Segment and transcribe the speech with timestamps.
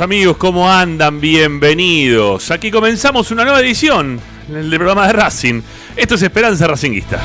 [0.00, 1.20] amigos, ¿cómo andan?
[1.20, 2.50] Bienvenidos.
[2.50, 4.18] Aquí comenzamos una nueva edición
[4.48, 5.62] del programa de Racing.
[5.96, 7.20] Esto es Esperanza Racinguista.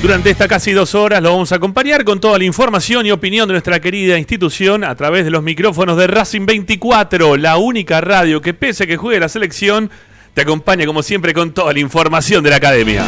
[0.00, 3.46] Durante estas casi dos horas lo vamos a acompañar con toda la información y opinión
[3.46, 8.40] de nuestra querida institución a través de los micrófonos de Racing 24, la única radio
[8.40, 9.90] que pese a que juegue la selección,
[10.34, 13.04] te acompaña como siempre con toda la información de la academia.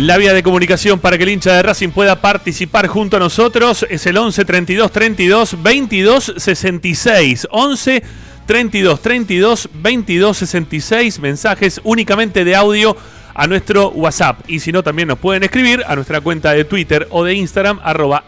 [0.00, 3.84] La vía de comunicación para que el hincha de Racing pueda participar junto a nosotros
[3.90, 7.48] es el 11 32 32 22 66.
[7.50, 8.02] 11
[8.46, 11.18] 32 32 22 66.
[11.18, 12.96] Mensajes únicamente de audio
[13.34, 14.38] a nuestro WhatsApp.
[14.46, 17.80] Y si no, también nos pueden escribir a nuestra cuenta de Twitter o de Instagram,
[17.82, 18.22] arroba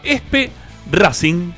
[0.91, 1.53] Racing.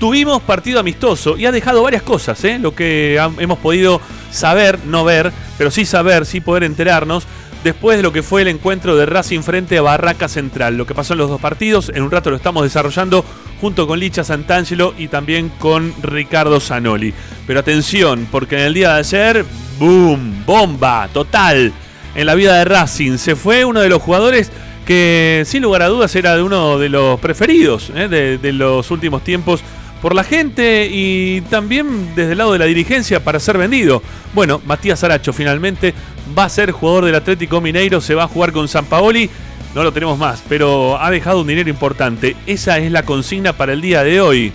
[0.00, 4.00] tuvimos partido amistoso y ha dejado varias cosas, eh, lo que hemos podido
[4.30, 7.26] saber, no ver, pero sí saber, sí poder enterarnos
[7.64, 10.76] después de lo que fue el encuentro de Racing frente a Barraca Central.
[10.76, 13.24] Lo que pasó en los dos partidos, en un rato lo estamos desarrollando
[13.60, 17.14] junto con Licha Santangelo y también con Ricardo Zanoli.
[17.46, 19.44] Pero atención, porque en el día de ayer,
[19.78, 21.72] boom, bomba, total,
[22.14, 23.18] en la vida de Racing.
[23.18, 24.50] Se fue uno de los jugadores
[24.84, 28.90] que sin lugar a dudas era de uno de los preferidos eh, de, de los
[28.92, 29.62] últimos tiempos
[30.00, 34.02] por la gente y también desde el lado de la dirigencia para ser vendido.
[34.34, 35.94] Bueno, Matías Aracho finalmente
[36.36, 39.30] va a ser jugador del Atlético Mineiro, se va a jugar con San Paoli.
[39.74, 42.36] No lo tenemos más, pero ha dejado un dinero importante.
[42.46, 44.52] Esa es la consigna para el día de hoy.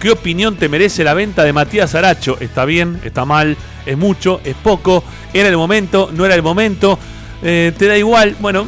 [0.00, 2.36] ¿Qué opinión te merece la venta de Matías Aracho?
[2.40, 3.00] ¿Está bien?
[3.04, 3.56] ¿Está mal?
[3.86, 4.40] ¿Es mucho?
[4.44, 5.04] ¿Es poco?
[5.32, 6.10] ¿Era el momento?
[6.12, 6.98] ¿No era el momento?
[7.46, 8.36] Eh, ¿Te da igual?
[8.40, 8.66] Bueno,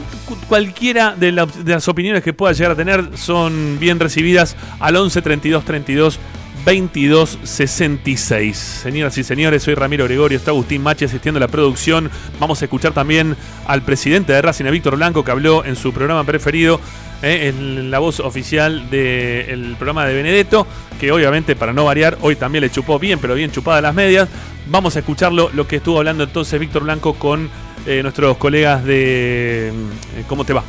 [0.49, 4.97] cualquiera de, la, de, las opiniones que pueda llegar a tener son bien recibidas al
[4.97, 6.21] 11 32 32
[6.67, 8.57] 22 66.
[8.57, 12.11] Señoras y señores, soy Ramiro Gregorio, está Agustín Machi asistiendo a la producción.
[12.39, 13.35] Vamos a escuchar también
[13.67, 16.79] al presidente de Racing, Víctor Blanco, que habló en su programa preferido,
[17.23, 20.67] eh, en la voz oficial del programa de Benedetto,
[21.01, 24.29] que obviamente para no variar, hoy también le chupó bien, pero bien chupada las medias.
[24.67, 27.49] Vamos a escucharlo, lo que estuvo hablando entonces Víctor Blanco con
[27.87, 30.63] eh, nuestros colegas de eh, ¿Cómo te va?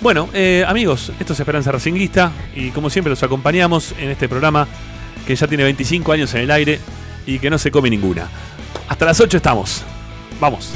[0.00, 4.68] Bueno, eh, amigos, esto es Esperanza Racinguista y como siempre los acompañamos en este programa
[5.26, 6.78] que ya tiene 25 años en el aire
[7.26, 8.28] y que no se come ninguna.
[8.88, 9.82] Hasta las 8 estamos.
[10.40, 10.72] Vamos.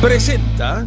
[0.00, 0.86] Presenta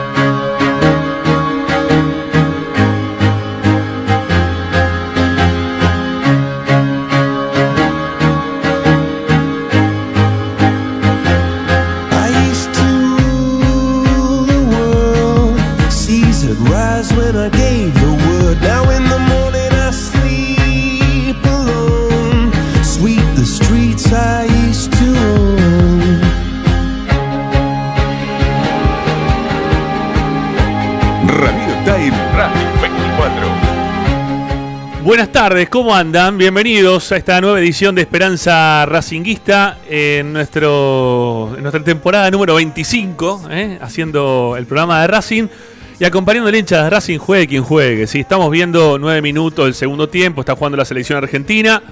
[17.01, 17.11] was
[31.25, 33.71] Radio Time Radio 24.
[35.03, 36.37] Buenas tardes, ¿cómo andan?
[36.37, 43.79] Bienvenidos a esta nueva edición de Esperanza Racinguista en, nuestro, nuestra temporada número 25, ¿eh?
[43.81, 45.47] haciendo el programa de Racing
[46.01, 48.07] y acompañando al hincha de Racing, juegue quien juegue.
[48.07, 48.21] ¿sí?
[48.21, 51.83] Estamos viendo nueve minutos del segundo tiempo, está jugando la selección argentina,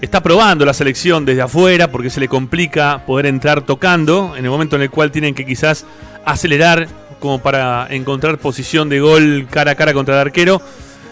[0.00, 4.50] está probando la selección desde afuera porque se le complica poder entrar tocando en el
[4.50, 5.86] momento en el cual tienen que quizás
[6.24, 6.88] acelerar
[7.20, 10.60] como para encontrar posición de gol cara a cara contra el arquero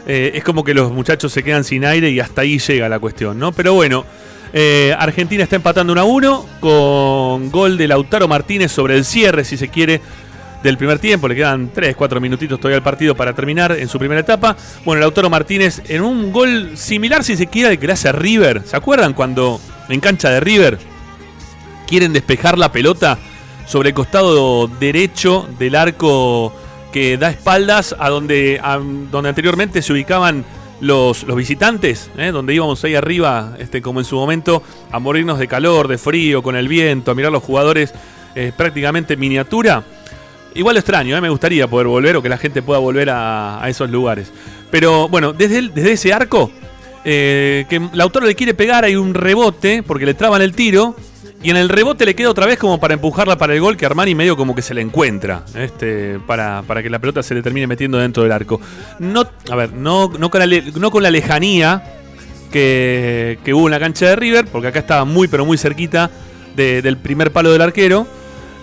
[0.09, 2.99] eh, es como que los muchachos se quedan sin aire y hasta ahí llega la
[2.99, 3.53] cuestión, ¿no?
[3.53, 4.05] Pero bueno,
[4.53, 9.45] eh, Argentina está empatando 1 a 1 con gol de Lautaro Martínez sobre el cierre,
[9.45, 10.01] si se quiere,
[10.63, 11.29] del primer tiempo.
[11.29, 14.57] Le quedan 3, 4 minutitos todavía al partido para terminar en su primera etapa.
[14.85, 18.13] Bueno, Lautaro Martínez en un gol similar, si se quiere, al que le hace a
[18.13, 18.63] River.
[18.65, 20.79] ¿Se acuerdan cuando en cancha de River
[21.87, 23.19] quieren despejar la pelota
[23.67, 26.53] sobre el costado derecho del arco?
[26.91, 28.61] que da espaldas a donde,
[29.11, 30.45] donde anteriormente se ubicaban
[30.81, 32.31] los, los visitantes, ¿eh?
[32.33, 36.43] donde íbamos ahí arriba, este, como en su momento, a morirnos de calor, de frío,
[36.43, 37.93] con el viento, a mirar los jugadores
[38.35, 39.85] eh, prácticamente en miniatura.
[40.55, 41.21] Igual lo extraño, ¿eh?
[41.21, 44.33] me gustaría poder volver o que la gente pueda volver a, esos lugares.
[44.71, 46.51] Pero bueno, desde, ese arco,
[47.05, 50.97] que el autor le quiere pegar, hay un rebote, porque le traban el tiro,
[51.43, 53.87] y en el rebote le queda otra vez como para empujarla para el gol, que
[53.87, 57.43] Armani medio como que se le encuentra, este, para, para que la pelota se le
[57.43, 58.61] termine metiendo dentro del arco.
[58.99, 61.83] No, a ver, no, no, con, la, no con la lejanía
[62.51, 66.11] que, hubo en la cancha de River, porque acá estaba muy pero muy cerquita
[66.55, 68.07] del primer palo del arquero.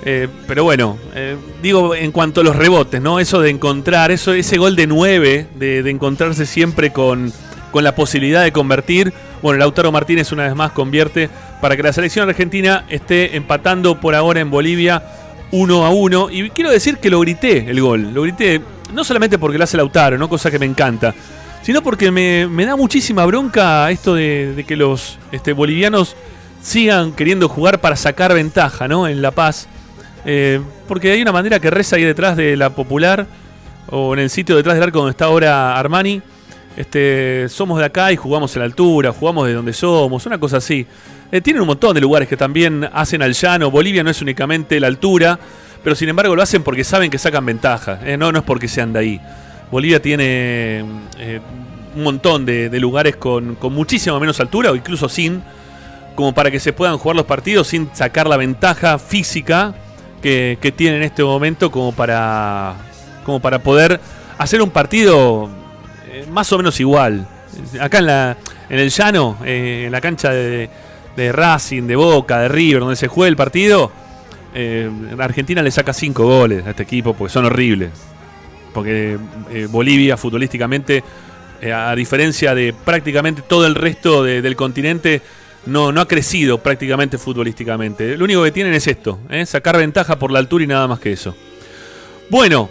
[0.05, 3.19] Eh, pero bueno, eh, digo en cuanto a los rebotes, ¿no?
[3.19, 7.33] Eso de encontrar, eso, ese gol de 9, de, de encontrarse siempre con,
[7.71, 9.13] con la posibilidad de convertir.
[9.41, 11.29] Bueno, Lautaro Martínez una vez más convierte
[11.61, 15.03] para que la selección argentina esté empatando por ahora en Bolivia
[15.51, 16.29] 1 a 1.
[16.31, 18.13] Y quiero decir que lo grité el gol.
[18.13, 18.61] Lo grité
[18.93, 20.29] no solamente porque lo hace Lautaro, ¿no?
[20.29, 21.13] cosa que me encanta,
[21.61, 26.15] sino porque me, da muchísima bronca esto de, que los este, bolivianos
[26.61, 29.07] sigan queriendo jugar para sacar ventaja ¿no?
[29.07, 29.67] en La Paz.
[30.29, 33.25] Eh, porque hay una manera que reza ahí detrás de la popular
[33.89, 36.21] o en el sitio detrás del arco donde está ahora Armani
[36.75, 40.57] este, somos de acá y jugamos en la altura, jugamos de donde somos, una cosa
[40.57, 40.85] así.
[41.31, 43.71] Eh, tienen un montón de lugares que también hacen al llano.
[43.71, 45.39] Bolivia no es únicamente la altura,
[45.81, 48.01] pero sin embargo lo hacen porque saben que sacan ventaja.
[48.03, 49.21] Eh, no, no es porque sean de ahí.
[49.71, 50.83] Bolivia tiene
[51.95, 55.41] un montón de, lugares con, con muchísima menos altura o incluso sin,
[56.15, 59.73] como para que se puedan jugar los partidos sin sacar la ventaja física
[60.21, 62.75] que, que tiene en este momento como para,
[63.25, 63.99] como para poder
[64.37, 65.49] hacer un partido
[66.31, 67.27] más o menos igual.
[67.79, 68.37] Acá en, la,
[68.69, 70.69] en el llano, eh, en la cancha de,
[71.31, 73.91] Racing, de Boca, de River, donde se juega el partido,
[74.53, 77.91] eh, Argentina le saca cinco goles a este equipo porque son horribles.
[78.73, 79.17] Porque
[79.51, 81.03] eh, Bolivia futbolísticamente,
[81.73, 85.23] a diferencia de prácticamente todo el resto del continente,
[85.67, 88.17] no, no ha crecido prácticamente futbolísticamente.
[88.17, 91.13] Lo único que tienen es esto, sacar ventaja por la altura y nada más que
[91.13, 91.35] eso.
[92.29, 92.69] Bueno,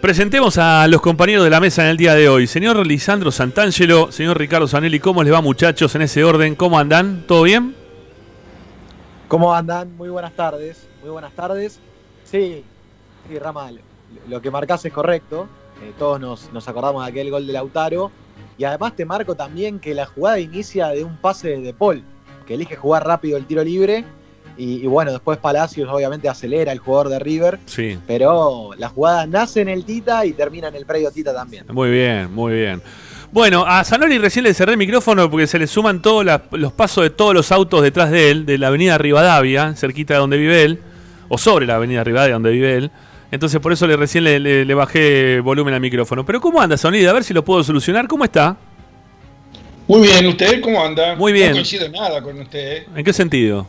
[0.00, 2.46] Presentemos a los compañeros de la mesa en el día de hoy.
[2.46, 6.54] Señor Lisandro Santangelo, señor Ricardo Zanelli, ¿cómo les va muchachos en ese orden?
[6.54, 7.24] ¿Cómo andan?
[7.26, 7.74] ¿Todo bien?
[9.26, 9.96] ¿Cómo andan?
[9.96, 10.86] Muy buenas tardes.
[11.00, 11.80] Muy buenas tardes.
[12.24, 12.62] Sí,
[13.28, 13.80] sí Ramal,
[14.28, 15.48] lo que marcás es correcto.
[15.82, 18.12] Eh, todos nos, nos, acordamos de aquel gol de Lautaro.
[18.58, 22.02] Y además te marco también que la jugada inicia de un pase de Paul,
[22.46, 24.04] que elige jugar rápido el tiro libre
[24.58, 27.58] y, bueno, después Palacios obviamente acelera el jugador de River.
[27.66, 27.98] Sí.
[28.06, 31.66] Pero la jugada nace en el Tita y termina en el predio Tita también.
[31.70, 32.80] Muy bien, muy bien.
[33.32, 37.04] Bueno, a Zanoli recién le cerré el micrófono porque se le suman todos los pasos
[37.04, 40.62] de todos los autos detrás de él, de la avenida Rivadavia, cerquita de donde vive
[40.62, 40.80] él,
[41.28, 42.90] o sobre la avenida Rivadavia donde vive él.
[43.30, 46.24] Entonces por eso le recién le, bajé volumen al micrófono.
[46.24, 47.04] Pero ¿cómo anda Zanoli?
[47.06, 48.06] A ver si lo puedo solucionar.
[48.06, 48.56] ¿Cómo está?
[49.88, 51.14] Muy bien, ¿usted cómo anda?
[51.14, 51.48] Muy bien.
[51.48, 52.84] No coincido nada con usted.
[52.94, 53.68] ¿En qué sentido?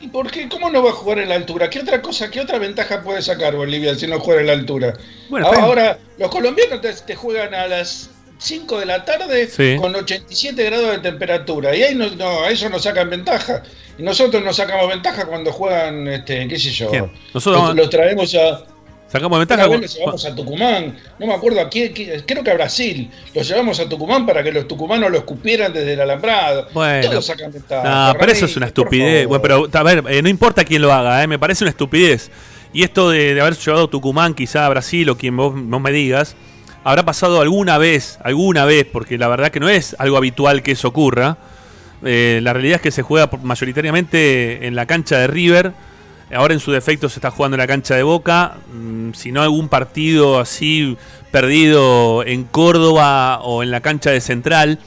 [0.00, 0.48] ¿Y por qué?
[0.48, 1.68] ¿Cómo no va a jugar en la altura?
[1.68, 4.94] ¿Qué otra cosa, qué otra ventaja puede sacar Bolivia si no juega en la altura?
[5.28, 10.90] Bueno, ahora, los colombianos te, juegan a las 5 de la tarde con 87 grados
[10.92, 13.62] de temperatura y ahí no, no, a eso no sacan ventaja.
[13.98, 16.90] Y nosotros nos sacamos ventaja cuando juegan, este, qué sé yo.
[17.34, 18.64] Nosotros los traemos a
[19.08, 19.66] Sacamos ventaja.
[19.66, 21.92] Una vez llevamos a Tucumán, no me acuerdo a quién,
[22.26, 23.10] creo que a Brasil.
[23.34, 26.68] Los llevamos a Tucumán para que los tucumanos lo escupieran desde el alambrado.
[26.74, 28.12] Bueno, Todos sacan ventaja.
[28.12, 29.26] No, pero eso es una estupidez.
[29.26, 32.30] Bueno, pero a ver, eh, no importa quién lo haga, eh, me parece una estupidez.
[32.74, 36.36] Y esto de, haber llevado Tucumán, quizá a Brasil o quien vos, no me digas,
[36.84, 40.72] habrá pasado alguna vez, alguna vez, porque la verdad que no es algo habitual que
[40.72, 41.38] eso ocurra.
[42.04, 45.72] Eh, la realidad es que se juega mayoritariamente en la cancha de River
[46.34, 48.58] Ahora en su defecto se está jugando en la cancha de Boca.
[48.72, 50.96] Mm, si no algún partido así
[51.30, 54.78] perdido en Córdoba o en la cancha de Central.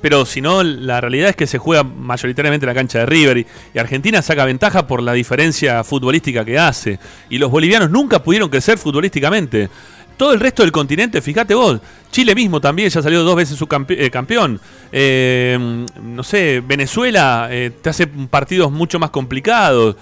[0.00, 3.38] Pero si no, la realidad es que se juega mayoritariamente en la cancha de River
[3.74, 6.98] y, Argentina saca ventaja por la diferencia futbolística que hace.
[7.28, 9.68] Y los bolivianos nunca pudieron crecer futbolísticamente.
[10.16, 11.78] Todo el resto del continente, fíjate vos,
[12.10, 14.58] Chile mismo también ya salió dos veces su eh, campeón.
[14.90, 19.96] Eh, no sé, Venezuela eh, te hace partidos mucho más complicados.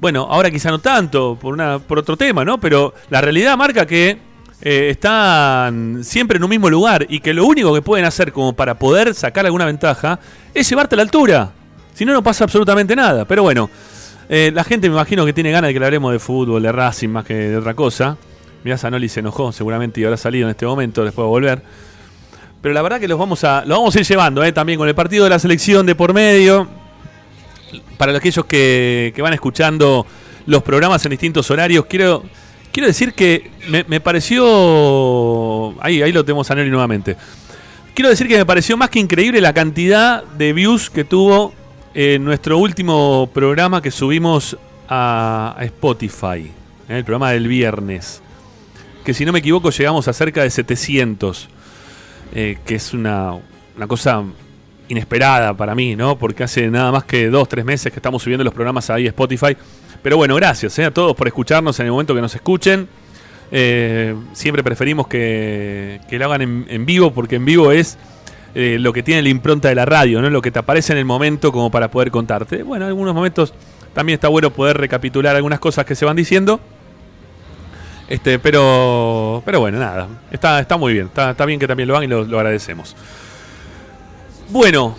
[0.00, 2.58] Bueno, ahora quizá no tanto, por, una, por otro tema, ¿no?
[2.58, 4.26] Pero la realidad marca que
[4.60, 8.76] están siempre en un mismo lugar y que lo único que pueden hacer como para
[8.76, 10.18] poder sacar alguna ventaja
[10.54, 11.50] es llevarte a la altura.
[11.94, 13.24] Si no, no pasa absolutamente nada.
[13.24, 13.68] Pero bueno,
[14.28, 17.08] la gente me imagino que tiene ganas de que le hablemos de fútbol, de Racing
[17.08, 18.16] más que de otra cosa.
[18.64, 21.62] Mirá, Zanoli se enojó, seguramente y habrá salido en este momento, después de volver.
[22.60, 24.52] Pero la verdad que los vamos a, los vamos a ir llevando, ¿eh?
[24.52, 26.68] también con el partido de la selección de por medio.
[27.96, 30.06] Para aquellos que, que van escuchando
[30.46, 32.24] los programas en distintos horarios, quiero,
[32.72, 35.74] quiero decir que me, pareció.
[35.80, 37.16] Ahí, ahí lo tenemos a Zanoli nuevamente.
[37.94, 41.52] Quiero decir que me pareció más que increíble la cantidad de views que tuvo
[41.94, 44.56] en nuestro último programa que subimos
[44.88, 46.50] a, Spotify,
[46.88, 46.98] ¿eh?
[46.98, 48.22] el programa del viernes
[49.08, 51.48] que si no me equivoco llegamos a cerca de 700,
[52.34, 53.38] eh, que es una,
[53.88, 54.22] cosa
[54.86, 56.18] inesperada para mí, ¿no?
[56.18, 59.08] Porque hace nada más que dos, tres meses que estamos subiendo los programas ahí a
[59.08, 59.56] Spotify.
[60.02, 62.86] Pero bueno, gracias eh, a todos por escucharnos en el momento que nos escuchen.
[63.50, 67.96] Eh, siempre preferimos que, lo hagan en, vivo, porque en vivo es
[68.54, 70.28] lo que tiene la impronta de la radio, ¿no?
[70.28, 72.62] Lo que te aparece en el momento como para poder contarte.
[72.62, 73.54] Bueno, en algunos momentos
[73.94, 76.60] también está bueno poder recapitular algunas cosas que se van diciendo.
[78.08, 80.08] Este, pero, pero bueno, nada.
[80.30, 81.06] Está, está muy bien.
[81.06, 82.96] Está, está bien que también lo hagan y lo, agradecemos.
[84.48, 84.96] Bueno,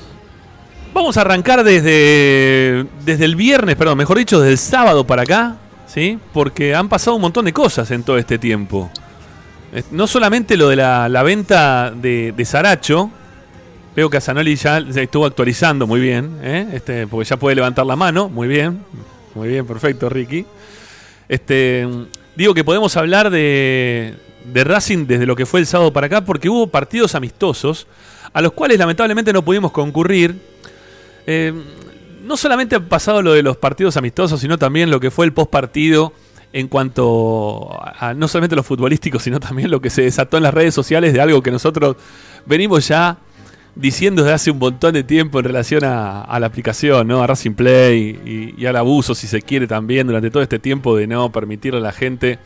[0.93, 5.55] vamos a arrancar desde, desde el viernes, perdón, mejor dicho, desde el sábado para acá,
[5.87, 6.19] ¿sí?
[6.33, 8.91] Porque han pasado un montón de cosas en todo este tiempo.
[9.91, 13.11] No solamente lo de la, venta de, de Saracho,
[13.95, 16.67] veo que a Zanoli ya estuvo actualizando muy bien, ¿eh?
[16.73, 18.83] este, porque ya puede levantar la mano, muy bien,
[19.35, 20.45] muy bien, perfecto, Ricky.
[21.27, 21.87] Este,
[22.39, 24.15] Digo que podemos hablar de,
[24.53, 27.85] Racing desde lo que fue el sábado para acá, porque hubo partidos amistosos
[28.31, 30.39] a los cuales lamentablemente no pudimos concurrir.
[31.27, 31.51] Eh,
[32.23, 35.33] no solamente ha pasado lo de los partidos amistosos, sino también lo que fue el
[35.33, 36.13] post partido
[36.53, 40.53] en cuanto a, no solamente lo futbolístico, sino también lo que se desató en las
[40.53, 41.97] redes sociales de algo que nosotros
[42.45, 43.17] venimos ya
[43.75, 47.21] diciendo desde hace un montón de tiempo en relación a, la aplicación, ¿no?
[47.21, 51.07] A Racing Play y, al abuso, si se quiere, también durante todo este tiempo de
[51.07, 52.39] no permitirle a la gente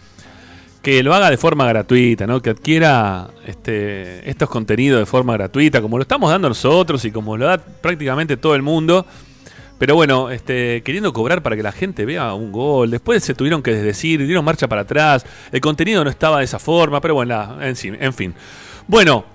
[0.82, 2.42] que lo haga de forma gratuita, ¿no?
[2.42, 7.38] Que adquiera este, estos contenidos de forma gratuita, como lo estamos dando nosotros y como
[7.38, 9.06] lo da prácticamente todo el mundo.
[9.80, 12.92] Pero bueno, este, queriendo cobrar para que la gente vea un gol.
[12.92, 15.26] Después se tuvieron que decir, dieron marcha para atrás.
[15.52, 18.34] El contenido no estaba de esa forma, pero bueno, en, en fin.
[18.88, 19.26] Bueno,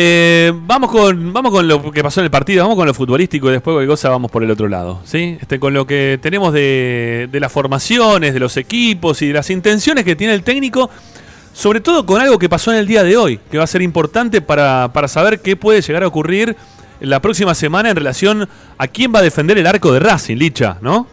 [0.00, 3.48] eh, vamos, con, vamos con lo que pasó en el partido, vamos con lo futbolístico
[3.48, 5.00] y después cualquier cosa vamos por el otro lado.
[5.04, 5.36] ¿sí?
[5.40, 10.04] Este, con lo que tenemos de, las formaciones, de los equipos y de las intenciones
[10.04, 10.88] que tiene el técnico,
[11.52, 13.82] sobre todo con algo que pasó en el día de hoy, que va a ser
[13.82, 16.54] importante para, para saber qué puede llegar a ocurrir
[17.00, 20.78] la próxima semana en relación a quién va a defender el arco de Racing, Licha,
[20.80, 21.08] ¿no?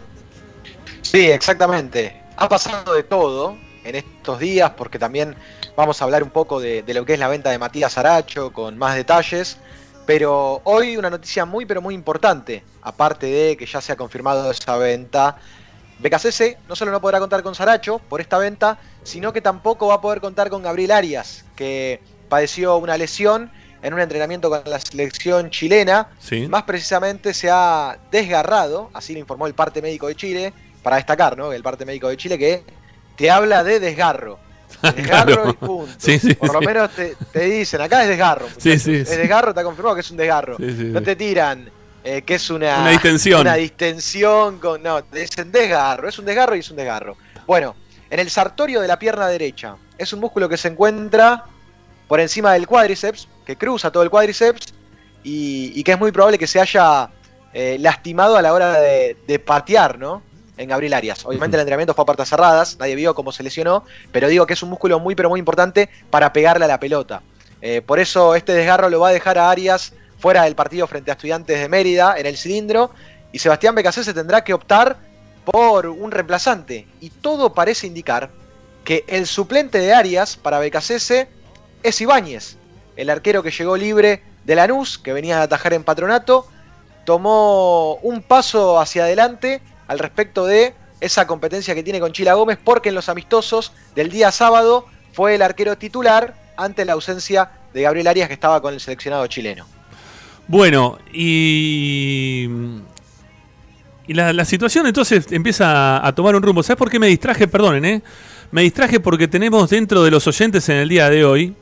[1.02, 2.22] Sí, exactamente.
[2.38, 5.36] Ha pasado de todo en estos días porque también
[5.76, 8.78] Vamos a hablar un poco de, lo que es la venta de Matías Aracho con
[8.78, 9.58] más detalles.
[10.06, 14.50] Pero hoy una noticia muy pero muy importante, aparte de que ya se ha confirmado
[14.50, 15.38] esa venta.
[16.00, 19.96] BKCS no solo no podrá contar con Saracho por esta venta, sino que tampoco va
[19.96, 23.52] a poder contar con Gabriel Arias, que padeció una lesión
[23.82, 26.10] en un entrenamiento con la selección chilena.
[26.50, 31.36] Más precisamente se ha desgarrado, así lo informó el parte médico de Chile, para destacar,
[31.36, 31.52] ¿no?
[31.52, 32.64] El parte médico de Chile que
[33.16, 34.40] te habla de desgarro.
[34.96, 35.94] Desgarro y punto.
[36.38, 38.48] Por lo menos te, dicen, acá es desgarro.
[38.64, 40.58] Es desgarro, está confirmado que es un desgarro.
[40.60, 41.70] No te tiran
[42.04, 43.42] eh, que es una, una distensión.
[43.42, 44.84] Una distensión con.
[44.84, 46.08] No, te dicen desgarro.
[46.08, 47.18] Es un desgarro y es un desgarro.
[47.48, 47.76] Bueno,
[48.12, 49.76] en el sartorio de la pierna derecha.
[49.98, 51.46] Es un músculo que se encuentra
[52.08, 54.74] por encima del cuádriceps, que cruza todo el cuádriceps
[55.24, 57.10] y, que es muy probable que se haya
[57.54, 60.22] eh, lastimado a la hora de, de patear, ¿no?
[60.58, 61.26] En Gabriel Arias.
[61.26, 64.54] Obviamente el entrenamiento fue a puertas cerradas, nadie vio cómo se lesionó, pero digo que
[64.54, 67.22] es un músculo muy pero muy importante para pegarle a la pelota.
[67.62, 71.12] Eh, por eso este desgarro lo va a dejar a Arias fuera del partido frente
[71.12, 72.92] a Estudiantes de Mérida en el cilindro
[73.32, 74.98] y Sebastián se tendrá que optar
[75.44, 76.88] por un reemplazante.
[77.02, 78.30] Y todo parece indicar
[78.84, 81.28] que el suplente de Arias para Becasese
[81.84, 82.58] es Ibáñez,
[82.96, 86.48] el arquero que llegó libre de Lanús, que venía a atajar en patronato,
[87.04, 92.58] tomó un paso hacia adelante al respecto de esa competencia que tiene con Chila Gómez,
[92.64, 97.82] porque en los amistosos del día sábado fue el arquero titular ante la ausencia de
[97.82, 99.66] Gabriel Arias que estaba con el seleccionado chileno.
[100.48, 102.48] Bueno, y,
[104.08, 106.62] y la, situación entonces empieza a, tomar un rumbo.
[106.64, 107.48] ¿Sabes por qué me distraje?
[107.48, 108.02] Perdonen, ¿eh?
[108.52, 111.56] Me distraje porque tenemos dentro de los oyentes en el día de hoy,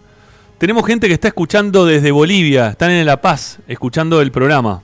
[0.57, 4.83] tenemos gente que está escuchando desde Bolivia, están en La Paz, escuchando el programa.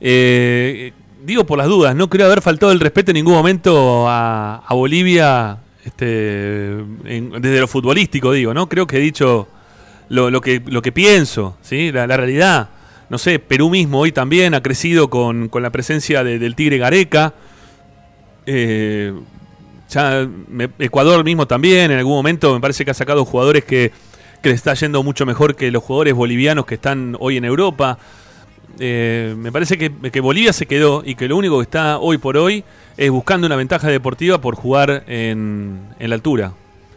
[0.00, 0.92] Eh,
[1.24, 5.58] digo por las dudas, no creo haber faltado el respeto en ningún momento a, Bolivia
[5.84, 8.68] este, desde lo futbolístico, digo, ¿no?
[8.68, 9.48] Creo que he dicho
[10.08, 11.92] lo, que, lo que pienso, ¿sí?
[11.92, 12.70] La, realidad.
[13.08, 17.34] No sé, Perú mismo hoy también ha crecido con, la presencia del Tigre Gareca.
[18.46, 19.12] Eh,
[20.78, 23.92] Ecuador mismo también, en algún momento me parece que ha sacado jugadores que,
[24.42, 27.98] que le está yendo mucho mejor que los jugadores bolivianos que están hoy en Europa.
[28.78, 32.36] Eh, me parece que, Bolivia se quedó y que lo único que está hoy por
[32.36, 32.64] hoy
[32.96, 36.52] es buscando una ventaja deportiva por jugar en, la altura.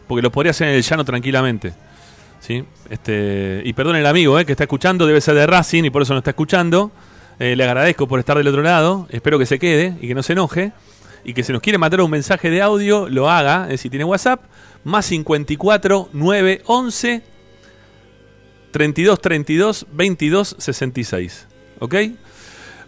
[0.06, 1.74] Porque lo podría hacer en el llano tranquilamente.
[2.40, 2.64] ¿sí?
[2.90, 6.02] Este, y perdón el amigo eh, que está escuchando, debe ser de Racing y por
[6.02, 6.92] eso no está escuchando.
[7.38, 9.06] Eh, le agradezco por estar del otro lado.
[9.10, 10.72] Espero que se quede y que no se enoje.
[11.24, 13.68] Y que si nos quiere mandar un mensaje de audio, lo haga.
[13.76, 14.44] si tiene WhatsApp,
[14.84, 17.22] más 54 911
[18.70, 21.46] 32 32 22 66.
[21.78, 21.94] ¿Ok?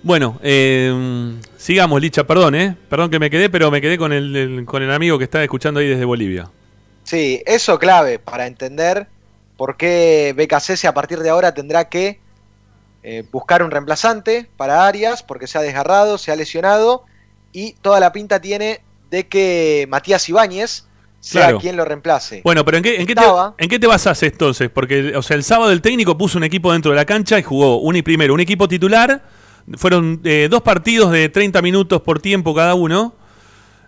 [0.03, 2.77] Bueno, eh, sigamos, Licha, perdón, ¿eh?
[2.89, 5.81] Perdón que me quedé, pero me quedé con el, con el amigo que está escuchando
[5.81, 6.49] ahí desde Bolivia.
[7.05, 9.09] Sí, eso clave para entender
[9.57, 12.21] por qué BKC a partir de ahora tendrá que
[13.03, 17.05] eh, buscar un reemplazante para Arias, porque se ha desgarrado, se ha lesionado,
[17.53, 20.88] y toda la pinta tiene de que Matías Ibáñez
[21.21, 22.43] sea quien lo reemplace.
[22.45, 23.23] Bueno, pero ¿en qué, en, qué te,
[23.59, 24.71] ¿en qué te basas entonces?
[24.71, 27.43] Porque, o sea, el sábado el técnico puso un equipo dentro de la cancha y
[27.43, 29.23] jugó un y primero, un equipo titular.
[29.77, 33.15] Fueron eh, dos partidos de 30 minutos por tiempo cada uno.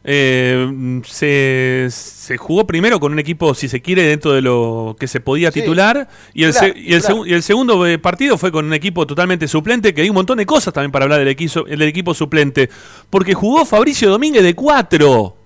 [0.03, 5.07] Eh, se, se, jugó primero con un equipo, si se quiere, dentro de lo que
[5.07, 6.09] se podía titular.
[6.35, 9.95] Y el, y, el y el, segundo eh, partido fue con un equipo totalmente suplente,
[9.95, 12.71] que hay un montón de cosas también para hablar del equipo, del equipo suplente.
[13.09, 15.40] Porque jugó Fabricio Domínguez de 4.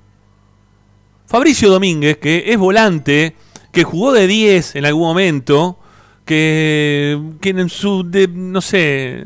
[1.27, 3.35] Fabricio Domínguez, que es volante,
[3.73, 5.79] que jugó de 10 en algún momento,
[6.25, 9.23] que, en su, no sé,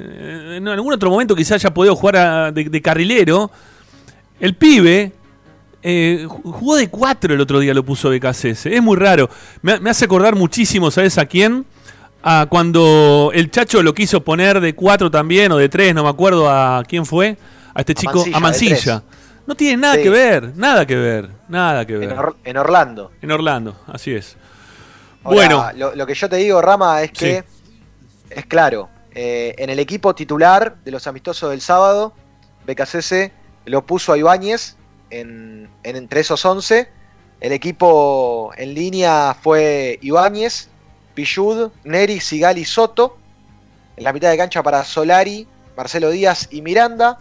[0.56, 3.50] en algún otro momento quizás haya podido jugar de, carrilero,
[4.40, 5.12] el pibe
[5.82, 8.66] eh, jugó de 4 el otro día, lo puso BKCS.
[8.66, 9.30] Es muy raro.
[9.62, 11.66] Me, hace acordar muchísimo, ¿sabes a quién?
[12.22, 16.10] A cuando el Chacho lo quiso poner de 4 también, o de 3, no me
[16.10, 17.36] acuerdo a quién fue,
[17.74, 19.02] a este chico, a Mancilla.
[19.48, 22.14] No tiene nada que ver, nada que ver, nada que ver.
[22.44, 23.12] En, Orlando.
[23.22, 24.36] En Orlando, así es.
[25.22, 25.70] bueno.
[25.74, 27.44] Lo, que yo te digo, Rama, es que
[28.28, 28.90] es claro.
[29.14, 32.12] Eh, en el equipo titular de los amistosos del sábado,
[32.66, 33.30] BKCS
[33.64, 34.76] lo puso a Ibáñez
[35.08, 36.86] en, entre esos 11.
[37.40, 40.68] El equipo en línea fue Ibáñez,
[41.14, 43.16] Pichud, Neri, Sigali, Soto.
[43.96, 47.18] En la mitad de cancha para Solari, Marcelo Díaz y Miranda.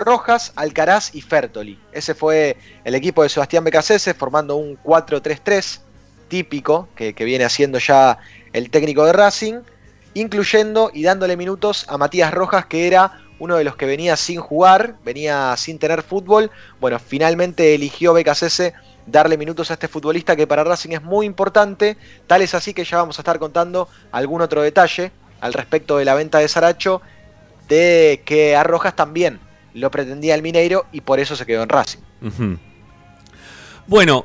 [0.00, 1.78] Rojas, Alcaraz y Fertoli.
[1.92, 5.80] Ese fue el equipo de Sebastián Becasese formando un 4-3-3
[6.28, 8.18] típico que, viene haciendo ya
[8.52, 9.60] el técnico de Racing,
[10.14, 14.40] incluyendo y dándole minutos a Matías Rojas, que era uno de los que venía sin
[14.40, 16.50] jugar, venía sin tener fútbol.
[16.80, 18.74] Bueno, finalmente eligió Becasese
[19.06, 21.96] darle minutos a este futbolista que para Racing es muy importante.
[22.26, 26.04] Tal es así que ya vamos a estar contando algún otro detalle al respecto de
[26.04, 27.00] la venta de Saracho,
[27.68, 29.40] de que a Rojas también
[29.74, 31.98] lo pretendía el Mineiro y por eso se quedó en Racing.
[33.86, 34.24] Bueno,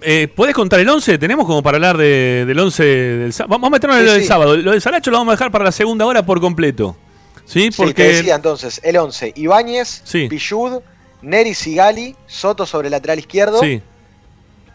[0.00, 1.18] eh, ¿Podés contar el 11?
[1.18, 3.52] Tenemos como para hablar del 11 del sábado.
[3.52, 4.56] Vamos a meternos en lo del sábado.
[4.56, 6.96] Lo del Saracho lo vamos a dejar para la segunda hora por completo.
[7.44, 7.94] Sí, porque.
[7.94, 9.32] te decía entonces, el 11.
[9.36, 10.80] Ibáñez, Pichud,
[11.22, 13.60] Neri Sigali, Soto sobre el lateral izquierdo.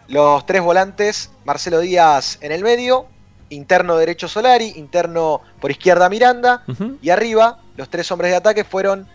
[0.08, 3.06] Los tres volantes, Marcelo Díaz en el medio,
[3.50, 6.64] interno derecho Solari, interno por izquierda Miranda.
[7.02, 9.08] Y arriba, los tres hombres de ataque fueron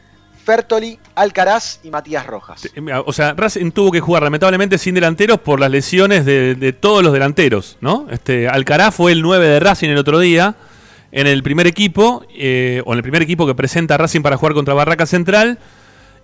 [0.46, 2.68] Fertoli, Alcaraz y Matías Rojas.
[3.04, 7.12] O sea, Racing tuvo que jugar lamentablemente sin delanteros por las lesiones de, todos los
[7.12, 8.06] delanteros, ¿no?
[8.12, 10.54] Este, Alcaraz fue el 9 de Racing el otro día
[11.10, 14.36] en el primer equipo, eh, o en el primer equipo que presenta a Racing para
[14.36, 15.58] jugar contra Barraca Central.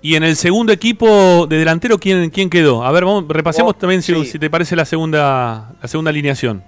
[0.03, 2.85] Y en el segundo equipo de delantero, ¿quién, quién quedó?
[2.85, 6.63] A ver, vamos, repasemos oh, también si, si, te parece la segunda, la segunda alineación.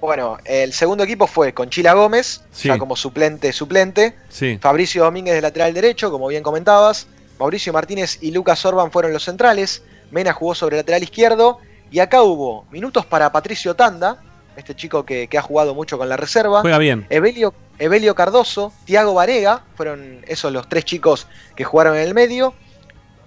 [0.00, 4.14] Bueno, el segundo equipo fue Conchila Gómez, ya como suplente suplente.
[4.60, 7.06] Fabricio Domínguez de lateral derecho, como bien comentabas.
[7.38, 9.82] Mauricio Martínez y Lucas Orban fueron los centrales.
[10.10, 11.58] Mena jugó sobre el lateral izquierdo.
[11.90, 14.18] Y acá hubo minutos para Patricio Tanda,
[14.56, 16.60] este chico que, ha jugado mucho con la reserva.
[16.60, 17.06] Juega bien.
[17.10, 22.54] Evelio, Evelio Cardoso, Tiago Varega, fueron esos los tres chicos que jugaron en el medio.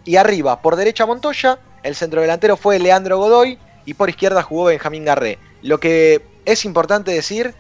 [0.06, 5.06] Y arriba, por derecha Montoya, el centrodelantero fue Leandro Godoy y por izquierda jugó Benjamín
[5.06, 5.38] Garré.
[5.62, 7.54] Lo que es importante decir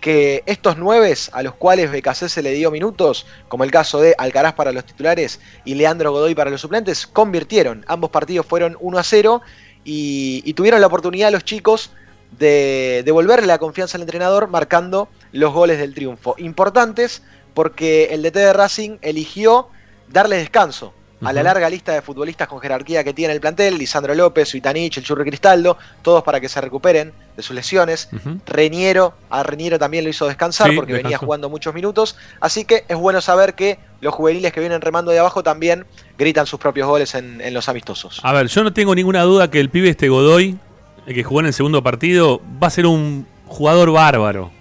[0.00, 4.14] que estos nueve a los cuales BKC se le dio minutos, como el caso de
[4.18, 7.84] Alcaraz para los titulares y Leandro Godoy para los suplentes, convirtieron.
[7.88, 9.42] Ambos partidos fueron 1 a 0
[9.84, 11.90] y, tuvieron la oportunidad los chicos
[12.38, 16.34] de devolverle la confianza al entrenador marcando los goles del triunfo.
[16.38, 17.22] Importantes
[17.54, 19.68] porque el DT de Racing eligió
[20.08, 24.14] darle descanso a la larga lista de futbolistas con jerarquía que tiene el plantel, Lisandro
[24.14, 28.08] López, Suitanich, el Churro Cristaldo, todos para que se recuperen de sus lesiones.
[28.46, 32.96] Reñero, a Reñero también lo hizo descansar porque venía jugando muchos minutos, así que es
[32.96, 37.14] bueno saber que los juveniles que vienen remando de abajo también gritan sus propios goles
[37.14, 38.20] en, los amistosos.
[38.22, 40.58] A ver, yo no tengo ninguna duda que el pibe este Godoy,
[41.06, 44.52] el que jugó en el segundo partido, va a ser un jugador bárbaro.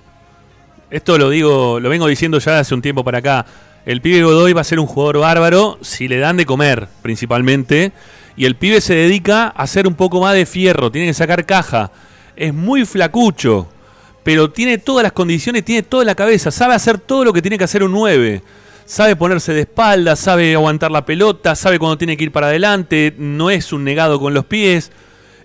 [0.90, 3.46] Esto lo digo, lo vengo diciendo ya hace un tiempo para acá.
[3.88, 7.94] El pibe Godoy va a ser un jugador bárbaro si le dan de comer, principalmente.
[8.36, 11.46] Y el pibe se dedica a hacer un poco más de fierro, tiene que sacar
[11.46, 11.92] caja.
[12.36, 13.70] Es muy flacucho,
[14.26, 17.58] pero tiene todas las condiciones, tiene toda la cabeza, sabe hacer todo lo que tiene
[17.58, 18.42] que hacer un 9.
[18.86, 23.16] Sabe ponerse de espalda, sabe aguantar la pelota, sabe cuando tiene que ir para adelante,
[23.18, 24.92] no es un negado con los pies.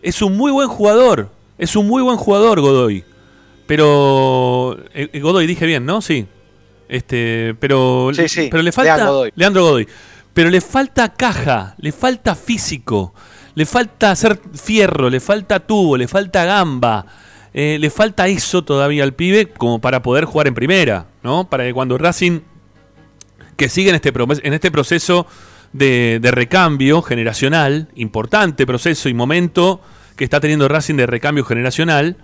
[0.03, 3.05] Es un muy buen jugador, es un muy buen jugador Godoy.
[3.69, 6.03] Pero eh, Godoy dije bien, ¿no?
[6.03, 6.27] Sí.
[6.89, 8.11] Este, pero,
[8.51, 9.89] pero le falta Leandro Godoy.
[10.35, 13.15] Pero le falta caja, le falta físico,
[13.55, 17.05] le falta hacer fierro, le falta tubo, le falta gamba,
[17.53, 21.51] eh, le falta eso todavía al pibe como para poder jugar en primera, ¿no?
[21.51, 22.41] Para que cuando Racing,
[23.57, 25.27] que sigue en este, en este proceso
[25.75, 29.83] de, de recambio generacional, importante proceso y momento
[30.17, 32.17] que está teniendo Racing de recambio generacional,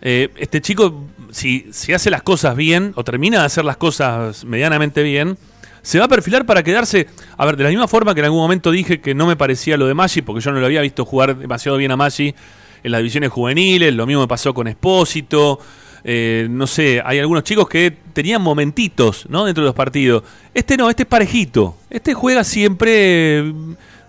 [0.00, 4.44] eh, este chico, si, si hace las cosas bien, o termina de hacer las cosas
[4.44, 5.38] medianamente bien,
[5.82, 7.06] se va a perfilar para quedarse.
[7.36, 9.76] A ver, de la misma forma que en algún momento dije que no me parecía
[9.76, 12.34] lo de Maggi, porque yo no lo había visto jugar demasiado bien a Maggi
[12.82, 15.58] en las divisiones juveniles, lo mismo me pasó con Espósito.
[16.04, 19.44] Eh, no sé, hay algunos chicos que tenían momentitos ¿no?
[19.44, 20.22] dentro de los partidos.
[20.54, 21.76] Este no, este es parejito.
[21.90, 23.52] Este juega siempre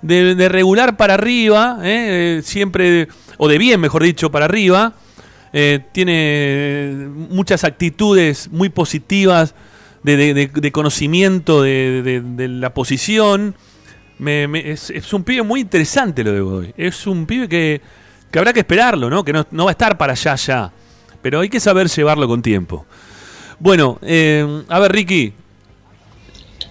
[0.02, 2.42] de, regular para arriba, ¿eh?
[2.44, 4.94] siempre, o de bien, mejor dicho, para arriba.
[5.52, 9.56] Eh, tiene muchas actitudes muy positivas
[10.04, 13.56] de, conocimiento de, la posición.
[14.20, 16.74] es, un pibe muy interesante lo de Godoy.
[16.78, 17.82] Es un pibe que,
[18.38, 19.24] habrá que esperarlo, ¿no?
[19.24, 20.72] que no, va a estar para allá ya.
[21.22, 22.86] Pero hay que saber llevarlo con tiempo.
[23.60, 25.34] Bueno, eh, a ver, Ricky.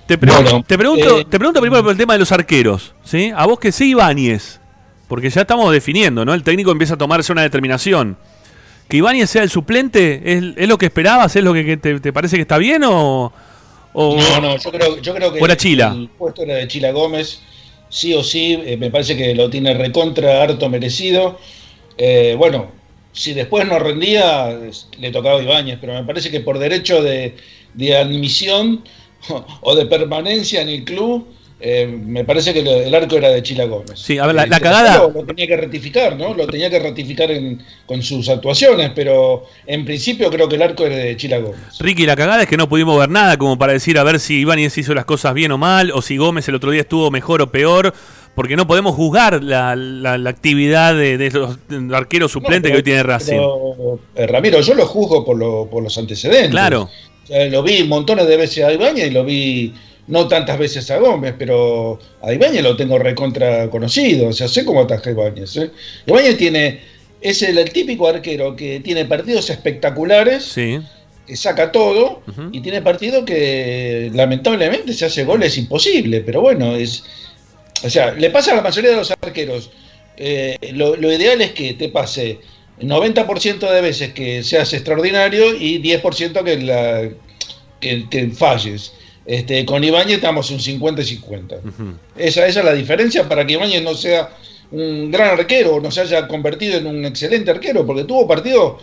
[0.06, 2.94] Te, pregunto, te pregunto eh, primero por el tema de los arqueros.
[3.04, 3.30] ¿sí?
[3.36, 4.58] A vos que sí, Ibáñez.
[5.06, 6.32] Porque ya estamos definiendo, ¿no?
[6.32, 8.16] El técnico empieza a tomarse una determinación
[8.88, 11.36] que Ibáñez sea el suplente, ¿es, lo que esperabas?
[11.36, 13.32] ¿Es lo que, te, parece que está bien o,
[13.94, 17.40] No, no, yo creo, yo creo que el puesto era de Chila Gómez,
[17.90, 21.38] sí o sí, eh, me parece que lo tiene recontra harto merecido.
[21.98, 22.70] Eh, bueno,
[23.12, 24.58] si después no rendía,
[24.98, 27.36] le tocaba a Ibáñez, pero me parece que por derecho de,
[27.74, 28.84] de admisión
[29.60, 31.26] o de permanencia en el club,
[31.60, 33.98] eh, me parece que el arco era de Chila Gómez.
[33.98, 35.08] Sí, a ver, la, eh, cagada.
[35.12, 36.32] Lo, tenía que ratificar, ¿no?
[36.32, 37.30] Lo tenía que ratificar
[37.84, 41.78] con sus actuaciones, pero en principio creo que el arco era de Chila Gómez.
[41.80, 44.40] Ricky, la cagada es que no pudimos ver nada como para decir a ver si
[44.40, 47.42] Ibáñez hizo las cosas bien o mal, o si Gómez el otro día estuvo mejor
[47.42, 47.92] o peor,
[48.36, 49.72] porque no podemos juzgar la,
[50.28, 51.58] actividad de, los
[51.92, 53.40] arqueros suplentes que hoy tiene Racing.
[54.14, 56.52] Eh, Ramiro, yo lo juzgo por, por los antecedentes.
[56.52, 56.88] Claro.
[57.50, 59.74] lo vi montones de veces a Ibáñez y lo vi
[60.08, 64.64] no tantas veces a Gómez, pero a Ibáñez lo tengo recontra conocido, o sea, sé
[64.64, 65.56] cómo ataja Ibáñez.
[65.56, 65.70] ¿eh?
[66.06, 66.80] Ibáñez tiene,
[67.20, 74.10] es el, típico arquero que tiene partidos espectaculares, que saca todo, y tiene partidos que
[74.14, 77.04] lamentablemente se hace goles imposible, pero bueno, es,
[77.84, 79.70] o sea, le pasa a la mayoría de los arqueros.
[80.16, 82.40] Eh, lo, ideal es que te pase
[82.80, 87.08] 90% de veces que seas extraordinario y 10% que, la,
[87.78, 88.94] que, que falles.
[89.28, 91.56] Este, con Ibáñez estamos un 50 y 50.
[92.16, 94.30] esa, esa es la diferencia para que Ibáñez no sea
[94.70, 98.78] un gran arquero, no se haya convertido en un excelente arquero, porque tuvo partido.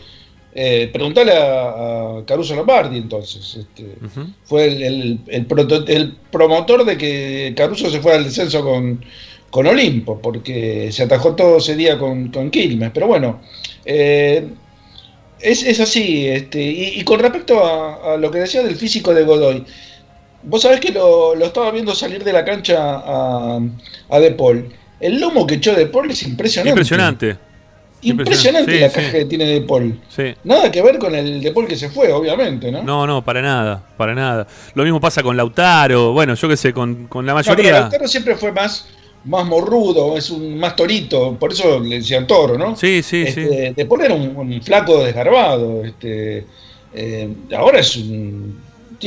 [0.53, 3.58] Eh, preguntale a, Caruso Lombardi entonces.
[3.60, 3.95] Este,
[4.43, 9.03] fue el, el, promotor de que Caruso se fuera al descenso con,
[9.49, 12.91] con Olimpo, porque se atajó todo ese día con, con Quilmes.
[12.93, 13.41] Pero bueno,
[13.84, 14.47] eh,
[15.39, 16.27] es, es, así.
[16.27, 19.65] Este, y, con respecto a, lo que decía del físico de Godoy,
[20.45, 23.60] Vos sabés que lo, estaba viendo salir de la cancha a,
[24.10, 24.69] a De Paul.
[24.99, 26.69] El lomo que echó De Paul es impresionante.
[26.69, 27.38] Impresionante.
[28.01, 29.99] Impresionante la caja que tiene De Paul.
[30.43, 32.84] Nada que ver con el De Paul que se fue, obviamente, ¿no?
[32.84, 34.47] No, no, para nada, para nada.
[34.75, 37.71] Lo mismo pasa con Lautaro, bueno, yo qué sé, con, la mayoría.
[37.71, 38.88] Lautaro siempre fue más
[39.25, 42.75] más morrudo, es un más torito, por eso le decían toro, ¿no?
[42.75, 43.73] Sí, sí, este, sí.
[43.73, 46.45] De era un, flaco desgarbado, este,
[46.93, 48.55] eh, ahora es un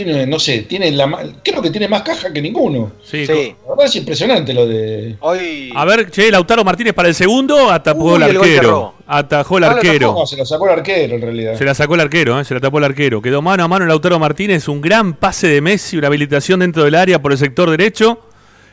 [0.04, 1.10] tiene, no sé, tiene la
[1.42, 2.92] creo que tiene más caja que ninguno.
[3.02, 5.16] Sí, La verdad es impresionante lo de.
[5.18, 5.72] Hoy...
[5.74, 8.94] A ver, che, Lautaro Martínez para el segundo, atajó el arquero.
[9.08, 10.24] atajó el arquero.
[10.24, 11.58] se la sacó el arquero en realidad.
[11.58, 12.44] Se la sacó el arquero, ¿eh?
[12.44, 13.20] se la tapó el arquero.
[13.20, 16.94] Quedó mano a mano Lautaro Martínez, un gran pase de Messi, una habilitación dentro del
[16.94, 18.20] área por el sector derecho.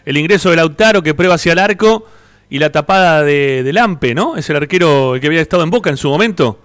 [0.05, 2.05] El ingreso de Lautaro que prueba hacia el arco
[2.51, 4.37] y la tapada de, Lampe, ¿no?
[4.37, 6.59] Es el arquero que había estado en Boca en su momento,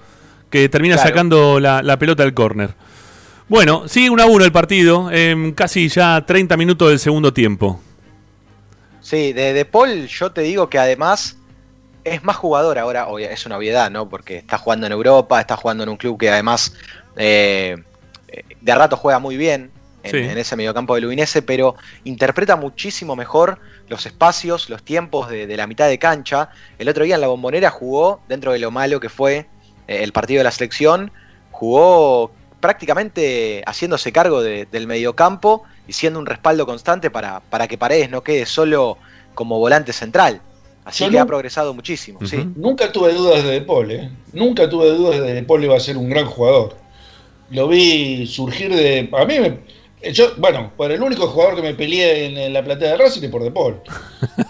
[0.50, 2.74] que termina sacando la, la pelota del córner.
[3.50, 7.80] Bueno, sigue 1 a 1 el partido, en casi ya 30 minutos del segundo tiempo.
[9.00, 11.36] Sí, de, de, Paul yo te digo que además
[12.04, 14.08] es más jugador ahora, es una obviedad, ¿no?
[14.08, 16.74] Porque está jugando en Europa, está jugando en un club que además
[17.16, 17.76] eh,
[18.60, 19.72] de rato juega muy bien
[20.04, 23.58] en, ese mediocampo del Udinese, pero interpreta muchísimo mejor
[23.88, 26.50] los espacios, los tiempos de, la mitad de cancha.
[26.78, 29.48] El otro día en la bombonera jugó, dentro de lo malo que fue
[29.88, 31.10] eh, el partido de la selección,
[31.50, 38.10] jugó prácticamente haciéndose cargo del mediocampo y siendo un respaldo constante para, para que Paredes
[38.10, 38.98] no quede solo
[39.34, 40.40] como volante central.
[40.84, 42.18] Así que ha progresado muchísimo.
[42.24, 42.46] ¿sí?
[42.56, 44.10] Nunca tuve dudas de De Paul, ¿eh?
[44.32, 46.76] nunca tuve dudas de que De Paul iba a ser un gran jugador.
[47.50, 49.08] Lo vi surgir de.
[49.12, 49.58] A mí me.
[50.12, 53.28] Yo, bueno, por el único jugador que me peleé en, la platea de Racing y
[53.28, 53.80] por De Paul.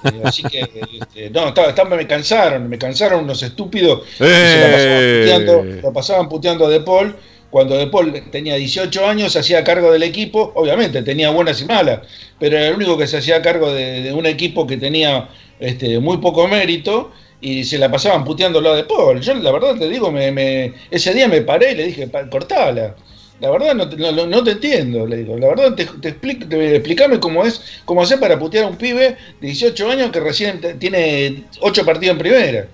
[0.03, 0.61] Eh, así que,
[0.99, 5.21] este, no, estaba, me cansaron, me cansaron unos estúpidos que se la pasaban eh.
[5.21, 7.17] puteando, la pasaban puteando a De Paul
[7.51, 11.65] cuando De Paul tenía 18 años, se hacía cargo del equipo, obviamente tenía buenas y
[11.65, 12.01] malas,
[12.39, 16.19] pero era el único que se hacía cargo de, un equipo que tenía este, muy
[16.19, 17.11] poco mérito
[17.41, 19.21] y se la pasaban puteándolo a De Paul.
[19.21, 22.95] Yo la verdad te digo, me, ese día me paré y le dije, cortala.
[23.41, 25.39] La verdad no, no, te entiendo, le digo.
[25.39, 29.47] La verdad te, te, explícame cómo es, cómo hacer para putear a un pibe de
[29.47, 32.69] 18 años que recién tiene 8 partidos en primera.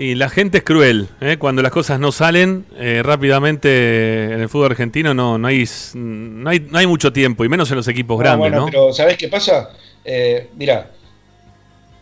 [0.00, 1.36] Y la gente es cruel, ¿eh?
[1.38, 6.48] cuando las cosas no salen eh, rápidamente en el fútbol argentino no, no, hay, no,
[6.48, 8.50] hay, no hay mucho tiempo, y menos en los equipos grandes.
[8.50, 9.68] Bueno, pero ¿sabés qué pasa?
[10.02, 10.90] Eh, mira,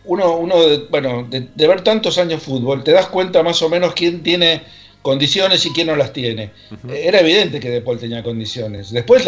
[0.05, 0.55] uno, uno
[0.89, 4.63] bueno, de, ver tantos años fútbol, te das cuenta más o menos quién tiene
[5.01, 6.51] condiciones y quién no las tiene.
[6.89, 8.91] Era evidente que De Paul tenía condiciones.
[8.91, 9.27] Después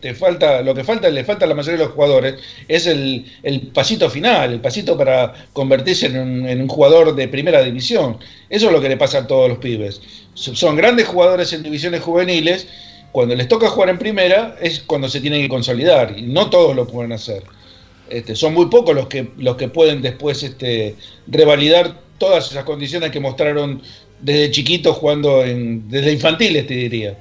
[0.00, 2.34] te falta, lo que falta, le falta a la mayoría de los jugadores,
[2.68, 3.24] es el,
[3.72, 8.18] pasito final, el pasito para convertirse en un, jugador de primera división.
[8.50, 10.00] Eso es lo que le pasa a todos los pibes.
[10.34, 12.66] Son grandes jugadores en divisiones juveniles.
[13.10, 16.76] Cuando les toca jugar en primera es cuando se tienen que consolidar y no todos
[16.76, 17.42] lo pueden hacer.
[18.10, 20.94] Este, son muy pocos los que, los que pueden después este,
[21.26, 23.82] revalidar todas esas condiciones que mostraron
[24.20, 27.16] desde chiquito jugando en, desde infantiles, te diría.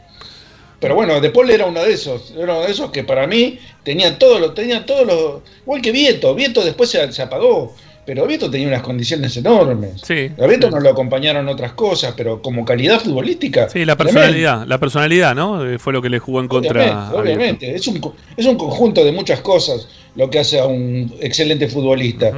[0.80, 3.60] Pero bueno, De Paul era uno de esos, era uno de esos que para mí
[3.84, 7.74] tenía todos los, tenía todos los, igual que Vieto, Vieto después se, apagó,
[8.06, 10.02] pero Vieto tenía unas condiciones enormes.
[10.04, 13.68] Sí, a Vieto no lo acompañaron otras cosas, pero como calidad futbolística.
[13.70, 15.68] Sí, la personalidad, la personalidad, ¿no?
[15.68, 17.12] Eh, fue lo que le jugó en contra.
[17.12, 21.68] Obviamente, es un, es un conjunto de muchas cosas lo que hace a un excelente
[21.68, 22.32] futbolista.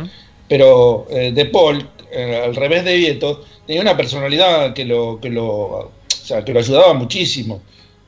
[0.47, 5.29] Pero eh, De Paul, eh, al revés de Vieto, tenía una personalidad que lo, que
[5.29, 5.91] lo,
[6.43, 7.61] que lo ayudaba muchísimo,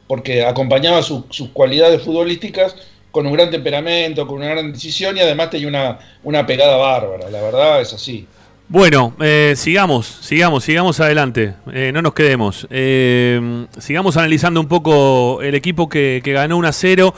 [0.08, 2.76] porque acompañaba sus cualidades futbolísticas
[3.12, 7.30] con un gran temperamento, con una gran decisión y además tenía una, una pegada bárbara,
[7.30, 8.26] la verdad es así.
[8.70, 12.66] Bueno, eh, sigamos, sigamos, sigamos adelante, eh, no nos quedemos.
[12.72, 17.14] Eh, sigamos analizando un poco el equipo que, ganó 1 a 0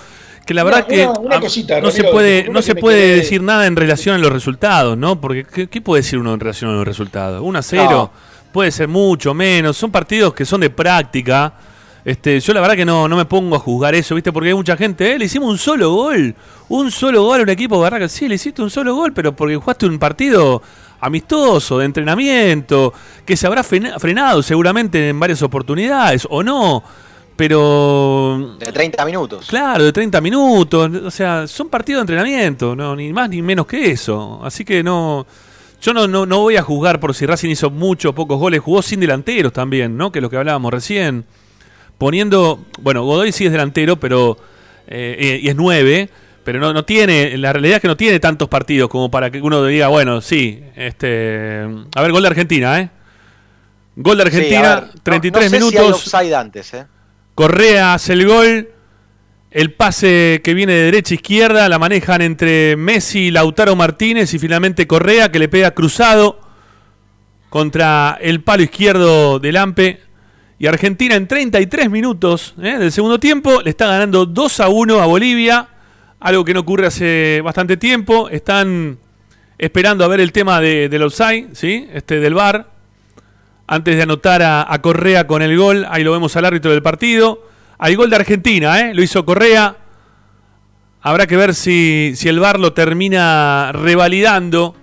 [0.45, 1.07] que la verdad que
[1.81, 5.21] no se puede no se puede decir nada en relación a los resultados, ¿no?
[5.21, 7.41] Porque ¿qué, puede decir uno en relación a los resultados?
[7.41, 8.11] 1 a 0
[8.53, 11.53] puede ser mucho, menos, son partidos que son de práctica.
[12.05, 14.31] Este, yo la verdad que no, no me pongo a juzgar eso, ¿viste?
[14.31, 16.35] Porque hay mucha gente, eh, le hicimos un solo gol,
[16.69, 18.07] un solo gol a un equipo de Barraca.
[18.07, 20.61] Sí, le hiciste un solo gol, pero porque jugaste un partido
[21.01, 22.93] amistoso, de entrenamiento,
[23.25, 26.83] que se habrá frenado seguramente en varias oportunidades, o no.
[27.35, 28.57] Pero.
[28.59, 29.47] De 30 minutos.
[29.47, 30.91] Claro, de 30 minutos.
[31.03, 34.39] O sea, son partidos de entrenamiento, no, ni más ni menos que eso.
[34.43, 35.25] Así que no.
[35.83, 38.61] Yo no, no, no voy a juzgar por si Racing hizo muchos o pocos goles,
[38.61, 40.13] jugó sin delanteros también, ¿no?
[40.13, 41.25] Que es lo que hablábamos recién.
[41.97, 44.37] Poniendo, bueno, Godoy sí es delantero, pero
[44.87, 46.09] eh, y es nueve,
[46.45, 49.41] pero no, no tiene, la realidad es que no tiene tantos partidos como para que
[49.41, 52.89] uno diga, bueno, sí, este, a ver, gol de Argentina, ¿eh?
[53.97, 56.13] Gol de Argentina, 33 minutos.
[56.15, 56.85] antes, ¿eh?
[57.35, 58.69] Correa hace el gol,
[59.53, 64.39] el pase que viene de derecha a izquierda la manejan entre Messi, Lautaro Martínez y
[64.39, 66.39] finalmente Correa que le pega cruzado
[67.49, 70.01] contra el palo izquierdo del Ampe.
[70.57, 72.79] Y Argentina en 33 minutos ¿eh?
[72.79, 75.67] del segundo tiempo le está ganando 2 a 1 a Bolivia,
[76.19, 78.29] algo que no ocurre hace bastante tiempo.
[78.29, 78.97] Están
[79.59, 81.87] esperando a ver el tema de, del offside, ¿sí?
[81.93, 82.71] Este, del VAR.
[83.67, 87.52] Antes de anotar a, Correa con el gol, ahí lo vemos al árbitro del partido.
[87.85, 88.93] Hay gol de Argentina, ¿eh?
[88.93, 89.75] Lo hizo Correa.
[91.01, 94.73] Habrá que ver si, el VAR lo termina revalidando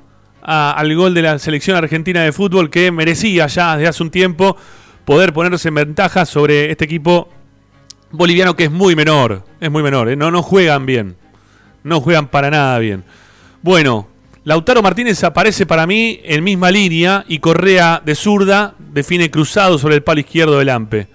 [0.42, 4.54] al gol de la selección argentina de fútbol que merecía ya desde hace un tiempo
[5.06, 7.30] poder ponerse en ventaja sobre este equipo
[8.10, 9.46] boliviano que es muy menor.
[9.62, 10.16] Es muy menor, ¿eh?
[10.16, 11.16] no, no juegan bien.
[11.82, 13.04] No juegan para nada bien.
[13.62, 14.08] Bueno,
[14.44, 19.94] Lautaro Martínez aparece para mí en misma línea y Correa de zurda define cruzado sobre
[19.94, 21.08] el palo izquierdo del Ampe.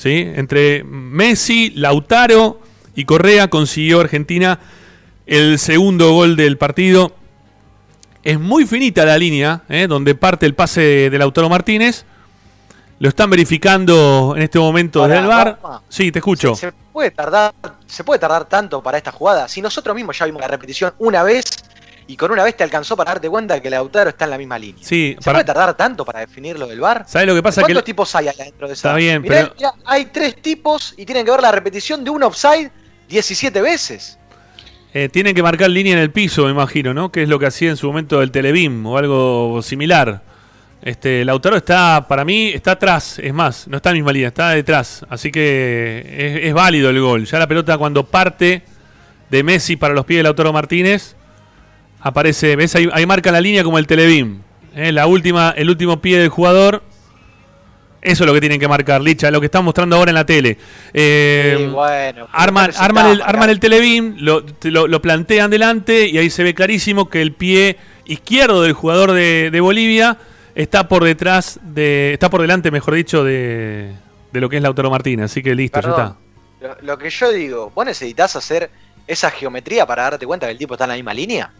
[0.00, 0.32] ¿Sí?
[0.34, 2.58] Entre Messi, Lautaro
[2.94, 4.58] y Correa consiguió Argentina
[5.26, 7.12] el segundo gol del partido.
[8.22, 9.86] Es muy finita la línea, ¿eh?
[9.86, 12.06] donde parte el pase de Lautaro Martínez.
[12.98, 15.58] Lo están verificando en este momento desde el bar.
[15.90, 16.54] Sí, te escucho.
[16.54, 17.52] Se, puede tardar,
[17.86, 19.48] se puede tardar tanto para esta jugada.
[19.48, 21.44] Si nosotros mismos ya vimos la repetición una vez
[22.10, 24.58] y con una vez te alcanzó para darte cuenta que Lautaro está en la misma
[24.58, 24.84] línea.
[24.84, 27.04] Sí, ¿Se puede tardar tanto para definirlo del bar?
[27.06, 27.60] ¿Sabes lo que pasa?
[27.60, 28.88] ¿Cuántos tipos hay dentro de esa?
[28.88, 29.54] Está bien, pero...
[29.84, 32.72] hay tres tipos y tienen que ver la repetición de un offside
[33.08, 34.18] 17 veces.
[34.92, 37.12] Eh, tienen que marcar línea en el piso, me imagino, ¿no?
[37.12, 40.22] Que es lo que hacía en su momento el Televim o algo similar.
[40.82, 44.50] Este, Lautaro está, para mí, está atrás, es más, no está en misma línea, está
[44.50, 45.06] detrás.
[45.08, 47.24] Así que es, válido el gol.
[47.26, 48.64] Ya la pelota cuando parte
[49.30, 51.14] de Messi para los pies de Lautaro Martínez,
[52.00, 54.40] aparece, ves, ahí, marca la línea como el Televim.
[54.74, 54.92] ¿eh?
[54.92, 56.82] la última, el último pie del jugador.
[58.02, 60.24] Eso es lo que tienen que marcar, Licha, lo que están mostrando ahora en la
[60.24, 60.56] tele.
[60.94, 61.70] Eh,
[62.32, 62.70] arman,
[63.10, 67.76] el, el Televim, lo, lo, plantean delante y ahí se ve clarísimo que el pie
[68.06, 70.16] izquierdo del jugador de, de Bolivia
[70.54, 72.14] está por detrás de.
[72.14, 73.92] Está por delante, mejor dicho, de,
[74.32, 75.26] de lo que es Lautaro Martínez.
[75.26, 76.16] Así que listo, ya está.
[76.82, 78.70] Lo, que yo digo, ¿vos necesitas hacer
[79.06, 81.50] esa geometría para darte cuenta que el tipo está en la misma línea?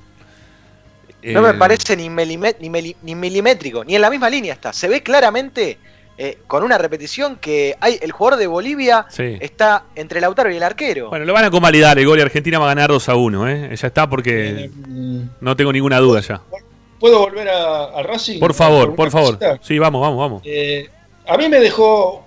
[1.22, 4.72] No me eh, parece ni, ni, milimétrico, ni en la misma línea está.
[4.72, 5.78] Se ve claramente
[6.22, 10.62] eh, con una repetición que hay el jugador de Bolivia está entre Lautaro y el
[10.62, 11.08] arquero.
[11.08, 13.48] Bueno, lo van a convalidar el gol y Argentina va a ganar 2 a 1.
[13.48, 13.70] ¿eh?
[13.74, 14.70] Ya está porque
[15.40, 16.42] no tengo ninguna duda ya.
[16.98, 18.38] ¿Puedo volver a, Racing?
[18.38, 19.38] Por favor, por favor.
[19.62, 20.42] Sí, vamos, vamos, vamos.
[20.44, 20.90] Eh,
[21.26, 22.26] a mí me dejó.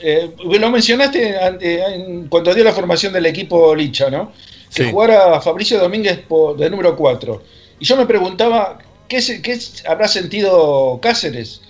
[0.00, 4.32] Eh, lo mencionaste en cuanto dio la formación del equipo Licha, ¿no?
[4.72, 6.22] Que jugara Fabricio Domínguez
[6.56, 7.42] de número 4.
[7.84, 8.78] Y yo me preguntaba,
[9.08, 11.60] ¿qué, qué habrá sentido Cáceres?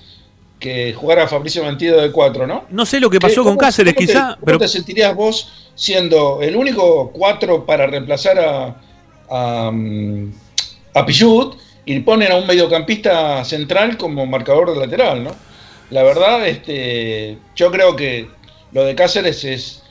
[0.61, 2.67] que jugara Fabricio Mantido de 4, ¿no?
[2.71, 4.35] No sé lo que pasó con Cáceres, quizá.
[4.35, 4.59] ¿Cómo pero...
[4.59, 8.77] te sentirías vos siendo el único 4 para reemplazar a,
[9.29, 10.33] a, mm,
[10.95, 15.35] a Pichut y ponen a un mediocampista central como marcador de lateral, ¿no?
[15.91, 18.29] La verdad, este, yo creo que
[18.71, 19.83] lo de Cáceres es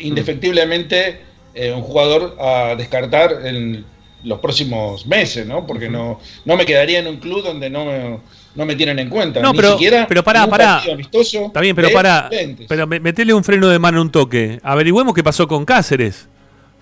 [0.00, 1.20] indefectiblemente
[1.54, 3.86] eh, un jugador a descartar en
[4.24, 5.66] los próximos meses, ¿no?
[5.66, 8.18] Porque no, no me quedaría en un club donde no me,
[8.54, 9.40] no me tienen en cuenta.
[9.40, 10.82] No, pero, siquiera pero pará, pará.
[10.84, 12.28] Está bien, pero pará.
[12.68, 14.60] Pero metele un freno de mano un toque.
[14.62, 16.28] Averigüemos qué pasó con Cáceres.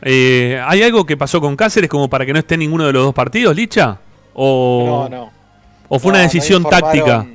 [0.03, 2.93] Eh, ¿Hay algo que pasó con Cáceres como para que no esté en ninguno de
[2.93, 3.99] los dos partidos, Licha?
[4.34, 5.32] ¿O, no, no.
[5.89, 7.26] ¿O fue una decisión táctica?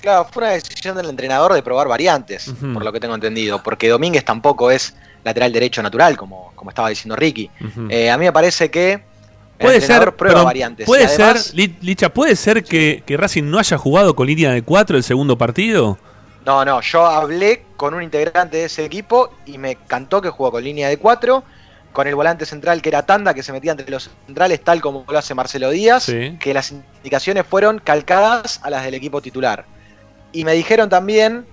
[0.00, 3.88] Claro, fue una decisión del entrenador de probar variantes, por lo que tengo entendido, porque
[3.88, 7.50] Domínguez tampoco es lateral derecho natural, como, como estaba diciendo Ricky.
[7.88, 9.09] Eh, a mí me parece que
[9.60, 10.86] puede ser, prueba variantes.
[10.86, 14.96] Puede ser, Licha, ¿puede ser que, que, Racing no haya jugado con línea de 4
[14.96, 15.98] el segundo partido?
[16.44, 20.50] No, no, yo hablé con un integrante de ese equipo y me cantó que jugó
[20.50, 21.44] con línea de 4
[21.92, 25.04] con el volante central que era Tanda, que se metía entre los centrales, tal como
[25.08, 29.64] lo hace Marcelo Díaz, que las indicaciones fueron calcadas a las del equipo titular.
[30.32, 31.46] Y me dijeron también,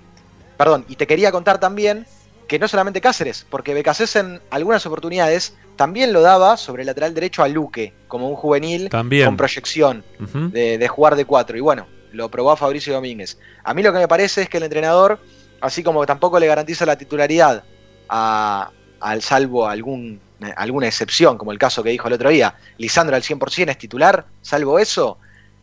[0.56, 2.06] perdón, y te quería contar también
[2.48, 7.14] que no solamente Cáceres, porque Becasés en algunas oportunidades también lo daba sobre el lateral
[7.14, 10.02] derecho a Luque, como un juvenil con proyección
[10.50, 11.56] de, de, jugar de cuatro.
[11.56, 13.38] Y bueno, lo probó a Fabricio Domínguez.
[13.62, 15.20] A mí lo que me parece es que el entrenador,
[15.60, 17.64] así como tampoco le garantiza la titularidad
[18.08, 18.70] a,
[19.00, 20.20] al salvo algún
[20.56, 24.24] alguna excepción, como el caso que dijo el otro día, Lisandro al 100% es titular,
[24.40, 25.18] salvo eso,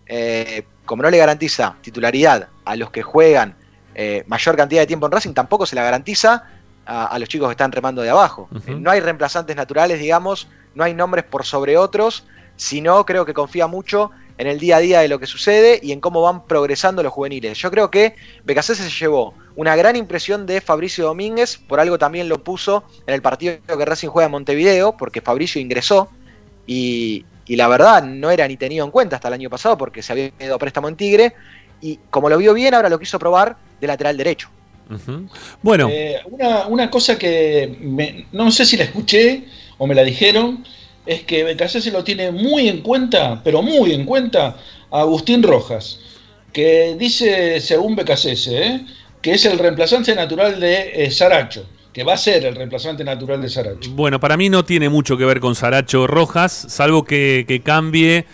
[0.05, 3.55] eh, como no le garantiza titularidad a los que juegan
[3.95, 6.43] eh, mayor cantidad de tiempo en Racing, tampoco se la garantiza
[6.85, 8.49] a, los chicos que están remando de abajo.
[8.67, 12.25] Eh, no hay reemplazantes naturales, digamos, no hay nombres por sobre otros,
[12.55, 15.91] sino creo que confía mucho en el día a día de lo que sucede y
[15.91, 17.57] en cómo van progresando los juveniles.
[17.57, 22.27] Yo creo que Becasese se llevó una gran impresión de Fabricio Domínguez, por algo también
[22.27, 26.09] lo puso en el partido que Racing juega en Montevideo, porque Fabricio ingresó
[26.67, 30.11] y, la verdad no era ni tenido en cuenta hasta el año pasado porque se
[30.11, 31.35] había ido a préstamo en Tigre
[31.79, 34.49] y como lo vio bien ahora lo quiso probar de lateral derecho.
[35.61, 35.89] Bueno.
[35.91, 36.19] Eh,
[36.69, 39.45] una, cosa que no sé si la escuché
[39.77, 40.63] o me la dijeron,
[41.05, 44.57] es que BKC lo tiene muy en cuenta, pero muy en cuenta,
[44.91, 45.99] a Agustín Rojas,
[46.53, 48.85] que dice, según BKC, ¿eh?
[49.21, 51.65] que es el reemplazante natural de eh, Saracho
[51.95, 53.89] que va a ser el reemplazante natural de Saracho.
[53.91, 58.25] Bueno, para mí no tiene mucho que ver con Saracho Rojas, salvo que, cambie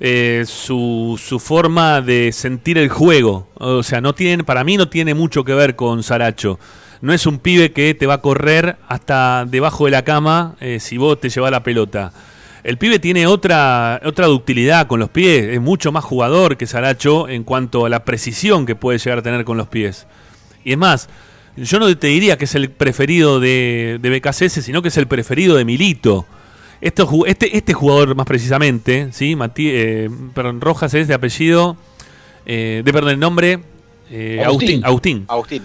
[0.00, 3.48] eh, su, su, forma de sentir el juego.
[3.54, 6.58] O sea, no tiene, para mí no tiene mucho que ver con Saracho.
[7.02, 10.80] No es un pibe que te va a correr hasta debajo de la cama eh,
[10.80, 12.12] si vos te llevas la pelota.
[12.62, 17.28] El pibe tiene otra, otra ductilidad con los pies, es mucho más jugador que Saracho
[17.28, 20.06] en cuanto a la precisión que puede llegar a tener con los pies.
[20.62, 21.08] Y es más,
[21.56, 25.56] yo no te diría que es el preferido de, de sino que es el preferido
[25.56, 26.26] de Milito.
[26.80, 29.36] Este, este, este jugador más precisamente, ¿sí?
[29.56, 31.76] Eh, perdón, Rojas es de apellido,
[32.46, 33.60] eh, de perdón, el nombre,
[34.10, 34.82] eh, Agustín.
[34.84, 35.24] Agustín.
[35.28, 35.62] Agustín.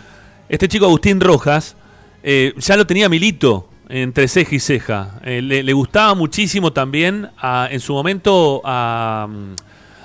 [0.49, 1.75] Este chico Agustín Rojas
[2.23, 5.19] ya lo tenía Milito entre ceja y ceja.
[5.23, 7.29] Le, gustaba muchísimo también
[7.69, 9.27] en su momento a,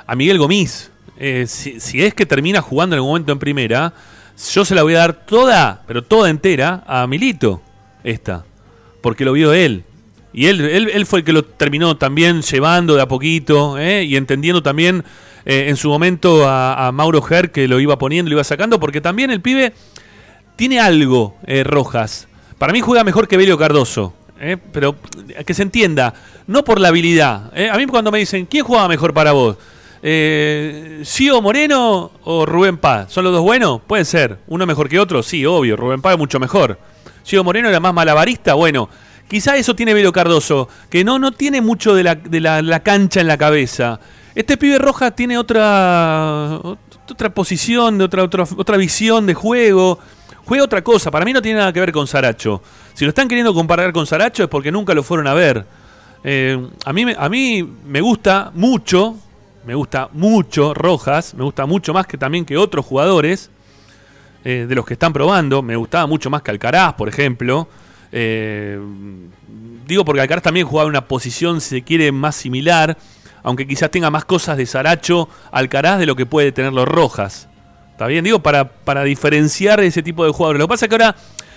[0.06, 0.90] a Miguel Gomis.
[1.46, 3.92] Si, si, es que termina jugando en algún momento en primera,
[4.52, 7.60] yo se la voy a dar toda, pero toda entera, a Milito,
[8.04, 8.44] esta,
[9.02, 9.84] porque lo vio él.
[10.32, 14.04] Y él, él, fue el que lo terminó también llevando de a poquito ¿eh?
[14.04, 15.04] y entendiendo también
[15.44, 19.00] eh, en su momento a, Mauro Ger que lo iba poniendo, lo iba sacando, porque
[19.00, 19.72] también el pibe
[20.54, 22.28] tiene algo, eh, Rojas.
[22.58, 24.14] Para mí juega mejor que Belio Cardoso,
[24.72, 24.94] pero
[25.44, 26.14] que se entienda,
[26.46, 27.52] no por la habilidad.
[27.70, 29.56] A mí cuando me dicen, ¿quién jugaba mejor para vos?
[30.02, 31.02] Eh,
[31.42, 33.12] Moreno o Rubén Paz?
[33.12, 33.80] ¿Son los dos buenos?
[33.86, 34.38] Puede ser.
[34.46, 35.22] ¿Uno mejor que otro?
[35.22, 35.76] Sí, obvio.
[35.76, 36.78] Rubén Paz es mucho mejor.
[37.24, 38.54] Gio Moreno era más malabarista.
[38.54, 38.88] Bueno,
[39.30, 43.20] quizá eso tiene Velo Cardoso, que no, no tiene mucho de, la, de la, cancha
[43.20, 44.00] en la cabeza.
[44.34, 46.60] Este pibe Roja tiene otra,
[47.08, 49.98] otra posición, otra, otra, otra visión de juego.
[50.44, 51.10] Juega otra cosa.
[51.12, 52.60] Para mí no tiene nada que ver con Saracho.
[52.94, 55.64] Si lo están queriendo comparar con Saracho es porque nunca lo fueron a ver.
[56.24, 59.16] Eh, a, mí, a mí me gusta mucho
[59.64, 63.50] me gusta mucho Rojas, me gusta mucho más que también que otros jugadores
[64.44, 65.62] eh, de los que están probando.
[65.62, 67.68] Me gustaba mucho más que Alcaraz, por ejemplo.
[68.12, 68.78] Eh,
[69.86, 72.96] digo porque Alcaraz también jugaba una posición, si se quiere, más similar,
[73.42, 77.48] aunque quizás tenga más cosas de Saracho Alcaraz de lo que puede tener los Rojas.
[77.92, 78.24] ¿Está bien?
[78.24, 80.58] Digo, para, para diferenciar ese tipo de jugadores.
[80.58, 81.14] Lo que pasa es que ahora,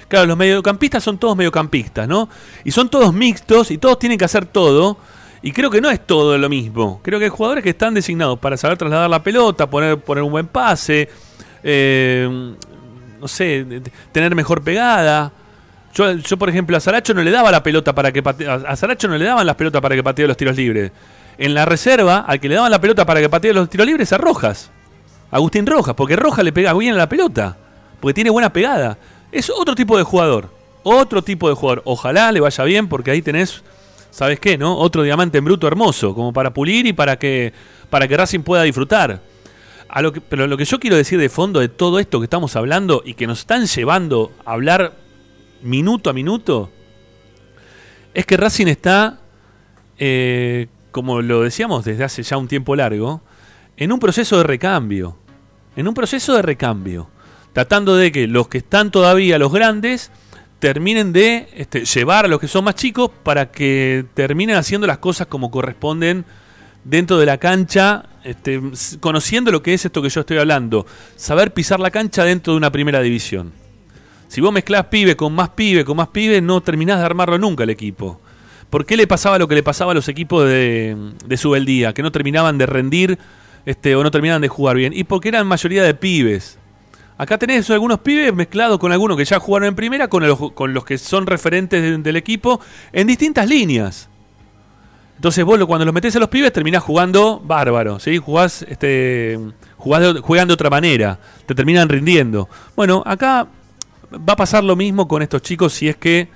[0.10, 2.28] claro, los mediocampistas son todos mediocampistas, ¿no?
[2.66, 4.97] Y son todos mixtos y todos tienen que hacer todo.
[5.41, 6.99] Y creo que no es todo lo mismo.
[7.04, 10.32] Creo que hay jugadores que están designados para saber trasladar la pelota, poner, poner un
[10.32, 11.10] buen pase,
[11.64, 12.56] eh,
[13.20, 13.82] no sé,
[14.12, 15.32] tener mejor pegada.
[15.94, 19.18] Yo, por ejemplo, a Saracho no le daba la pelota para que a Saracho no
[19.18, 20.91] le daban las pelotas para que patee los tiros libres.
[21.38, 24.12] En la reserva, al que le daban la pelota para que patee los tiros libres
[24.12, 24.72] a Rojas.
[25.30, 27.58] Agustín Rojas, porque Rojas le pega bien a la pelota.
[28.00, 28.98] Porque tiene buena pegada.
[29.32, 30.50] Es otro tipo de jugador.
[30.84, 31.82] Otro tipo de jugador.
[31.86, 33.64] Ojalá le vaya bien, porque ahí tenés
[34.14, 34.58] ¿sabes qué?
[34.58, 34.78] no?
[34.78, 37.52] Otro diamante en bruto hermoso, como para pulir y para que,
[37.89, 39.22] para que Racing pueda disfrutar.
[40.30, 43.16] Pero lo que yo quiero decir de fondo de todo esto que estamos hablando y
[43.16, 44.94] que nos están llevando a hablar
[45.64, 46.70] minuto a minuto,
[48.14, 49.20] es que Racing está,
[49.97, 53.22] eh, como lo decíamos desde hace ya un tiempo largo,
[53.78, 55.18] en un proceso de recambio.
[55.76, 57.09] En un proceso de recambio.
[57.53, 60.11] Tratando de que los que están todavía, los grandes,
[60.59, 64.99] terminen de este, llevar a los que son más chicos para que terminen haciendo las
[64.99, 66.26] cosas como corresponden
[66.84, 68.61] dentro de la cancha, este,
[68.99, 70.86] conociendo lo que es esto que yo estoy hablando,
[71.16, 73.62] saber pisar la cancha dentro de una primera división.
[74.34, 77.65] Si vos mezclás pibe con más pibe, con más pibe, no terminás de armarlo nunca
[77.65, 78.19] el equipo.
[78.71, 81.93] ¿Por qué le pasaba lo que le pasaba a los equipos de, de Subeldía?
[81.93, 83.19] Que no terminaban de rendir
[83.67, 84.91] este, o no terminaban de jugar bien.
[84.91, 86.57] Y porque eran mayoría de pibes.
[87.15, 90.73] Acá tenés algunos pibes mezclados con algunos que ya jugaron en primera, con los, con
[90.73, 92.59] los que son referentes del equipo,
[92.91, 94.09] en distintas líneas.
[95.15, 98.17] Entonces vos cuando los metés a los pibes terminás jugando bárbaro, ¿sí?
[98.17, 99.39] Jugás, este,
[99.77, 102.49] juegan de otra manera, te terminan rindiendo.
[102.75, 103.47] Bueno, acá
[104.18, 106.28] va a pasar lo mismo con estos chicos si es que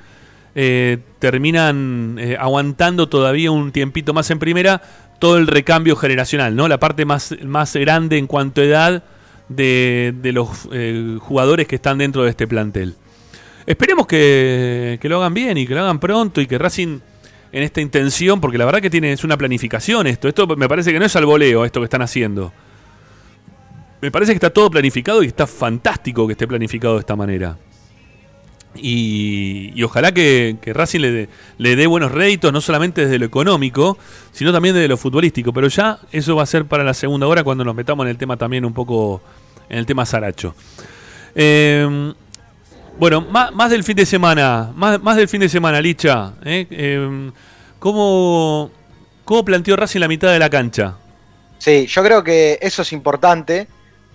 [0.55, 4.81] eh, terminan eh, aguantando todavía un tiempito más en primera
[5.19, 6.67] todo el recambio generacional, ¿no?
[6.67, 9.03] La parte más, más grande en cuanto a edad
[9.49, 12.95] de, los eh, jugadores que están dentro de este plantel.
[13.65, 16.99] Esperemos que, lo hagan bien y que lo hagan pronto y que Racing
[17.51, 20.27] en esta intención, porque la verdad que tiene, es una planificación esto.
[20.27, 22.51] Esto me parece que no es al voleo esto que están haciendo.
[24.01, 27.57] Me parece que está todo planificado y está fantástico que esté planificado de esta manera.
[28.75, 33.97] Y, ojalá que, Racing le, le dé buenos réditos, no solamente desde lo económico,
[34.31, 35.51] sino también desde lo futbolístico.
[35.53, 38.17] Pero ya eso va a ser para la segunda hora cuando nos metamos en el
[38.17, 39.21] tema también un poco,
[39.69, 40.55] en el tema Saracho.
[41.33, 42.13] Em,
[42.99, 46.33] bueno, más, del fin de semana, más, más del fin de semana, Licha.
[46.43, 46.67] ¿eh?
[46.69, 47.31] Em,
[47.79, 48.71] ¿Cómo,
[49.23, 50.95] ¿Cómo planteó Racing la mitad de la cancha?
[51.59, 53.67] Sí, yo creo que eso es importante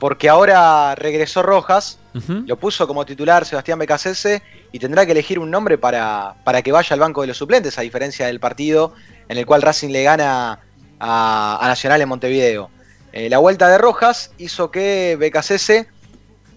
[0.02, 4.42] porque ahora regresó Rojas, lo puso como titular Sebastián Becasese
[4.72, 7.78] y tendrá que elegir un nombre para, para, que vaya al banco de los suplentes,
[7.78, 8.94] a diferencia del partido
[9.28, 10.58] en el cual Racing le gana
[10.98, 12.68] a, Nacional en Montevideo.
[13.12, 15.86] Eh, la vuelta de Rojas hizo que Becasese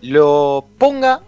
[0.01, 1.21] lo ponga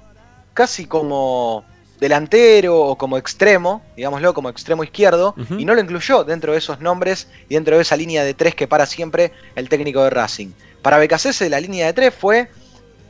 [0.56, 1.66] casi como
[2.00, 6.80] delantero o como extremo, digámoslo, como extremo izquierdo, y no lo incluyó dentro de esos
[6.80, 10.50] nombres y dentro de esa línea de tres que para siempre el técnico de Racing.
[10.88, 12.50] Para Becasese la línea de tres fue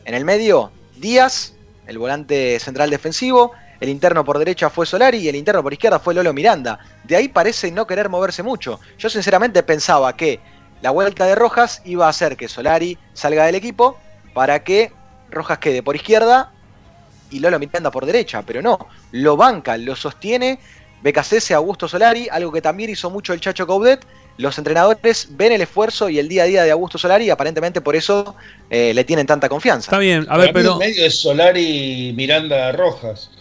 [0.05, 1.53] en el medio Díaz,
[1.85, 5.99] el volante central defensivo, el interno por derecha fue Solari y el interno por izquierda
[5.99, 6.79] fue Lolo Miranda.
[7.03, 8.79] De ahí parece no querer moverse mucho.
[8.97, 10.39] Yo sinceramente pensaba que
[10.81, 13.99] la vuelta de Rojas iba a hacer que Solari salga del equipo
[14.33, 14.91] para que
[15.29, 16.51] Rojas quede por izquierda
[17.29, 20.57] y Lolo Miranda por derecha, pero no, lo banca, lo sostiene
[21.03, 24.03] BKC Augusto Solari, algo que también hizo mucho el Chacho Caudet.
[24.37, 27.81] Los entrenadores ven el esfuerzo y el día a día de Augusto Solari y aparentemente
[27.81, 28.35] por eso
[28.69, 29.85] eh, le tienen tanta confianza.
[29.85, 30.73] Está bien, a ver, pero.
[30.73, 33.31] En medio de Solari Miranda Rojas.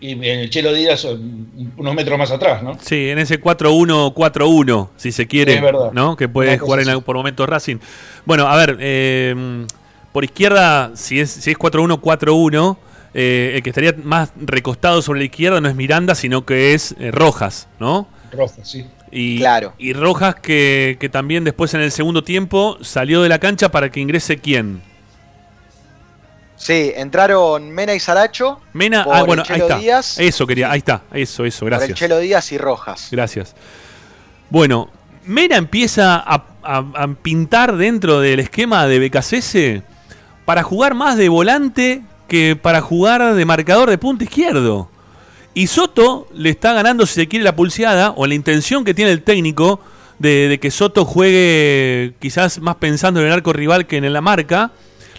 [0.00, 2.78] Y en el Chelo Díaz unos metros más atrás, ¿no?
[2.80, 5.90] Sí, en ese 4-1-4-1, si se quiere, es verdad.
[5.92, 6.16] ¿no?
[6.16, 7.78] Que puede jugar en, por momentos Racing.
[8.24, 9.66] Bueno, a ver, eh,
[10.12, 12.76] por izquierda, si es, si es 4-1-4-1,
[13.14, 16.94] eh, el que estaría más recostado sobre la izquierda no es Miranda, sino que es
[17.00, 18.06] eh, Rojas, ¿no?
[18.30, 18.86] Rojas, sí.
[19.10, 19.72] Y, claro.
[19.78, 24.00] y Rojas que, también después en el segundo tiempo salió de la cancha para que
[24.00, 24.82] ingrese quién.
[26.56, 28.60] Sí, entraron Mena y Saracho.
[28.72, 30.22] Mena, ah, bueno, ahí está.
[30.22, 31.90] eso quería, ahí está, eso, eso, gracias.
[31.90, 33.08] Por el Chelo Díaz y Rojas.
[33.12, 33.54] Gracias.
[34.50, 34.90] Bueno,
[35.24, 39.82] Mena empieza a, a pintar dentro del esquema de BKCS
[40.44, 44.90] para jugar más de volante que para jugar de marcador de punta izquierdo.
[45.54, 49.10] Y Soto le está ganando, si se quiere, la pulseada, o la intención que tiene
[49.10, 49.80] el técnico
[50.18, 54.72] de, que Soto juegue quizás más pensando en el arco rival que en la marca,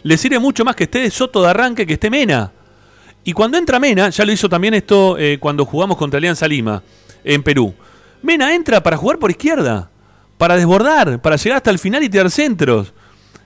[0.03, 2.51] le sirve mucho más que esté Soto de arranque que esté Mena.
[3.23, 6.81] Y cuando entra Mena, ya lo hizo también esto eh, cuando jugamos contra Alianza Lima,
[7.23, 7.73] en Perú.
[8.21, 9.89] Mena entra para jugar por izquierda,
[10.37, 12.93] para desbordar, para llegar hasta el final y tirar centros.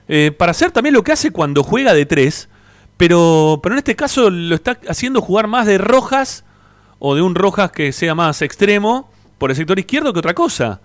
[0.06, 2.48] Eh, para hacer también lo que hace cuando juega de tres,
[2.96, 6.43] pero, pero en este caso lo está haciendo jugar más de Rojas
[7.06, 10.80] o de un Rojas que sea más extremo por el sector izquierdo que otra cosa.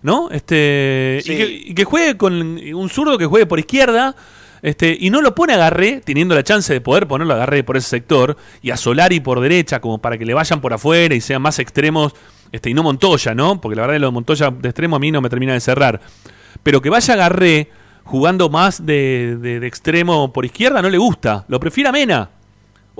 [0.00, 0.30] ¿No?
[0.30, 4.16] Este, y, que, juegue con un zurdo que juegue por izquierda.
[4.62, 7.64] Este, y no lo pone a Garré, teniendo la chance de poder ponerlo a Garré
[7.64, 11.14] por ese sector, y a Solari por derecha, como para que le vayan por afuera
[11.14, 12.14] y sean más extremos,
[12.50, 13.60] este, y no Montoya, ¿no?
[13.60, 16.00] Porque la verdad, lo de Montoya de extremo a mí no me termina de cerrar.
[16.62, 17.70] Pero que vaya Garré
[18.04, 21.44] jugando más de, de, extremo por izquierda no le gusta.
[21.48, 22.30] Lo prefiere a Mena.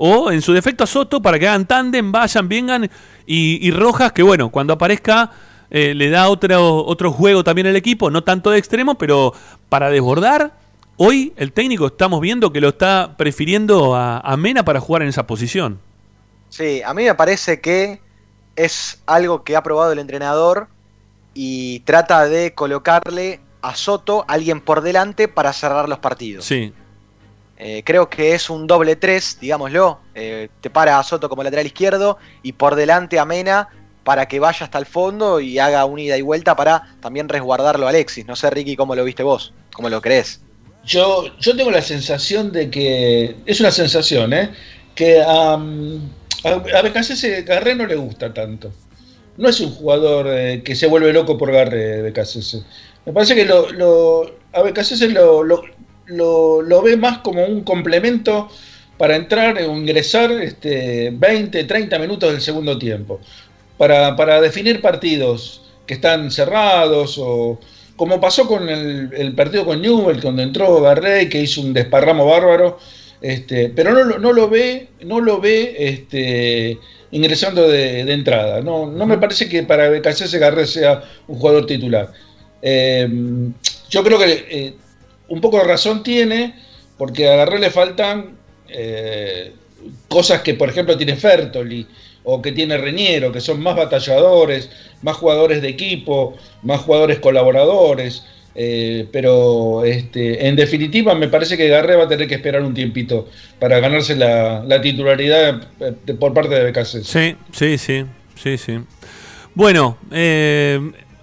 [0.01, 2.89] O en su defecto a Soto para que hagan tándem, vayan, vengan.
[3.25, 5.29] Y, Rojas, que bueno, cuando aparezca
[5.69, 9.33] eh, le da otro, otro juego también al equipo, no tanto de extremo, pero
[9.67, 10.53] para desbordar.
[10.95, 15.09] Hoy el técnico estamos viendo que lo está prefiriendo a, a Mena para jugar en
[15.09, 15.79] esa posición.
[16.47, 18.01] Sí, a mí me parece que
[18.55, 20.67] es algo que ha probado el entrenador
[21.33, 26.45] y trata de colocarle a Soto alguien por delante para cerrar los partidos.
[26.45, 26.73] Sí.
[27.59, 29.99] Eh, creo que es un doble tres, digámoslo.
[30.15, 33.67] Eh, te para a Soto como lateral izquierdo y por delante a Mena
[34.05, 37.85] para que vaya hasta el fondo y haga una ida y vuelta para también resguardarlo
[37.85, 38.25] a Alexis.
[38.25, 40.41] No sé, Ricky, cómo lo viste vos, cómo lo crees.
[40.85, 43.35] Yo, yo tengo la sensación de que.
[43.45, 44.51] Es una sensación, ¿eh?
[44.95, 46.09] Que um,
[46.45, 48.71] a, a BKC Garré no le gusta tanto.
[49.37, 52.63] No es un jugador eh, que se vuelve loco por Garré, BKC.
[53.05, 55.61] Me parece que lo, lo, a lo, lo,
[56.09, 58.49] lo, ve más como un complemento
[58.97, 63.19] para entrar o ingresar este, 20, 30 minutos del segundo tiempo.
[63.77, 67.59] Para, para definir partidos que están cerrados o
[67.95, 72.25] como pasó con el, el partido con Newell, cuando entró Garrey, que hizo un desparramo
[72.25, 72.77] bárbaro,
[73.21, 76.77] este, pero no, no, lo ve, no lo ve este,
[77.11, 78.61] ingresando de, de entrada.
[78.61, 82.11] No, no me parece que para BKC Garrey sea un jugador titular.
[82.61, 83.53] Em,
[83.89, 84.73] yo creo que eh,
[85.29, 86.55] un poco de razón tiene,
[86.97, 89.53] porque a Garré le faltan eh,
[90.07, 91.87] cosas que, por ejemplo, tiene Fertoli
[92.23, 94.69] o que tiene Reñero, que son más batalladores,
[95.01, 98.23] más jugadores de equipo, más jugadores colaboradores.
[98.55, 102.73] Eh, pero este, en definitiva me parece que Garré va a tener que esperar un
[102.73, 105.61] tiempito para ganarse la, titularidad
[106.19, 107.03] por parte de BKC.
[107.03, 108.05] Sí, sí, sí,
[108.35, 108.79] sí, sí.
[109.55, 110.79] Bueno, eh,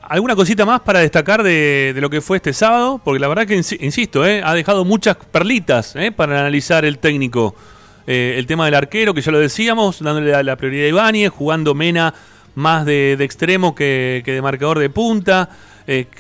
[0.09, 3.01] ¿Alguna cosita más para destacar de, lo que fue este sábado?
[3.03, 7.57] Porque la verdad que, insisto, eh, ha dejado muchas perlitas eh, para analizar el técnico.
[8.07, 11.75] Eh, el tema del arquero, que ya lo decíamos, dándole la, prioridad a Ibáñez, jugando
[11.75, 12.15] Mena
[12.55, 15.51] más de, extremo que, de marcador de punta.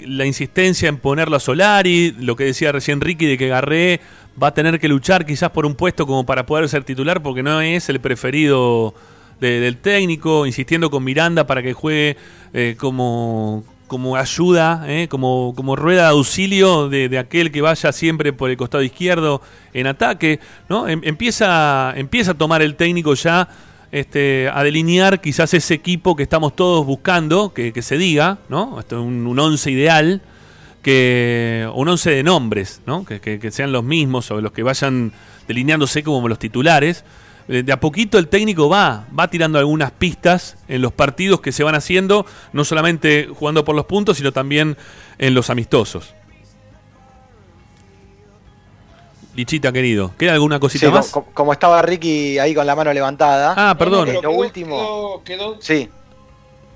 [0.05, 4.01] La insistencia en ponerlo a Solari, lo que decía recién Ricky de que Garré
[4.41, 7.43] va a tener que luchar quizás por un puesto como para poder ser titular porque
[7.43, 8.95] no es el preferido
[9.41, 12.17] del técnico, insistiendo con Miranda para que juegue
[12.79, 18.51] como, como ayuda, eh, como, como rueda de auxilio de, aquel que vaya siempre por
[18.51, 19.41] el costado izquierdo
[19.73, 20.89] en ataque, ¿no?
[20.89, 23.49] Em, empieza, empieza a tomar el técnico ya
[23.93, 28.81] este, a delinear quizás ese equipo que estamos todos buscando, que, se diga, ¿no?
[28.81, 30.21] Esto es un, once ideal,
[30.83, 33.05] que, un once de nombres, ¿no?
[33.05, 35.13] Que, que, sean los mismos o los que vayan
[35.47, 37.05] delineándose como los titulares.
[37.49, 41.53] Eh, de a poquito el técnico va, va tirando algunas pistas en los partidos que
[41.53, 44.77] se van haciendo, no solamente jugando por los puntos, sino también
[45.19, 46.15] en los amistosos.
[49.35, 51.11] Lichita, querido, ¿queda alguna cosita más?
[51.11, 53.55] Como, estaba Ricky ahí con la mano levantada.
[53.57, 54.09] Ah, perdón.
[54.23, 55.23] lo último.
[55.25, 55.91] Quedó, Sí.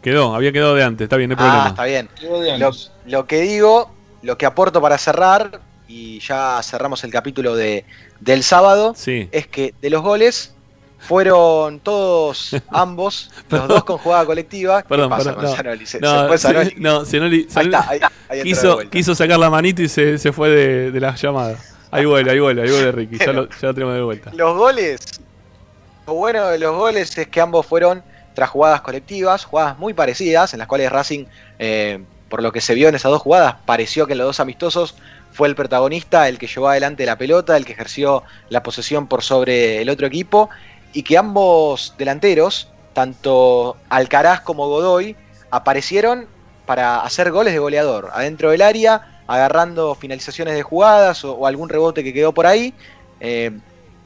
[0.02, 1.68] Quedó, había quedado de antes, está bien, no hay ah, problema.
[1.68, 2.60] está bien.
[2.60, 2.70] Lo,
[3.06, 3.90] lo, que digo,
[4.22, 7.84] lo que aporto para cerrar, y ya cerramos el capítulo de,
[8.20, 10.54] del sábado, es que de los goles,
[11.00, 14.82] fueron todos, ambos, los dos con jugada colectiva.
[14.82, 15.36] Perdón, perdón.
[16.78, 17.30] No, ¿Se, no,
[18.42, 21.56] quiso, quiso sacar la manito y se, se fue de, de, la llamada.
[21.90, 23.18] Ahí vuelve, ahí vuelve, ahí vuelve Ricky.
[23.18, 24.30] Ya lo, ya lo tenemos de vuelta.
[24.34, 25.00] Los goles,
[26.06, 28.02] lo bueno de los goles es que ambos fueron
[28.34, 31.24] tras jugadas colectivas, jugadas muy parecidas, en las cuales Racing,
[31.58, 34.40] eh, por lo que se vio en esas dos jugadas, pareció que en los dos
[34.40, 34.94] amistosos
[35.32, 39.22] fue el protagonista, el que llevó adelante la pelota, el que ejerció la posesión por
[39.22, 40.50] sobre el otro equipo
[40.92, 45.16] y que ambos delanteros, tanto Alcaraz como Godoy,
[45.50, 46.26] aparecieron
[46.66, 52.02] para hacer goles de goleador, adentro del área, agarrando finalizaciones de jugadas o, algún rebote
[52.04, 52.74] que quedó por ahí.
[53.20, 53.50] Eh,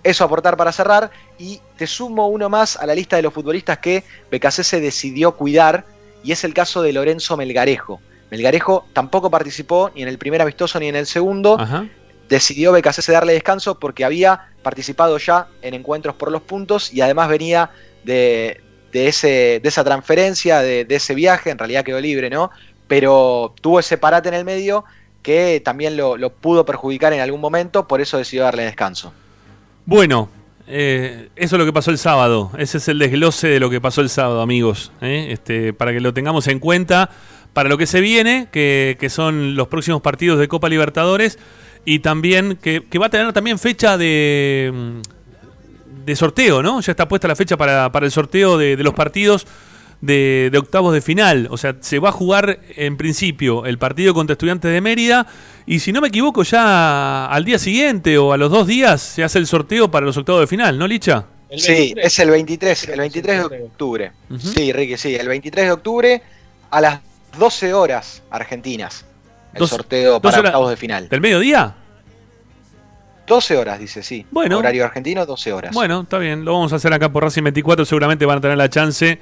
[0.02, 1.10] eso aportar para cerrar.
[1.38, 4.04] Y te sumo uno más a la lista de los futbolistas que
[4.50, 5.84] se decidió cuidar,
[6.22, 8.00] y es el caso de Lorenzo Melgarejo.
[8.30, 11.58] Melgarejo tampoco participó ni en el primer amistoso ni en el segundo.
[12.28, 17.28] Decidió BKC darle descanso porque había participado ya en encuentros por los puntos y además
[17.28, 17.70] venía
[18.04, 18.60] de,
[18.92, 22.50] ese, de esa transferencia, de, ese viaje, en realidad quedó libre, ¿no?
[22.88, 24.84] Pero tuvo ese parate en el medio
[25.22, 29.12] que también lo, pudo perjudicar en algún momento, por eso decidió darle descanso.
[29.86, 30.28] Bueno,
[30.66, 32.50] eh, eso es lo que pasó el sábado.
[32.58, 34.92] Ese es el desglose de lo que pasó el sábado, amigos.
[35.00, 35.28] ¿eh?
[35.30, 37.10] Este, para que lo tengamos en cuenta
[37.54, 41.38] para lo que se viene, que, que son los próximos partidos de Copa Libertadores
[41.84, 45.00] y también que, va a tener también fecha de,
[46.04, 46.80] de sorteo, ¿no?
[46.80, 49.46] Ya está puesta la fecha para, el sorteo de, los partidos
[50.00, 51.48] de, octavos de final.
[51.50, 55.26] O sea, se va a jugar en principio el partido contra Estudiantes de Mérida
[55.66, 59.24] y si no me equivoco ya al día siguiente o a los dos días se
[59.24, 61.26] hace el sorteo para los octavos de final, ¿no, Licha?
[61.56, 64.12] Sí, es el 23, el 23 de octubre.
[64.38, 66.22] Sí, Ricky, sí, el 23 de octubre
[66.70, 67.00] a las
[67.38, 69.04] 12 horas argentinas
[69.54, 71.08] el sorteo para octavos de final.
[71.08, 71.74] ¿Del mediodía?
[73.26, 74.26] 12 horas, dice, sí.
[74.30, 74.58] Bueno.
[74.58, 75.74] Horario argentino, 12 horas.
[75.74, 76.44] Bueno, está bien.
[76.44, 77.84] Lo vamos a hacer acá por Racing 24.
[77.84, 79.18] Seguramente van a tener la chance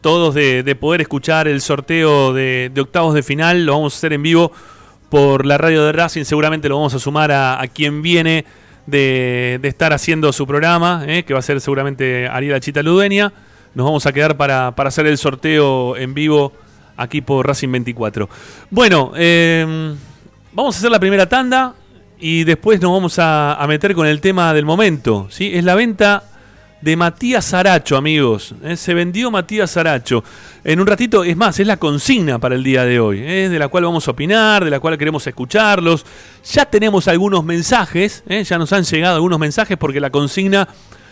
[0.00, 3.64] todos de, poder escuchar el sorteo de, octavos de final.
[3.64, 4.52] Lo vamos a hacer en vivo
[5.08, 6.24] por la radio de Racing.
[6.24, 8.44] Seguramente lo vamos a sumar a, quien viene
[8.86, 13.32] de, estar haciendo su programa, eh, que va a ser seguramente Ariela Chita Ludueña.
[13.74, 16.52] Nos vamos a quedar para, para hacer el sorteo en vivo
[16.98, 18.28] aquí por Racing 24.
[18.70, 19.96] Bueno, em,
[20.52, 21.74] vamos a hacer la primera tanda
[22.20, 25.28] y después nos vamos a, meter con el tema del momento.
[25.30, 25.52] ¿sí?
[25.54, 26.24] Es la venta
[26.80, 28.54] de Matías Saracho, amigos.
[28.62, 28.76] ¿eh?
[28.76, 30.22] Se vendió Matías Saracho.
[30.64, 33.48] En un ratito, es más, es la consigna para el día de hoy, ¿eh?
[33.48, 36.04] de la cual vamos a opinar, de la cual queremos escucharlos.
[36.52, 38.42] Ya tenemos algunos mensajes, ¿eh?
[38.42, 40.68] ya nos han llegado algunos mensajes porque la consigna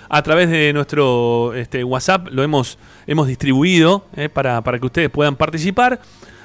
[0.09, 5.11] a través de nuestro este, WhatsApp lo hemos, hemos distribuido eh, para, para que ustedes
[5.11, 6.01] puedan participar.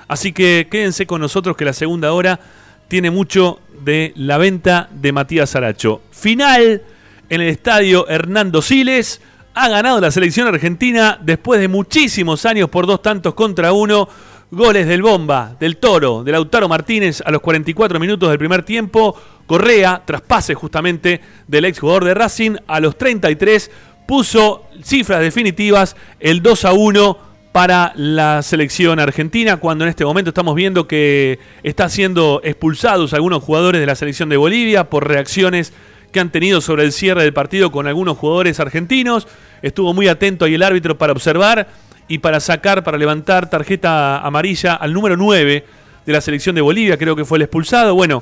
[0.07, 2.39] Así que quédense con nosotros que la segunda hora
[2.87, 6.01] tiene mucho de la venta de Matías Aracho.
[6.11, 6.81] Final
[7.29, 9.21] en el estadio Hernando Siles.
[9.53, 14.09] Ha ganado la selección argentina después de muchísimos años por dos tantos contra uno.
[14.53, 19.15] Goles del Bomba, del Toro, de Lautaro Martínez a los 44 minutos del primer tiempo.
[19.45, 23.71] Correa, traspase justamente del ex jugador de Racing, a los 33
[24.05, 27.17] puso cifras definitivas el 2 a 1
[27.53, 33.41] para la selección argentina, cuando en este momento estamos viendo que está siendo expulsados algunos
[33.41, 35.71] jugadores de la selección de Bolivia por reacciones
[36.11, 39.29] que han tenido sobre el cierre del partido con algunos jugadores argentinos.
[39.61, 41.69] Estuvo muy atento ahí el árbitro para observar
[42.11, 45.65] y para sacar, para levantar tarjeta amarilla al número 9
[46.05, 47.95] de la selección de Bolivia, creo que fue el expulsado.
[47.95, 48.21] Bueno,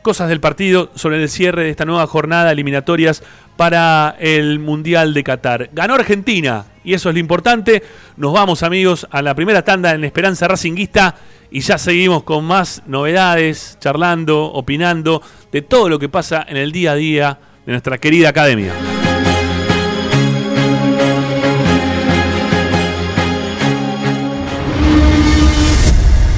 [0.00, 3.24] cosas del partido sobre el cierre de esta nueva jornada eliminatorias
[3.56, 5.70] para el Mundial de Qatar.
[5.72, 7.82] Ganó Argentina y eso es lo importante.
[8.16, 11.16] Nos vamos amigos a la primera tanda en Esperanza Racinguista
[11.50, 15.20] y ya seguimos con más novedades, charlando, opinando
[15.50, 18.95] de todo lo que pasa en el día a día de nuestra querida academia.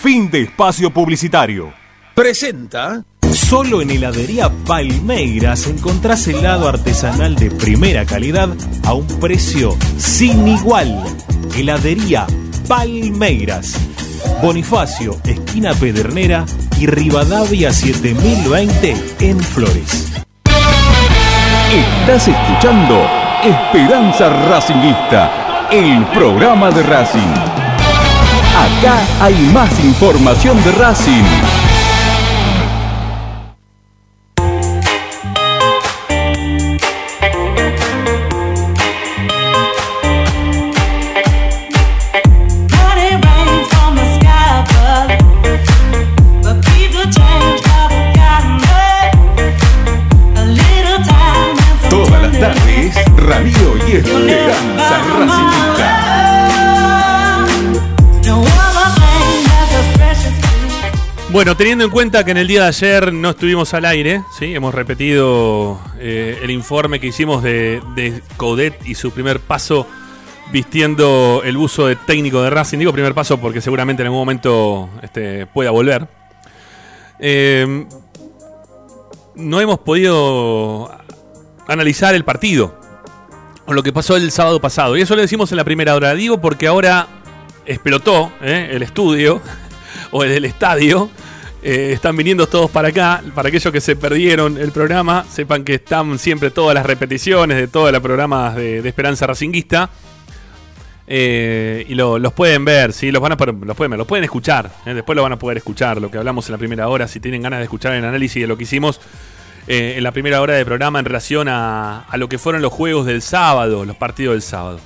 [0.00, 1.72] Fin de espacio publicitario.
[2.14, 3.02] Presenta.
[3.32, 8.48] Solo en heladería Palmeiras encontrás helado artesanal de primera calidad
[8.84, 11.02] a un precio sin igual.
[11.56, 12.28] Heladería
[12.68, 13.74] Palmeiras.
[14.40, 16.46] Bonifacio, esquina Pedernera
[16.78, 20.12] y Rivadavia 7020 en Flores.
[21.74, 23.04] Estás escuchando
[23.42, 27.67] Esperanza Racingista, el programa de Racing.
[28.58, 31.67] Acá hay más información de Racing.
[61.38, 64.56] Bueno, teniendo en cuenta que en el día de ayer no estuvimos al aire, ¿sí?
[64.56, 69.86] hemos repetido eh, el informe que hicimos de, de y su primer paso
[70.50, 72.78] vistiendo el buzo de técnico de Racing.
[72.78, 76.08] Digo primer paso porque seguramente en algún momento este, pueda volver.
[77.20, 77.86] Eh,
[79.36, 80.90] no hemos podido
[81.68, 82.80] analizar el partido
[83.64, 84.96] o lo que pasó el sábado pasado.
[84.96, 86.14] Y eso lo decimos en la primera hora.
[86.14, 87.06] Digo porque ahora
[87.64, 88.70] explotó ¿eh?
[88.72, 89.40] el estudio
[90.10, 91.08] o el estadio.
[91.60, 93.22] Eh, están viniendo todos para acá.
[93.34, 97.66] Para aquellos que se perdieron el programa, sepan que están siempre todas las repeticiones de
[97.66, 99.90] todos los programas de, Esperanza Racinguista.
[101.10, 103.10] Eh, y los pueden ver, ¿sí?
[103.10, 104.70] los, van a, los, pueden los pueden escuchar.
[104.86, 104.94] ¿eh?
[104.94, 107.08] Después lo van a poder escuchar, lo que hablamos en la primera hora.
[107.08, 109.00] Si tienen ganas de escuchar el análisis de lo que hicimos
[109.70, 113.20] en la primera hora de programa en relación a, lo que fueron los juegos del
[113.20, 114.80] sábado, los partidos del sábado.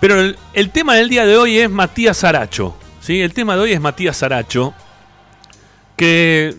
[0.00, 2.76] Pero el, tema del día de hoy es Matías Aracho.
[3.00, 3.20] ¿sí?
[3.20, 4.74] El tema de hoy es Matías Aracho.
[5.98, 6.54] Que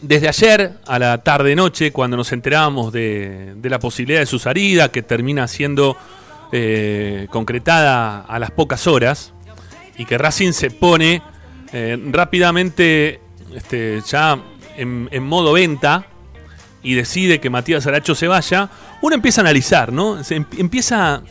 [0.00, 4.92] desde ayer a la tarde-noche, cuando nos enteramos de, de la posibilidad de su salida,
[4.92, 5.96] que termina siendo
[6.52, 9.32] eh, concretada a las pocas horas
[9.98, 11.20] y que Racing se pone
[11.72, 13.20] eh, rápidamente
[13.52, 14.38] este, ya
[14.76, 16.06] en, modo venta
[16.84, 18.70] y decide que Matías Aracho se vaya,
[19.02, 20.22] uno empieza a analizar, ¿no?
[20.22, 21.22] Se em, empieza,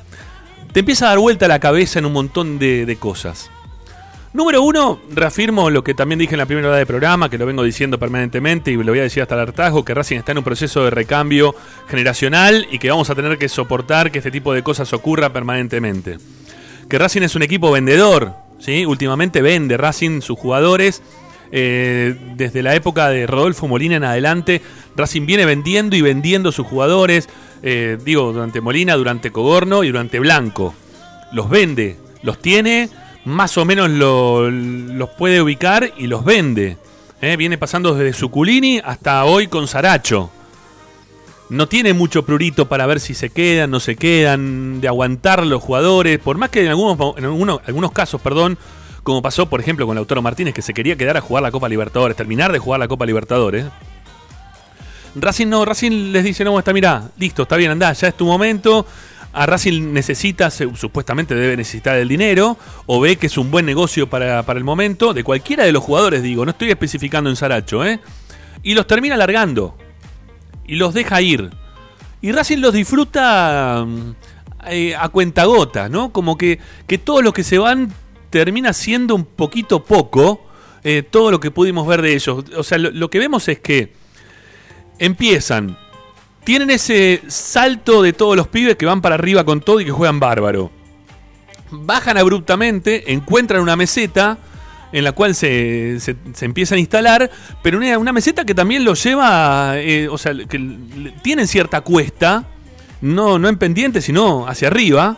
[0.73, 3.49] te empieza a dar vuelta la cabeza en un montón de cosas.
[4.35, 7.45] Número uno, reafirmo lo que también dije en la primera hora del programa, que lo
[7.45, 10.39] vengo diciendo permanentemente y lo voy a decir hasta el hartazgo, que Racing está en
[10.39, 11.55] un proceso de recambio
[11.87, 16.17] generacional y que vamos a tener que soportar que este tipo de cosas ocurra permanentemente.
[16.89, 18.85] Que Racing es un equipo vendedor, ¿sí?
[18.85, 21.01] Últimamente vende Racing sus jugadores.
[21.53, 24.61] Eh, desde la época de Rodolfo Molina en adelante,
[24.97, 27.29] Racing viene vendiendo y vendiendo sus jugadores.
[27.63, 30.73] Eh, digo, durante Molina, durante Cogorno y durante Blanco.
[31.31, 32.89] Los vende, los tiene
[33.25, 36.77] más o menos los puede ubicar y los vende.
[37.21, 37.35] ¿eh?
[37.35, 40.29] Viene pasando desde Suculini hasta hoy con Saracho.
[41.49, 45.61] No tiene mucho prurito para ver si se quedan, no se quedan, de aguantar los
[45.61, 46.19] jugadores.
[46.19, 48.57] Por más que en algunos, en algunos, casos, perdón,
[49.03, 51.69] como pasó por ejemplo con Lautaro Martínez, que se quería quedar a jugar la Copa
[51.69, 53.65] Libertadores, terminar de jugar la Copa Libertadores.
[55.15, 58.25] Racing no, Racing les dice, no, está, mirá, listo, está bien, andá, ya es tu
[58.25, 58.85] momento,
[59.35, 64.09] a Racing necesita, supuestamente debe necesitar el dinero, o ve que es un buen negocio
[64.09, 67.99] para, el momento, de cualquiera de los jugadores, digo, no estoy especificando en Saracho, ¿eh?
[68.63, 69.77] Y los termina largando,
[70.65, 71.49] y los deja ir.
[72.21, 74.15] Y Racing los disfruta mm,
[74.69, 76.13] eh, a cuentagota, ¿no?
[76.13, 77.91] Como que, que todos los que se van
[78.29, 80.45] termina siendo un poquito poco
[80.85, 82.45] eh, todo lo que pudimos ver de ellos.
[82.55, 83.91] O sea, lo que vemos es que
[84.97, 85.77] empiezan
[86.45, 89.91] tienen ese salto de todos los pibes que van para arriba con todo y que
[89.91, 90.71] juegan bárbaro.
[91.71, 94.37] Bajan abruptamente, encuentran una meseta
[94.91, 96.15] en la cual se, se,
[96.45, 97.31] empiezan a instalar,
[97.61, 100.77] pero una, una, meseta que también los lleva, eh, o sea, que
[101.21, 102.45] tienen cierta cuesta,
[103.01, 105.17] no, no en pendiente, sino hacia arriba,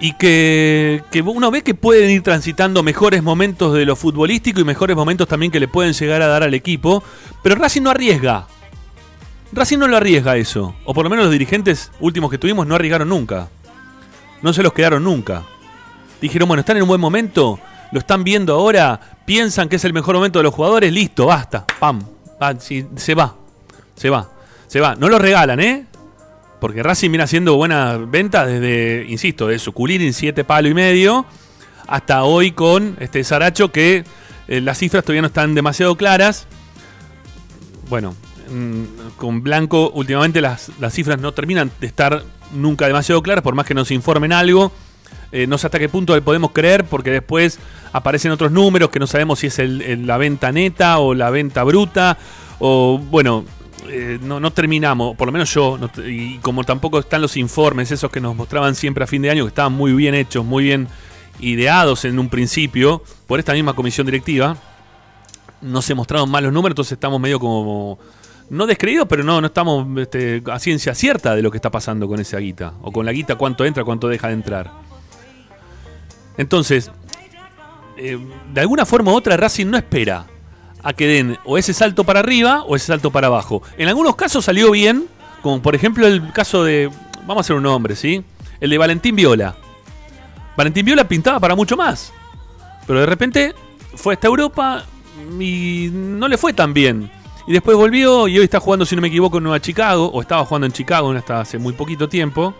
[0.00, 4.64] y que, que, uno ve que pueden ir transitando mejores momentos de lo futbolístico y
[4.64, 7.02] mejores momentos también que le pueden llegar a dar al equipo,
[7.42, 8.46] pero Racing no arriesga.
[9.52, 10.74] Racing no lo arriesga eso.
[10.84, 13.48] O por lo menos los dirigentes últimos que tuvimos no arriesgaron nunca.
[14.42, 15.42] No se los quedaron nunca.
[16.20, 17.58] Dijeron, bueno, están en un buen momento,
[17.92, 21.64] lo están viendo ahora, piensan que es el mejor momento de los jugadores, listo, basta,
[21.78, 22.00] pam,
[22.58, 23.36] se va,
[23.94, 24.28] se va,
[24.66, 24.96] se va.
[24.96, 25.86] No lo regalan, ¿eh?
[26.60, 31.24] Porque Racing viene haciendo buena venta desde, insisto, de su en siete palo y medio
[31.86, 34.04] hasta hoy con este Saracho que
[34.48, 36.46] eh, las cifras todavía no están demasiado claras.
[37.88, 38.14] Bueno,
[39.16, 42.22] con Blanco últimamente las, cifras no terminan de estar
[42.52, 44.72] nunca demasiado claras, por más que nos informen algo.
[45.30, 47.58] Eh, no sé hasta qué punto podemos creer, porque después
[47.92, 52.16] aparecen otros números que no sabemos si es la venta neta o la venta bruta,
[52.58, 53.44] o bueno,
[53.90, 58.20] eh, no, terminamos, por lo menos yo, y como tampoco están los informes, esos que
[58.20, 60.88] nos mostraban siempre a fin de año, que estaban muy bien hechos, muy bien
[61.40, 64.56] ideados en un principio, por esta misma comisión directiva,
[65.60, 67.98] no se mostraron mal los números, entonces estamos medio como
[68.50, 72.08] no descreídos, pero no, no estamos este, a ciencia cierta de lo que está pasando
[72.08, 72.74] con esa guita.
[72.82, 74.70] O con la guita, cuánto entra, cuánto deja de entrar.
[76.36, 76.90] Entonces,
[77.96, 78.18] eh,
[78.52, 80.26] de alguna forma u otra, Racing no espera
[80.82, 83.62] a que den o ese salto para arriba o ese salto para abajo.
[83.76, 85.06] En algunos casos salió bien,
[85.42, 86.90] como por ejemplo el caso de,
[87.26, 88.24] vamos a hacer un nombre, ¿sí?
[88.60, 89.56] El de Valentín Viola.
[90.56, 92.12] Valentín Viola pintaba para mucho más.
[92.86, 93.54] Pero de repente
[93.94, 94.84] fue hasta Europa
[95.38, 97.10] y no le fue tan bien.
[97.48, 100.20] Y después volvió y hoy está jugando, si no me equivoco, en Nueva Chicago, o
[100.20, 102.52] estaba jugando en Chicago hasta hace muy poquito tiempo.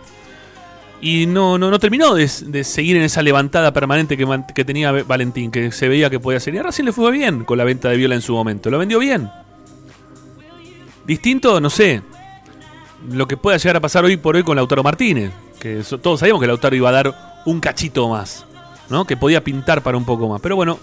[0.99, 5.51] Y no, no, no terminó de, seguir en esa levantada permanente que, que, tenía Valentín,
[5.51, 6.55] que se veía que podía hacer.
[6.55, 8.71] Y a Racing le fue bien con la venta de Viola en su momento.
[8.71, 9.29] Lo vendió bien.
[11.05, 12.01] Distinto, no sé,
[13.11, 15.31] lo que pueda llegar a pasar hoy por hoy con Lautaro Martínez.
[15.59, 18.43] Que todos sabíamos que Lautaro iba a dar un cachito más,
[18.89, 19.05] ¿no?
[19.05, 20.41] Que podía pintar para un poco más.
[20.41, 20.79] Pero bueno,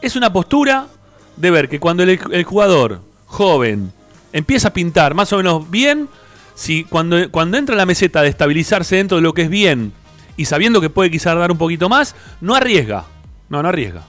[0.00, 0.88] es una postura,
[1.36, 3.92] de ver que cuando el, jugador joven
[4.32, 6.08] empieza a pintar más o menos bien,
[6.54, 9.92] si cuando, cuando entra en la meseta de estabilizarse dentro de lo que es bien
[10.36, 13.04] y sabiendo que puede quizás dar un poquito más, no arriesga.
[13.48, 14.02] No, no arriesga.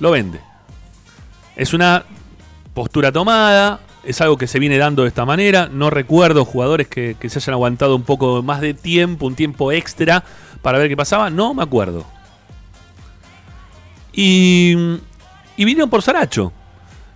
[0.00, 0.40] Lo vende.
[1.56, 2.04] Es una
[2.74, 5.68] postura tomada, es algo que se viene dando de esta manera.
[5.70, 10.24] No recuerdo jugadores que, se hayan aguantado un poco más de tiempo, un tiempo extra
[10.60, 11.30] para ver qué pasaba.
[11.30, 12.04] No me acuerdo.
[14.12, 14.74] Y,
[15.56, 16.52] y vinieron por Saracho,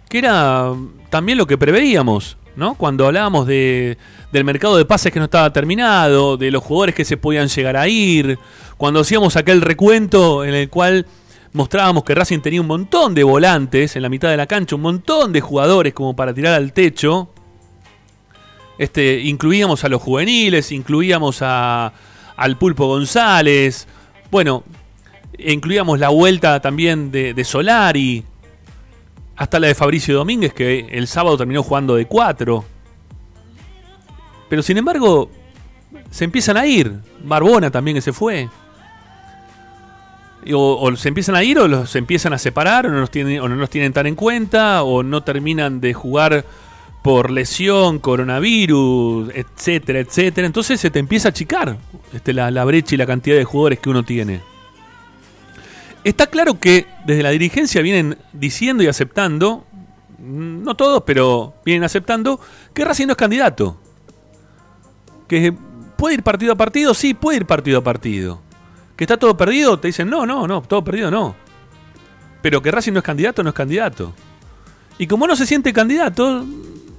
[0.09, 0.73] que era
[1.11, 2.75] también lo que preveíamos, ¿no?
[2.75, 3.99] Cuando hablábamos de,
[4.33, 7.77] del mercado de pases que no estaba terminado, de los jugadores que se podían llegar
[7.77, 8.39] a ir,
[8.77, 11.07] cuando hacíamos aquel recuento en el cual
[11.53, 14.83] mostrábamos que Racing tenía un montón de volantes en la mitad de la cancha, un
[14.83, 17.31] montón de jugadores como para tirar al techo.
[18.79, 21.93] Este, incluíamos a los juveniles, incluíamos a,
[22.37, 23.89] al Pulpo González,
[24.31, 24.65] bueno,
[25.39, 28.23] incluíamos la vuelta también de, de, Solari,
[29.37, 32.65] hasta la de Fabricio Domínguez, que el sábado terminó jugando de cuatro.
[34.49, 35.31] Pero sin embargo,
[36.11, 36.93] se empiezan a ir.
[37.23, 38.49] Barbona también que se fue.
[40.55, 43.49] O, se empiezan a ir o los empiezan a separar o no, los tienen, o
[43.49, 46.45] no los tienen tan en cuenta o no terminan de jugar
[47.03, 50.47] por lesión, coronavirus, etcétera, etcétera.
[50.47, 51.77] Entonces se te empieza a achicar
[52.13, 54.41] este, la, la brecha y la cantidad de jugadores que uno tiene.
[56.07, 59.67] Está claro que desde la dirigencia vienen diciendo y aceptando,
[60.19, 62.41] no todos, pero vienen aceptando,
[62.73, 63.77] que Racing no es candidato.
[65.27, 65.53] Que
[65.97, 68.47] puede ir partido a partido, sí, puede ir partido a partido
[68.97, 71.37] que está todo perdido, te dicen, no, no, no, todo perdido no.
[72.41, 74.15] Pero que Racing no es candidato, no es candidato.
[74.99, 76.45] Y como no se siente candidato,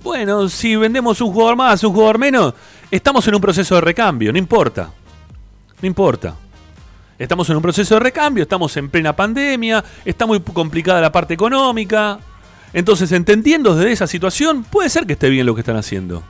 [0.04, 2.54] bueno, si vendemos un jugador más, un jugador menos,
[2.92, 4.92] estamos en un proceso de recambio, no importa.
[5.82, 6.36] No importa.
[7.20, 11.34] Estamos en un proceso de recambio, estamos en plena pandemia, está muy complicada la parte
[11.34, 12.20] económica.
[12.74, 16.24] Entonces, entendiendo desde esa situación, puede ser que esté bien lo que están haciendo.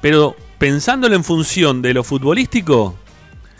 [0.00, 2.96] Pero pensándolo en función de lo futbolístico,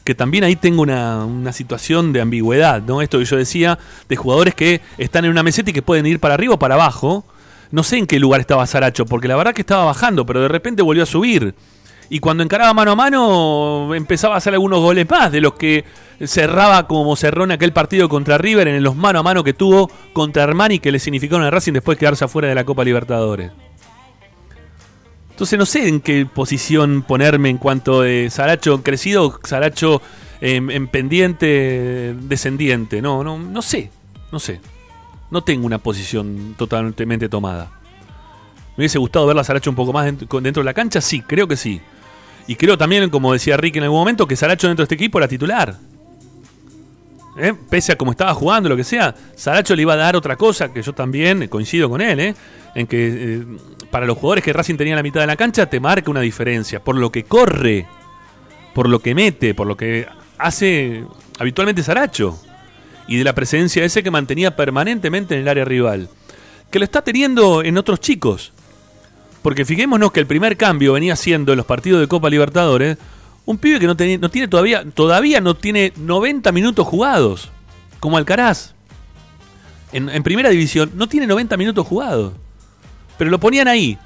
[0.03, 3.03] que también ahí tengo una, situación de ambigüedad, ¿no?
[3.03, 3.79] Esto que yo decía,
[4.09, 6.75] de jugadores que están en una meseta y que pueden ir para arriba o para
[6.75, 7.25] abajo.
[7.71, 10.49] No sé en qué lugar estaba Saracho, porque la verdad que estaba bajando, pero de
[10.49, 11.55] repente volvió a subir.
[12.09, 15.85] Y cuando encaraba mano a mano, empezaba a hacer algunos goles más de los que
[16.25, 19.91] cerraba como cerró en aquel partido contra River, en los mano a mano que tuvo
[20.13, 23.51] contra Armani, que le significaron a Racing después quedarse afuera de la Copa Libertadores.
[25.31, 30.01] Entonces no sé en qué posición ponerme en cuanto de Saracho crecido, Saracho
[30.41, 33.03] en, pendiente, descendiente.
[33.03, 33.91] No, no, no sé,
[34.33, 34.61] no sé.
[35.31, 37.71] No tengo una posición totalmente tomada.
[38.77, 41.03] ¿Me hubiese gustado ver a Saracho un poco más dentro, de la cancha?
[41.03, 41.83] Sí, creo que sí.
[42.47, 45.19] Y creo también, como decía Rick en algún momento, que Saracho dentro de este equipo
[45.19, 45.77] era titular.
[47.39, 47.53] ¿Eh?
[47.69, 50.73] Pese a cómo estaba jugando, lo que sea, Saracho le iba a dar otra cosa,
[50.73, 52.35] que yo también coincido con él, ¿eh?
[52.75, 53.45] en que eh,
[53.91, 56.21] para los jugadores que Racing tenía en la mitad de la cancha te marca una
[56.21, 57.87] diferencia, por lo que corre,
[58.75, 60.07] por lo que mete, por lo que
[60.39, 61.05] hace
[61.39, 62.39] habitualmente Saracho,
[63.07, 66.09] y de la presencia ese que mantenía permanentemente en el área rival,
[66.71, 68.53] que lo está teniendo en otros chicos.
[69.47, 72.99] Porque fijémonos que el primer cambio venía siendo en los partidos de Copa Libertadores
[73.45, 77.49] un pibe que no, tiene todavía, todavía no tiene 90 minutos jugados,
[78.01, 78.75] como Alcaraz.
[79.93, 82.33] En, primera división no tiene 90 minutos jugados.
[83.19, 83.97] Pero lo ponían ahí.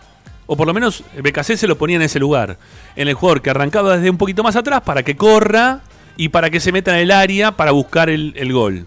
[0.44, 2.58] O por lo menos BKC se lo ponía en ese lugar.
[2.94, 5.80] En el jugador que arrancaba desde un poquito más atrás para que corra
[6.18, 8.84] y para que se meta en el área para buscar el, gol.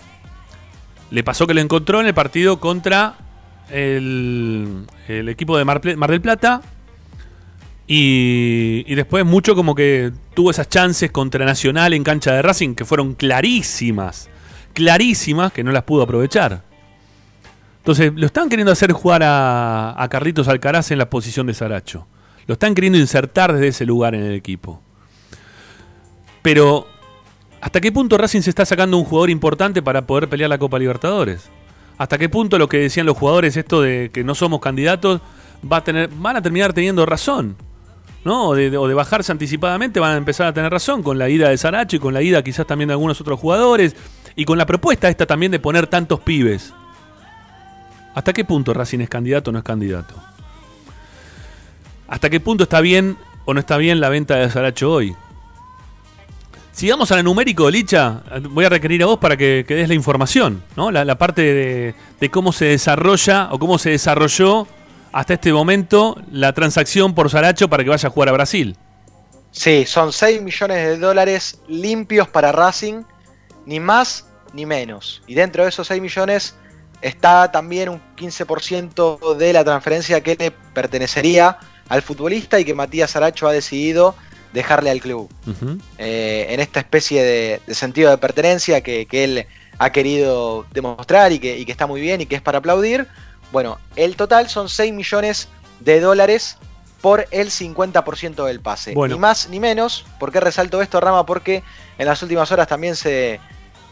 [1.09, 3.15] Le pasó que lo encontró en el partido contra
[3.69, 6.61] el, equipo de Mar, del Plata.
[7.85, 12.85] Y, después mucho como que tuvo esas chances contra Nacional en cancha de Racing que
[12.85, 14.29] fueron clarísimas.
[14.73, 16.63] Clarísimas que no las pudo aprovechar.
[17.79, 22.07] Entonces, lo están queriendo hacer jugar a, Carlitos Alcaraz en la posición de Saracho.
[22.47, 24.81] Lo están queriendo insertar desde ese lugar en el equipo.
[26.41, 26.87] Pero,
[27.61, 30.79] ¿hasta qué punto Racing se está sacando un jugador importante para poder pelear la Copa
[30.79, 31.49] Libertadores?
[31.97, 35.21] ¿Hasta qué punto lo que decían los jugadores, esto de que no somos candidatos,
[35.69, 37.55] va a tener, van a terminar teniendo razón?
[38.23, 38.49] ¿no?
[38.49, 41.49] O de, o de, bajarse anticipadamente van a empezar a tener razón con la ida
[41.49, 43.95] de Saracho y con la ida quizás también de algunos otros jugadores
[44.35, 46.73] y con la propuesta esta también de poner tantos pibes.
[48.15, 50.15] ¿Hasta qué punto Racing es candidato o no es candidato?
[52.07, 55.15] ¿Hasta qué punto está bien o no está bien la venta de Saracho hoy?
[56.73, 58.23] Sigamos a la numérico, Licha.
[58.49, 60.89] Voy a requerir a vos para que, des la información, ¿no?
[60.89, 64.67] La, parte de, cómo se desarrolla o cómo se desarrolló
[65.11, 68.75] hasta este momento la transacción por Saracho para que vaya a jugar a Brasil.
[69.51, 73.03] Sí, son 6 millones de dólares limpios para Racing,
[73.67, 75.21] ni más ni menos.
[75.27, 76.55] Y dentro de esos 6 millones
[77.01, 83.15] está también un 15% de la transferencia que le pertenecería al futbolista y que Matías
[83.15, 84.15] Aracho ha decidido
[84.53, 85.29] dejarle al club.
[85.97, 89.45] Eh, en esta especie de, sentido de pertenencia que, él
[89.79, 93.07] ha querido demostrar y que, está muy bien y que es para aplaudir.
[93.51, 95.49] Bueno, el total son 6 millones
[95.79, 96.57] de dólares
[97.01, 98.95] por el 50% del pase.
[98.95, 100.05] Ni más ni menos.
[100.19, 101.25] ¿Por qué resalto esto, Rama?
[101.25, 101.63] Porque
[101.97, 103.39] en las últimas horas también se,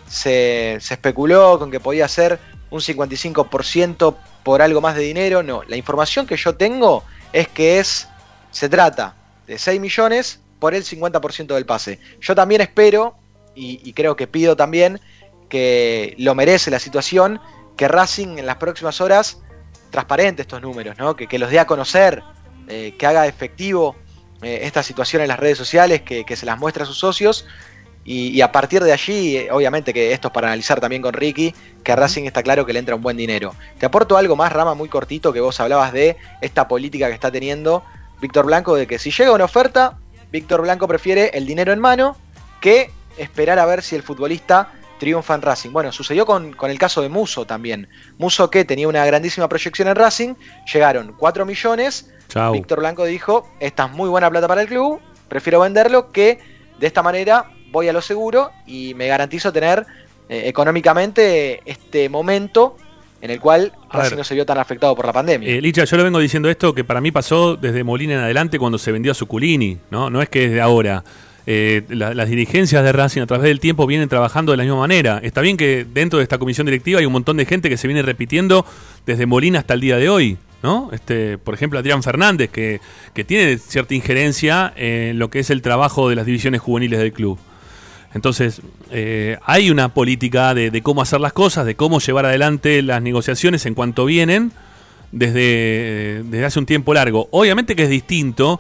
[0.08, 2.40] se, especuló con que podía ser
[2.70, 5.44] un 55% por algo más de dinero.
[5.44, 7.04] No, la información que yo tengo
[7.34, 8.08] es que es
[8.52, 9.16] se trata
[9.48, 12.00] de 6 millones por el 50% del pase.
[12.22, 13.16] Yo también espero,
[13.56, 15.02] y, creo que pido también,
[15.50, 17.42] que lo merece la situación,
[17.76, 19.42] que Racing en las próximas horas
[19.90, 21.16] transparente estos números, ¿no?
[21.16, 22.22] que, que los dé a conocer,
[22.68, 23.96] eh, que haga efectivo
[24.44, 27.48] eh, esta situación en las redes sociales, que, se las muestre a sus socios.
[28.06, 31.56] Y, a partir de allí, eh, obviamente que esto es para analizar también con Ricky,
[31.84, 33.56] que a Racing está claro que le entra un buen dinero.
[33.80, 37.32] Te aporto algo más, Rama, muy cortito, que vos hablabas de esta política que está
[37.32, 37.84] teniendo
[38.22, 39.98] Víctor Blanco, de que si llega una oferta,
[40.32, 42.16] Víctor Blanco prefiere el dinero en mano
[42.60, 45.72] que esperar a ver si el futbolista triunfa en Racing.
[45.72, 47.90] Bueno, sucedió con, con, el caso de Muso también.
[48.18, 50.36] Muso que tenía una grandísima proyección en Racing,
[50.72, 52.12] llegaron 4 millones
[52.52, 56.40] Víctor Blanco dijo, esta es muy buena plata para el club, prefiero venderlo que
[56.80, 59.86] de esta manera voy a lo seguro y me garantizo tener
[60.30, 62.78] eh, económicamente este momento
[63.22, 65.48] en el cual Racing no se vio tan afectado por la pandemia.
[65.48, 68.60] Eh, Licha, yo le vengo diciendo esto que para mí pasó desde Molina en adelante
[68.60, 70.10] cuando se vendió a Suculini, ¿no?
[70.10, 71.04] No es que desde ahora.
[71.48, 75.20] Eh, las dirigencias de Racing a través del tiempo vienen trabajando de la misma manera.
[75.24, 77.88] Está bien que dentro de esta comisión directiva hay un montón de gente que se
[77.88, 78.66] viene repitiendo
[79.06, 80.38] desde Molina hasta el día de hoy.
[80.64, 80.90] ¿no?
[80.92, 82.80] Este, por ejemplo, Adrián Fernández, que,
[83.26, 87.40] tiene cierta injerencia en lo que es el trabajo de las divisiones juveniles del club.
[88.14, 88.62] Entonces,
[88.92, 93.66] eh, hay una política de, cómo hacer las cosas, de cómo llevar adelante las negociaciones
[93.66, 94.52] en cuanto vienen
[95.12, 97.30] desde, desde hace un tiempo largo.
[97.32, 98.60] Obviamente que es distinto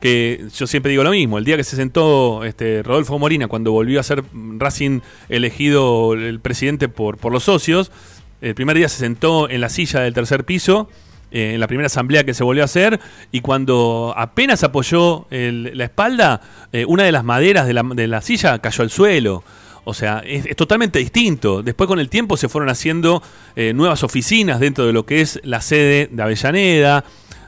[0.00, 3.72] que yo siempre digo lo mismo, el día que se sentó este, Rodolfo Morina, cuando
[3.72, 4.24] volvió a ser
[4.58, 7.92] Racing elegido el presidente por, por los socios,
[8.40, 10.88] el primer día se sentó en la silla del tercer piso
[11.32, 12.98] eh, en la primera asamblea que se volvió a hacer
[13.30, 16.40] y cuando apenas apoyó la espalda,
[16.72, 19.44] eh, una de las maderas de la, de la, silla cayó al suelo.
[19.84, 21.62] O sea, es, totalmente distinto.
[21.62, 23.22] Después con el tiempo se fueron haciendo
[23.54, 27.04] eh, nuevas oficinas dentro de lo que es la sede de Avellaneda.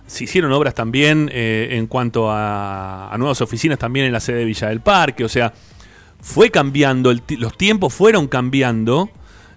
[0.07, 4.69] Se hicieron obras también en cuanto a, nuevas oficinas también en la sede de Villa
[4.69, 5.25] del Parque.
[5.25, 5.55] O sea,
[6.21, 9.11] fue cambiando, los tiempos fueron cambiando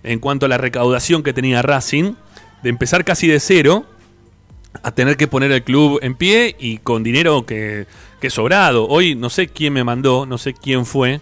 [0.03, 2.13] en cuanto a la recaudación que tenía Racing,
[2.63, 3.85] de empezar casi de cero
[4.83, 7.87] a tener que poner el club en pie y con dinero que,
[8.19, 8.87] que sobrado.
[8.87, 11.21] Hoy no sé quién me mandó, no sé quién fue.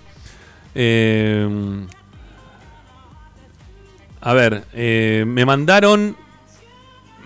[0.75, 1.47] Eh,
[4.21, 6.15] a ver, eh, me mandaron.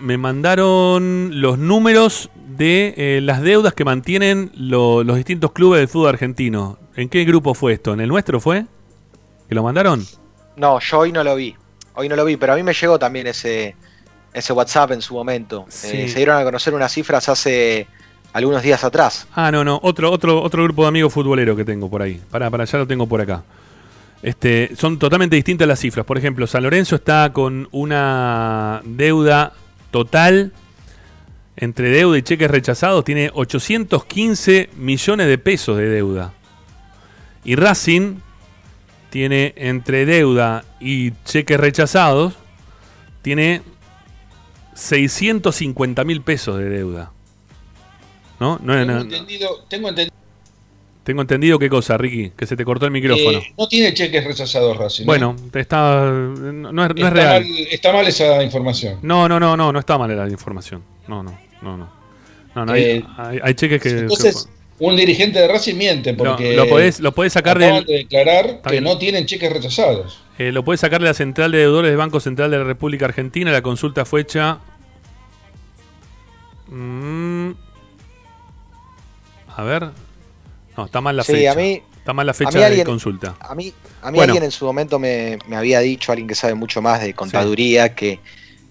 [0.00, 6.10] Me mandaron los números de eh, las deudas que mantienen los distintos clubes del fútbol
[6.10, 6.78] argentino.
[6.94, 7.94] ¿En qué grupo fue esto?
[7.94, 8.66] ¿En el nuestro fue?
[9.48, 10.04] ¿Que lo mandaron?
[10.56, 11.56] No, yo hoy no lo vi.
[11.94, 13.74] Hoy no lo vi, pero a mí me llegó también ese,
[14.32, 15.66] ese WhatsApp en su momento.
[15.68, 17.86] Eh, se dieron a conocer unas cifras hace
[18.32, 19.26] algunos días atrás.
[19.34, 22.20] Ah, no, no, otro, otro, otro grupo de amigos futboleros que tengo por ahí.
[22.30, 23.42] Para, para allá lo tengo por acá.
[24.22, 26.04] Este, son totalmente distintas las cifras.
[26.04, 29.52] Por ejemplo, San Lorenzo está con una deuda
[29.90, 30.52] total
[31.56, 33.04] entre deuda y cheques rechazados.
[33.04, 36.32] Tiene 815 millones de pesos de deuda.
[37.44, 38.16] Y Racing
[39.10, 42.34] tiene entre deuda y cheques rechazados,
[43.22, 43.62] tiene
[44.78, 47.10] 650 mil pesos de deuda.
[48.38, 48.60] ¿No?
[48.62, 50.16] no, tengo, entendido, tengo entendido.
[51.02, 53.38] Tengo entendido qué cosa, Ricky, que se te cortó el micrófono.
[53.38, 55.06] Eh, no tiene cheques rechazados, Racing.
[55.06, 57.42] Bueno, está, no, es, está real.
[57.42, 58.98] Mal, está mal esa información.
[59.02, 60.84] No, no, no, no, no está mal la información.
[61.08, 62.66] No, no, no, no.
[62.66, 63.88] no, eh, hay, cheques que.
[63.88, 64.48] Entonces,
[64.78, 66.54] un dirigente de Racing miente porque.
[66.54, 67.82] lo podés, lo podés sacar de.
[67.84, 70.20] declarar que no tienen cheques rechazados.
[70.38, 73.06] Eh, lo puede sacar de la Central de Deudores del Banco Central de la República
[73.06, 73.50] Argentina.
[73.50, 74.60] La consulta fue hecha.
[76.68, 77.50] Mm,
[79.56, 79.90] a ver.
[80.76, 81.60] No, está mal la fecha.
[81.60, 83.34] está mal la fecha de consulta.
[83.40, 83.72] A mí,
[84.02, 87.14] a mí alguien en su momento me, había dicho, alguien que sabe mucho más de
[87.14, 88.20] contaduría, que,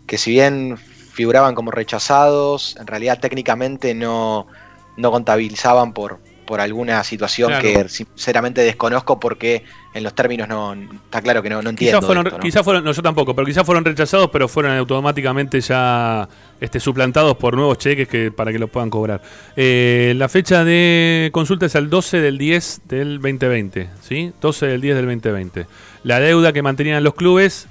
[0.05, 4.47] que si bien figuraban como rechazados, en realidad técnicamente no,
[4.95, 9.63] no contabilizaban por, por alguna situación que sinceramente desconozco porque
[9.93, 11.99] en los términos no está claro que no, no entiendo.
[12.39, 12.91] Quizás fueron, ¿no?
[12.91, 16.27] yo tampoco, pero quizás fueron rechazados, pero fueron automáticamente ya
[16.59, 19.21] este, suplantados por nuevos cheques que para que los puedan cobrar.
[19.55, 24.31] Eh, la fecha de consulta es el 12 del 10 del 2020, ¿sí?
[24.41, 25.67] 12 del 10 del 2020.
[26.03, 27.67] La deuda que mantenían los clubes,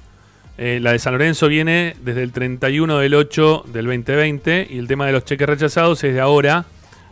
[0.57, 4.87] eh, la de San Lorenzo viene desde el 31 del 8 del 2020 y el
[4.87, 6.65] tema de los cheques rechazados es de ahora,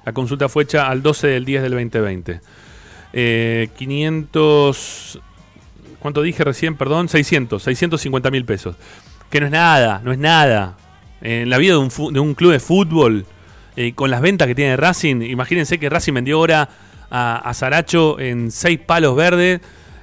[0.06, 2.42] la consulta fue hecha al 12 del 10 del 2020.
[3.76, 5.20] 500...
[6.00, 6.76] ¿Cuánto dije recién?
[6.76, 8.76] Perdón, 600, 650 mil pesos.
[9.32, 10.78] Que no es nada, no es nada.
[11.22, 11.80] en la vida de
[12.20, 13.26] un, club de fútbol,
[13.76, 16.70] eh, con las ventas que tiene Racing, imagínense que Racing vendió ahora
[17.10, 19.62] a, a Saracho en seis palos verdes.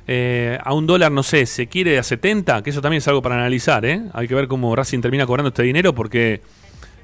[0.08, 3.22] Eh, a un dólar, no sé, se quiere a 70, que eso también es algo
[3.22, 4.02] para analizar, ¿eh?
[4.12, 6.40] Hay que ver cómo Racing termina cobrando este dinero porque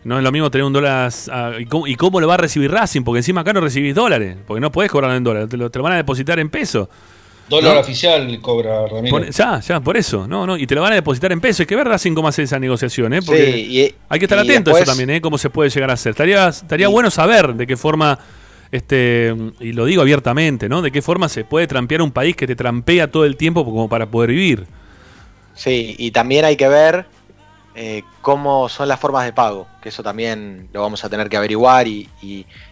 [0.09, 1.13] no es lo mismo tener un dólar.
[1.59, 3.03] Y, cómo, lo va a recibir Racing?
[3.03, 5.93] Porque encima acá no recibís dólares, porque no podés cobrarlo en dólares, te lo, van
[5.93, 6.89] a depositar en pesos.
[7.49, 9.35] Dólar oficial cobra Ramírez.
[9.35, 11.61] ya, ya, por eso, no, no, y te lo van a depositar en pesos.
[11.61, 13.21] Hay que ver Racing cómo hace esa negociación, ¿eh?
[13.23, 15.21] Porque hay que estar atento a eso también, ¿eh?
[15.21, 16.11] Cómo se puede llegar a hacer.
[16.11, 18.19] Estaría, estaría bueno saber de qué forma
[18.71, 20.83] este, y lo digo abiertamente, ¿no?
[20.83, 23.89] De qué forma se puede trampear un país que te trampea todo el tiempo como
[23.89, 24.67] para poder vivir.
[25.55, 27.07] Sí, y también hay que ver
[27.81, 31.37] eh, cómo son las formas de pago, que eso también lo vamos a tener que
[31.37, 32.09] averiguar y,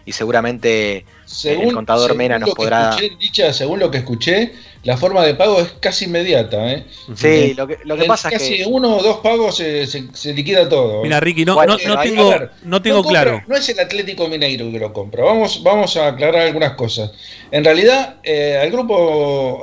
[0.05, 1.05] seguramente
[1.45, 2.93] el contador Mena nos podrá...
[3.17, 4.51] dicha, según lo que escuché,
[4.83, 6.73] la forma de pago es casi inmediata.
[6.73, 6.85] ¿eh?
[7.15, 8.65] Sí, lo que, pasa es que...
[8.67, 11.03] uno o dos pagos se, se, liquida todo.
[11.03, 13.41] Mira, Ricky, no, no, tengo, no tengo claro.
[13.47, 15.23] no es el Atlético Mineiro que lo compra.
[15.23, 17.13] Vamos, vamos a aclarar algunas cosas.
[17.51, 19.61] En realidad, eh, al grupo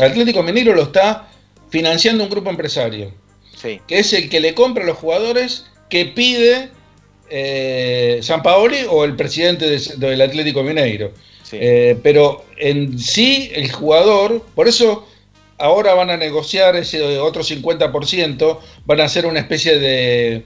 [0.00, 1.28] Atlético Mineiro lo está
[1.70, 3.25] financiando un grupo empresario
[3.86, 6.70] que es el que le compra a los jugadores que pide
[7.28, 9.66] eh, San Paoli o el presidente
[9.96, 11.12] del Atlético Mineiro.
[11.52, 15.06] Eh, pero en sí, el jugador, por eso
[15.58, 20.44] ahora van a negociar ese otro 50%, van a hacer una especie de,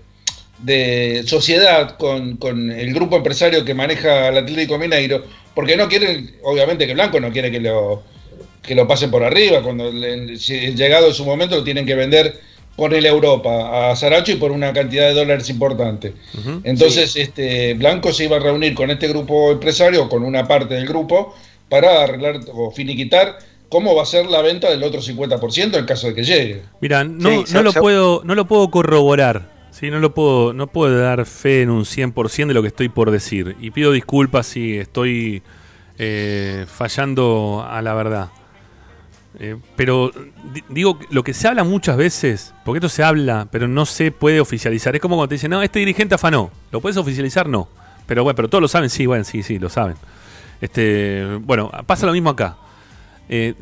[0.62, 5.24] de sociedad con, el grupo empresario que maneja el Atlético Mineiro,
[5.55, 8.02] porque no quieren, obviamente que Blanco no quiere que lo,
[8.62, 12.40] que lo pasen por arriba, cuando llegado su momento lo tienen que vender
[12.81, 16.15] por el Europa a Saracho y por una cantidad de dólares importante.
[16.65, 20.86] Entonces, este Blanco se iba a reunir con este grupo empresario, con una parte del
[20.86, 21.35] grupo,
[21.69, 23.36] para arreglar o finiquitar
[23.69, 26.62] cómo va a ser la venta del otro 50% en caso de que llegue.
[26.81, 29.51] Mira, no, no, lo, puedo, no lo puedo corroborar.
[29.73, 32.89] Sí, no lo puedo, no puedo dar fe en un 100% de lo que estoy
[32.89, 33.57] por decir.
[33.61, 35.43] Y pido disculpas si estoy
[35.98, 38.31] eh, fallando a la verdad.
[39.39, 40.11] Eh, pero
[40.69, 44.40] digo, lo que se habla muchas veces, porque esto se habla, pero no se puede
[44.40, 44.94] oficializar.
[44.94, 46.51] Es como cuando te dicen, no, este dirigente afanó.
[46.73, 47.48] ¿Lo puedes oficializar?
[47.48, 47.69] No.
[48.07, 49.97] Pero bueno, pero todos lo saben, sí, bueno, sí, sí, lo saben.
[50.61, 52.57] Este, bueno, pasa lo mismo acá.
[53.28, 53.55] Eh,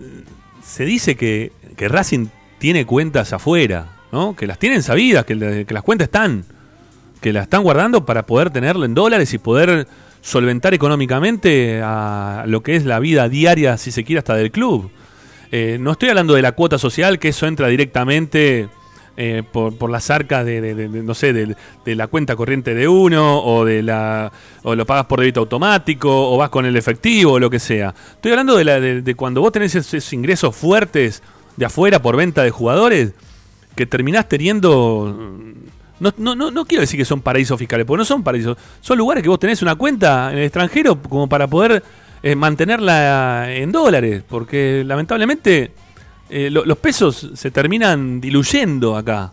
[0.65, 2.28] se dice que, que, Racing
[2.59, 4.35] tiene cuentas afuera, ¿no?
[4.35, 6.45] Que las tienen sabidas, que, las cuentas están,
[7.20, 9.86] que las están guardando para poder tenerlo en dólares y poder
[10.23, 14.90] solventar económicamente a lo que es la vida diaria, si se quiere, hasta del club.
[15.50, 18.68] Eh, no estoy hablando de la cuota social, que eso entra directamente
[19.20, 21.56] eh, por, las arcas de, no sé, de,
[21.96, 24.30] la cuenta corriente de uno, o de la
[24.62, 27.94] o lo pagas por débito automático, o vas con el efectivo, o lo que sea.
[28.12, 31.22] Estoy hablando de, la, de, cuando vos tenés esos, ingresos fuertes
[31.56, 33.12] de afuera por venta de jugadores,
[33.74, 35.34] que terminás teniendo...
[35.98, 38.56] No, no, no, no quiero decir que son paraísos fiscales, porque no son paraísos.
[38.80, 41.82] Son lugares que vos tenés una cuenta en el extranjero como para poder
[42.23, 45.73] eh, mantenerla en dólares, porque lamentablemente
[46.31, 49.32] eh, los pesos se terminan diluyendo acá.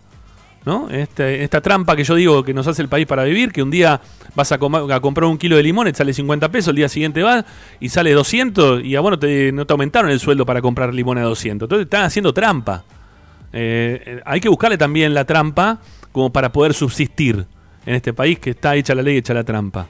[0.65, 0.89] ¿no?
[0.89, 3.69] Este, esta trampa que yo digo que nos hace el país para vivir, que un
[3.69, 4.01] día
[4.33, 7.45] vas a, a comprar un kilo de limones, sale 50 pesos, el día siguiente vas
[7.79, 11.27] y sale 200 y bueno, te, no te aumentaron el sueldo para comprar limones a
[11.27, 11.67] 200.
[11.67, 12.83] Entonces están haciendo trampa.
[13.53, 15.79] Eh, hay que buscarle también la trampa
[16.11, 17.45] como para poder subsistir
[17.85, 19.87] en este país que está hecha la ley, hecha la trampa.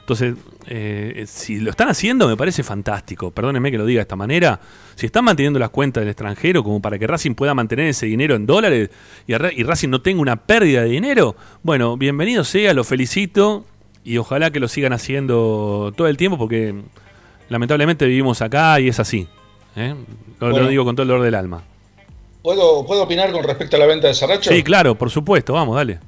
[0.00, 0.34] Entonces,
[0.66, 3.30] eh, si lo están haciendo, me parece fantástico.
[3.30, 4.60] Perdónenme que lo diga de esta manera.
[4.94, 8.34] Si están manteniendo las cuentas del extranjero como para que Racing pueda mantener ese dinero
[8.34, 8.90] en dólares
[9.26, 13.64] y, Racing no tenga una pérdida de dinero, bueno, bienvenido sea, lo felicito
[14.04, 16.74] y ojalá que lo sigan haciendo todo el tiempo porque
[17.48, 19.28] lamentablemente vivimos acá y es así.
[19.76, 19.94] ¿eh?
[20.40, 21.62] Lo, digo con todo el dolor del alma.
[22.42, 24.50] ¿Puedo, ¿Puedo opinar con respecto a la venta de Sarracho?
[24.50, 25.98] Sí, claro, por supuesto, vamos, dale.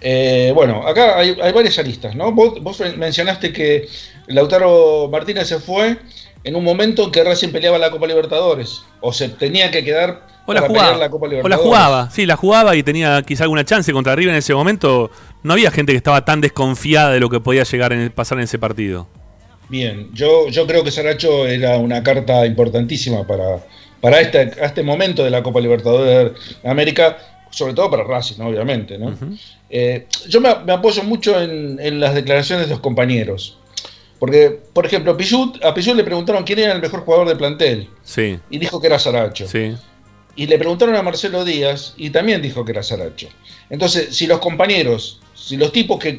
[0.00, 2.32] Eh, bueno, acá hay, varias aristas, ¿no?
[2.32, 3.88] Vos, mencionaste que
[4.28, 5.98] Lautaro Martínez se fue
[6.42, 10.26] en un momento en que Racing peleaba la Copa Libertadores, o se tenía que quedar
[10.46, 11.44] o la jugaba, la Copa Libertadores.
[11.44, 14.54] O la jugaba, sí, la jugaba y tenía quizá alguna chance contra River en ese
[14.54, 15.10] momento.
[15.42, 18.44] No había gente que estaba tan desconfiada de lo que podía llegar a pasar en
[18.44, 19.06] ese partido.
[19.68, 23.64] Bien, yo, yo creo que Saracho era una carta importantísima para,
[24.00, 26.32] para este, este momento de la Copa Libertadores
[26.62, 27.18] de América
[27.50, 28.96] sobre todo para Racing, obviamente.
[28.96, 29.14] ¿no?
[29.70, 33.56] Eh, yo me, apoyo mucho en, las declaraciones de los compañeros.
[34.18, 37.88] Porque, por ejemplo, a Pichut le preguntaron quién era el mejor jugador de plantel.
[38.02, 38.38] Sí.
[38.50, 39.48] Y dijo que era Saracho.
[39.48, 39.74] Sí.
[40.36, 43.28] Y le preguntaron a Marcelo Díaz y también dijo que era Saracho.
[43.70, 46.14] Entonces, si los compañeros, si los tipos que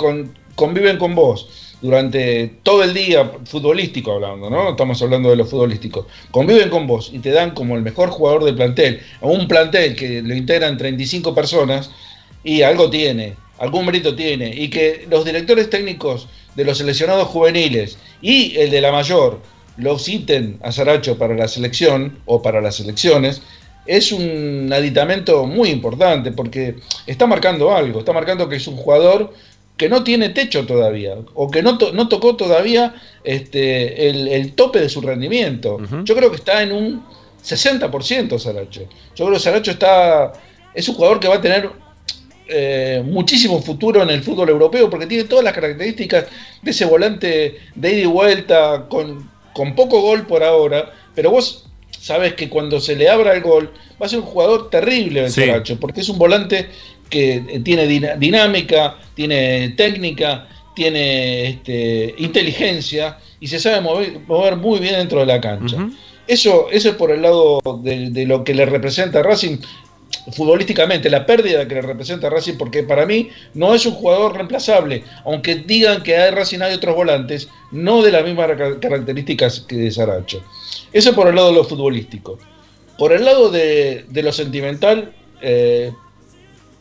[0.56, 1.48] conviven con vos
[1.82, 4.72] durante todo el día, futbolístico hablando, ¿no?
[4.72, 6.08] Estamos hablando de lo futbolístico.
[6.32, 9.96] Conviven con vos y te dan como el mejor jugador del plantel, a un plantel
[9.96, 11.92] que lo integran 35 personas,
[12.44, 17.98] y algo tiene, algún mérito tiene, y que los directores técnicos de los seleccionados juveniles
[18.22, 19.40] y el de la mayor
[19.78, 23.42] lo citen a Saracho para la selección o para las selecciones,
[23.86, 26.76] es un aditamento muy importante porque
[27.08, 29.34] está marcando algo, está marcando que es un jugador
[29.78, 32.94] que no tiene techo todavía o que no, no tocó todavía
[33.24, 35.80] este, el, tope de su rendimiento.
[36.04, 37.04] Yo creo que está en un
[37.44, 38.82] 60% Saracho.
[39.16, 40.34] Yo creo que Saracho está,
[40.76, 41.72] es un jugador que va a tener
[42.54, 46.26] eh, muchísimo futuro en el fútbol europeo porque tiene todas las características
[46.62, 51.66] de ese volante de ida y vuelta con, con poco gol por ahora, pero vos
[51.92, 53.72] sabes que cuando se le abra el gol
[54.02, 56.68] va a ser un jugador terrible el Saracho, porque es un volante
[57.10, 64.96] que eh, tiene dinámica, tiene técnica, tiene este, inteligencia y se sabe mover, muy bien
[64.96, 65.78] dentro de la cancha.
[66.28, 69.58] Eso, eso es por el lado de, lo que le representa a Racing
[70.34, 74.36] futbolísticamente, la pérdida que le representa a Racing, porque para mí no es un jugador
[74.36, 79.76] reemplazable, aunque digan que hay Racing hay otros volantes, no de las mismas características que
[79.76, 80.44] de Saracho.
[80.94, 82.38] Eso por el lado de lo futbolístico.
[82.98, 85.12] Por el lado de, lo sentimental,
[85.42, 85.92] eh,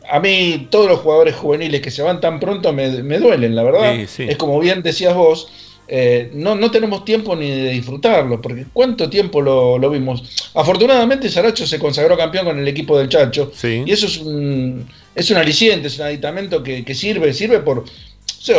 [0.09, 3.95] a mí todos los jugadores juveniles que se van tan pronto me, duelen, la verdad.
[3.95, 5.51] Es como bien decías vos,
[5.93, 10.23] eh, no, no tenemos tiempo ni de disfrutarlo, porque ¿cuánto tiempo lo, vimos?
[10.53, 15.29] Afortunadamente Saracho se consagró campeón con el equipo del Chacho, y eso es un, es
[15.31, 17.83] un aliciente, es un aditamento que, sirve, sirve por,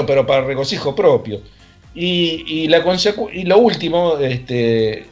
[0.06, 1.40] pero para regocijo propio.
[1.94, 2.84] Y, y, la
[3.32, 5.06] y lo último, este,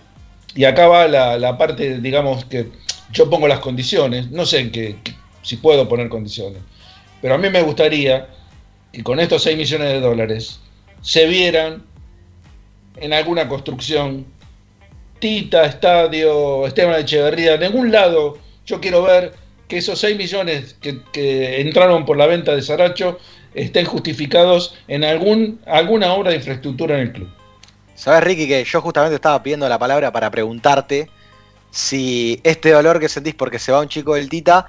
[0.54, 2.66] y acá va la, la, parte, digamos, que
[3.14, 4.96] yo pongo las condiciones, no sé en qué,
[5.40, 6.60] si puedo poner condiciones,
[7.22, 8.28] pero a mí me gustaría
[8.92, 10.60] que con estos 6 millones de dólares
[11.00, 11.88] se vieran
[12.96, 14.26] en alguna construcción,
[15.18, 19.34] Tita, Estadio, Esteban Echeverría, de ningún lado yo quiero ver
[19.68, 23.18] que esos 6 millones que, entraron por la venta de Saracho
[23.54, 27.28] estén justificados en algún, alguna obra de infraestructura en el club.
[27.94, 31.08] Sabes, Ricky, que yo justamente estaba pidiendo la palabra para preguntarte
[31.70, 34.68] si este dolor que sentís porque se va un chico del Tita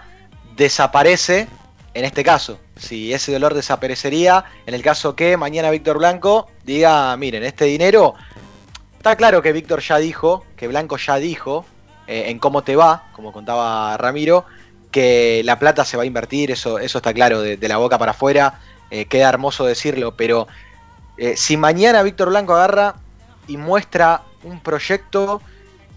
[0.55, 1.47] desaparece
[1.93, 7.15] en este caso, si ese dolor desaparecería, en el caso que mañana Víctor Blanco diga,
[7.17, 8.15] miren, este dinero,
[8.97, 11.65] está claro que Víctor ya dijo, que Blanco ya dijo,
[12.07, 14.45] eh, en cómo te va, como contaba Ramiro,
[14.89, 18.59] que la plata se va a invertir, eso, está claro, de, la boca para afuera,
[18.89, 20.47] eh, queda hermoso decirlo, pero
[21.17, 22.95] eh, si mañana Víctor Blanco agarra
[23.47, 25.41] y muestra un proyecto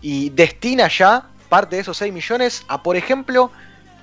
[0.02, 3.52] y destina ya parte de esos 6 millones a, por ejemplo,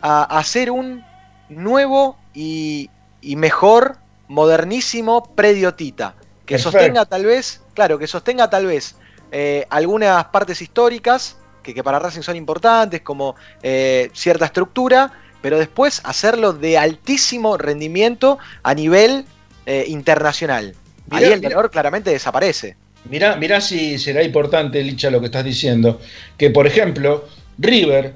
[0.02, 1.04] a hacer un
[1.52, 2.90] nuevo y,
[3.22, 3.98] mejor,
[4.28, 6.16] modernísimo predio Tita.
[6.46, 8.96] Que sostenga tal vez, claro, que sostenga tal vez
[9.32, 15.12] eh, algunas partes históricas que, para Racing son importantes, como eh, cierta estructura,
[15.42, 19.26] pero después hacerlo de altísimo rendimiento a nivel
[19.66, 20.76] eh, internacional.
[21.10, 22.76] Ahí el valor claramente desaparece.
[23.06, 26.00] Mirá, mirá si será importante, Licha, lo que estás diciendo.
[26.38, 27.26] Que, por ejemplo,
[27.58, 28.16] River,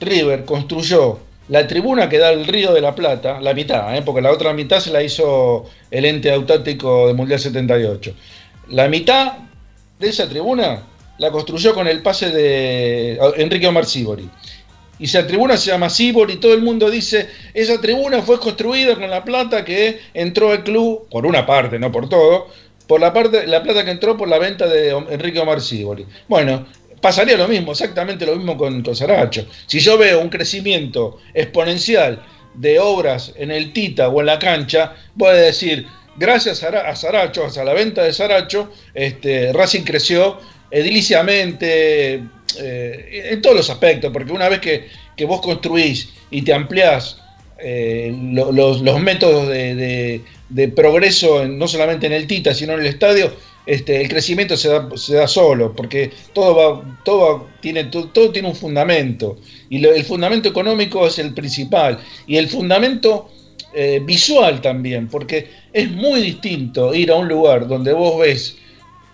[0.00, 4.02] River construyó la tribuna que da al Río de la Plata, la mitad, ¿eh?
[4.02, 8.14] porque la otra mitad se la hizo el ente autático de Mundial 78.
[8.70, 9.34] La mitad
[9.98, 10.82] de esa tribuna
[11.18, 14.28] la construyó con el pase de Enrique Omar Sibori.
[14.98, 18.94] Y esa tribuna se llama Sibori y todo el mundo dice, esa tribuna fue construida
[18.94, 22.46] con la plata que entró el club, por una parte, no por todo,
[22.86, 26.06] por la parte, la plata que entró por la venta de Enrique Omar Sibori.
[26.28, 26.66] Bueno,
[27.04, 29.46] pasaría lo mismo, exactamente lo mismo con, con Saracho.
[29.66, 32.24] Si yo veo un crecimiento exponencial
[32.54, 35.86] de obras en el Tita o en la cancha, voy a decir,
[36.16, 40.38] gracias a Saracho, a la venta de Saracho, este, Racing creció
[40.70, 42.22] ediliciamente,
[42.58, 44.88] eh, en todos los aspectos, porque una vez que,
[45.26, 47.18] vos construís y te ampliás
[47.58, 53.30] eh, los, métodos de, de, progreso, no solamente en el Tita, sino en el estadio,
[53.66, 58.48] este, el crecimiento se da, se da solo, porque todo, va, todo, tiene, todo, tiene
[58.48, 59.36] un fundamento,
[59.70, 63.30] y el fundamento económico es el principal, y el fundamento
[63.72, 68.56] eh, visual también, porque es muy distinto ir a un lugar donde vos ves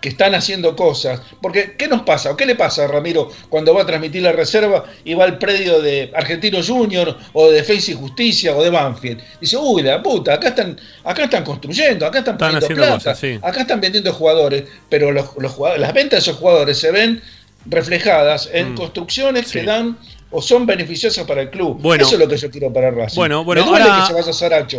[0.01, 1.21] que están haciendo cosas.
[1.41, 2.31] Porque, ¿qué nos pasa?
[2.31, 5.37] ¿O qué le pasa a Ramiro cuando va a transmitir la reserva y va al
[5.37, 9.21] predio de Argentino Junior o de Defensa y Justicia o de Banfield?
[9.39, 13.79] Dice, uy, la puta, acá están, acá están construyendo, acá están, poniendo plata, acá están
[13.79, 15.29] vendiendo jugadores, pero los,
[15.77, 17.21] las ventas de esos jugadores se ven
[17.67, 18.75] reflejadas en mm.
[18.75, 19.97] construcciones que dan
[20.31, 21.77] o son beneficiosas para el club.
[21.79, 23.17] Bueno, Eso es lo que yo quiero para Racing.
[23.17, 24.07] Bueno, bueno, ahora,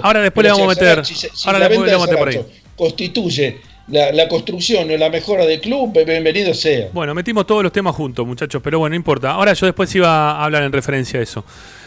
[0.02, 1.02] ahora después le vamos a meter.
[1.44, 2.62] ahora la después le vamos a meter por ahí.
[2.74, 3.60] Constituye
[3.92, 6.88] la, construcción o la mejora del club, bienvenido sea.
[6.92, 9.32] Bueno, metimos todos los temas juntos, muchachos, pero bueno, no importa.
[9.32, 11.44] Ahora yo después iba a hablar en referencia a eso.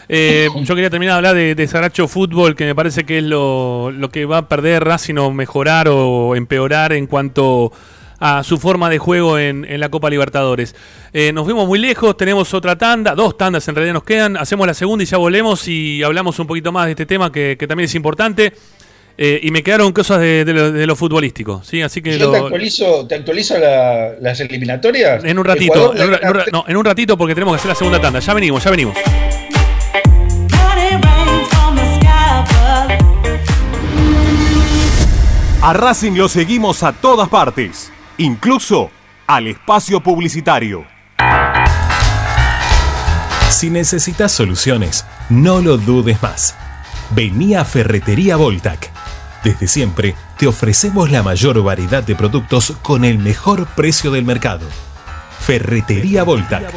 [0.08, 3.24] Eh, yo quería terminar de hablar de, de Saracho Fútbol, que me parece que es
[3.24, 7.72] lo, lo que va a perder Racing o mejorar o empeorar en cuanto
[8.18, 10.74] a su forma de juego en, la Copa Libertadores.
[11.12, 14.66] Eh, nos vemos muy lejos, tenemos otra tanda, dos tandas en realidad nos quedan, hacemos
[14.66, 17.86] la segunda y ya volvemos y hablamos un poquito más de este tema que, también
[17.86, 18.52] es importante.
[19.18, 21.80] Eh, y me quedaron cosas de, lo, futbolístico, ¿sí?
[21.80, 25.24] Así que Yo te actualizo, te actualizo las eliminatorias.
[25.24, 25.94] En un ratito,
[26.52, 28.20] no, en un ratito porque tenemos que hacer la segunda tanda.
[28.20, 28.96] Ya venimos, ya venimos.
[35.62, 38.90] A Racing lo seguimos a todas partes incluso
[39.26, 40.84] al espacio publicitario.
[43.50, 46.54] Si necesitas soluciones, no lo dudes más.
[47.10, 48.95] Vení a Ferretería Voltac.
[49.46, 54.66] Desde siempre te ofrecemos la mayor variedad de productos con el mejor precio del mercado.
[55.38, 56.74] Ferretería Voltac.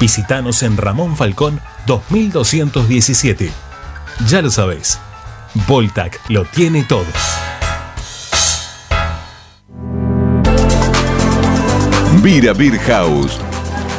[0.00, 3.52] Visítanos en Ramón Falcón 2217.
[4.26, 5.00] Ya lo sabéis,
[5.68, 7.04] Voltac lo tiene todo.
[12.22, 13.38] Vira Beer House.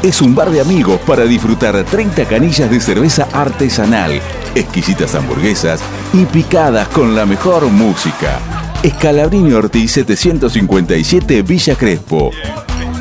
[0.01, 4.19] Es un bar de amigos para disfrutar 30 canillas de cerveza artesanal,
[4.55, 5.81] exquisitas hamburguesas
[6.13, 8.39] y picadas con la mejor música.
[8.83, 12.31] Escalabrini Ortiz 757 Villa Crespo.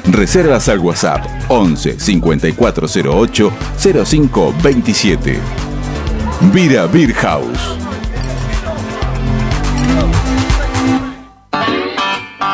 [0.07, 5.39] Reservas al WhatsApp 11 5408 0527.
[6.53, 7.79] Vira Beer House.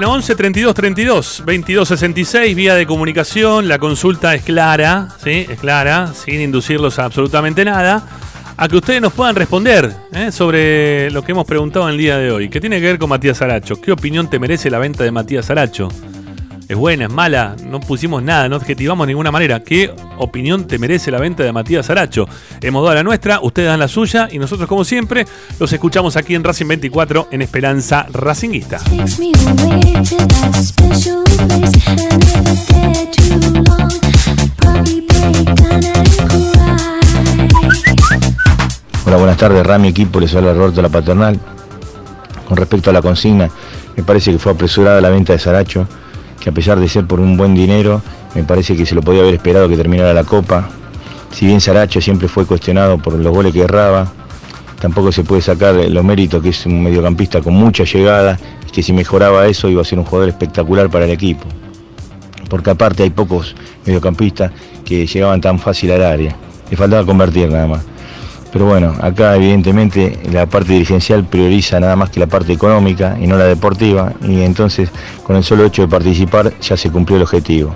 [0.00, 3.68] Bueno, 11 32 32 22 66, vía de comunicación.
[3.68, 5.44] La consulta es clara, ¿sí?
[5.46, 8.08] Es clara, sin inducirlos a absolutamente nada.
[8.56, 10.32] A que ustedes nos puedan responder ¿eh?
[10.32, 12.48] sobre lo que hemos preguntado en el día de hoy.
[12.48, 13.78] ¿Qué tiene que ver con Matías Aracho?
[13.78, 15.90] ¿Qué opinión te merece la venta de Matías Aracho?
[16.70, 17.06] ¿Es buena?
[17.06, 17.56] ¿Es mala?
[17.66, 19.58] No pusimos nada, no adjetivamos de ninguna manera.
[19.58, 22.28] ¿Qué opinión te merece la venta de Matías Aracho?
[22.60, 25.26] Hemos dado la nuestra, ustedes dan la suya y nosotros, como siempre,
[25.58, 28.78] los escuchamos aquí en Racing 24 en Esperanza Racinguista.
[39.06, 41.36] Hola, buenas tardes, Rami equipo, les habla Roberto La Paternal.
[42.46, 43.50] Con respecto a la consigna,
[43.96, 45.88] me parece que fue apresurada la venta de Saracho
[46.40, 48.02] que a pesar de ser por un buen dinero,
[48.34, 50.68] me parece que se lo podía haber esperado que terminara la Copa.
[51.30, 54.10] Si bien Saracho siempre fue cuestionado por los goles que erraba,
[54.80, 58.38] tampoco se puede sacar los méritos que es un mediocampista con mucha llegada
[58.72, 61.44] que si mejoraba eso iba a ser un jugador espectacular para el equipo.
[62.48, 63.54] Porque aparte hay pocos
[63.84, 64.52] mediocampistas
[64.84, 66.34] que llegaban tan fácil al área.
[66.70, 67.82] Le faltaba convertir nada más.
[68.52, 73.26] Pero bueno, acá evidentemente la parte dirigencial prioriza nada más que la parte económica y
[73.26, 74.90] no la deportiva, y entonces
[75.22, 77.74] con el solo hecho de participar ya se cumplió el objetivo.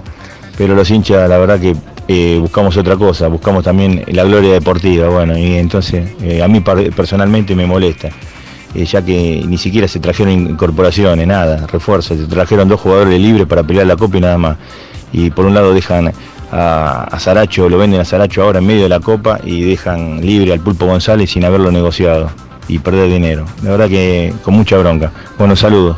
[0.59, 1.77] Pero los hinchas, la verdad que
[2.09, 6.61] eh, buscamos otra cosa, buscamos también la gloria deportiva, bueno, y entonces eh, a mí
[6.61, 8.09] personalmente me molesta,
[8.75, 13.47] eh, ya que ni siquiera se trajeron incorporaciones, nada, refuerzos, se trajeron dos jugadores libres
[13.47, 14.57] para pelear la copa y nada más.
[15.13, 16.13] Y por un lado dejan
[16.57, 20.53] a, Saracho, lo venden a Saracho ahora en medio de la copa y dejan libre
[20.53, 22.31] al Pulpo González sin haberlo negociado
[22.69, 23.45] y perder dinero.
[23.63, 25.11] La verdad que con mucha bronca.
[25.37, 25.97] Buenos saludos.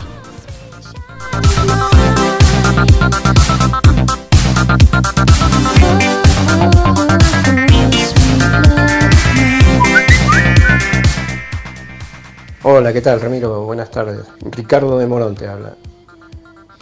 [12.63, 13.63] Hola, ¿qué tal, Ramiro?
[13.65, 14.23] Buenas tardes.
[14.51, 15.75] Ricardo de Morón te habla.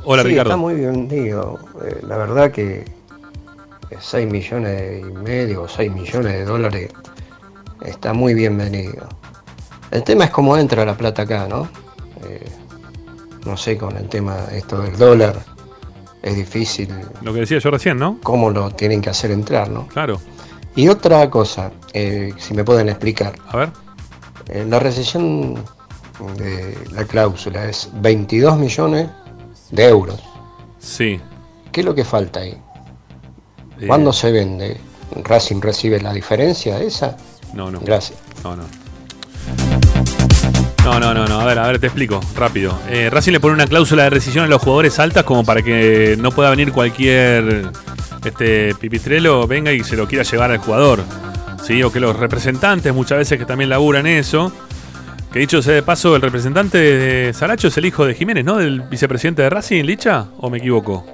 [0.04, 0.50] Hola, Ricardo.
[0.50, 1.58] Está muy bien, digo.
[1.84, 2.84] Eh, la verdad que
[4.00, 6.92] 6 millones y medio o 6 millones de dólares
[7.84, 9.08] está muy bienvenido.
[9.90, 11.68] El tema es cómo entra la plata acá, ¿no?
[12.24, 12.44] Eh,
[13.46, 15.36] no sé, con el tema esto del dólar,
[16.22, 16.88] es difícil.
[17.22, 18.18] Lo que decía yo recién, ¿no?
[18.22, 19.86] Cómo lo tienen que hacer entrar, ¿no?
[19.88, 20.20] Claro.
[20.74, 23.34] Y otra cosa, eh, si me pueden explicar.
[23.48, 23.70] A ver.
[24.48, 25.54] Eh, la recesión
[26.36, 29.08] de la cláusula es 22 millones
[29.70, 30.22] de euros.
[30.78, 31.20] Sí.
[31.72, 32.60] ¿Qué es lo que falta ahí?
[33.86, 34.76] ¿Cuándo se vende?
[35.24, 37.16] ¿Racing recibe la diferencia esa?
[37.52, 37.80] No, no.
[37.80, 38.18] Gracias.
[38.42, 38.64] No, no.
[40.84, 41.40] No, no, no, no.
[41.40, 42.78] A ver, a ver, te explico rápido.
[42.90, 46.16] Eh, Racing le pone una cláusula de rescisión a los jugadores altas como para que
[46.18, 47.70] no pueda venir cualquier
[48.24, 51.02] este pipistrelo venga y se lo quiera llevar al jugador.
[51.62, 51.82] ¿Sí?
[51.82, 54.52] O que los representantes muchas veces que también laburan eso.
[55.32, 58.58] Que dicho sea de paso, el representante de Saracho es el hijo de Jiménez, ¿no?
[58.58, 61.04] Del vicepresidente de Racing, Licha, ¿o me equivoco?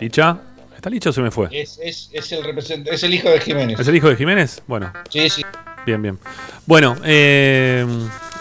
[0.00, 0.38] Licha.
[0.74, 1.48] ¿Está Licha o se me fue?
[1.52, 3.78] Es, el es el hijo de Jiménez.
[3.78, 4.62] ¿Es el hijo de Jiménez?
[4.66, 4.90] Bueno.
[5.10, 5.42] Sí, sí.
[5.84, 6.18] Bien, bien.
[6.64, 7.84] Bueno, eh,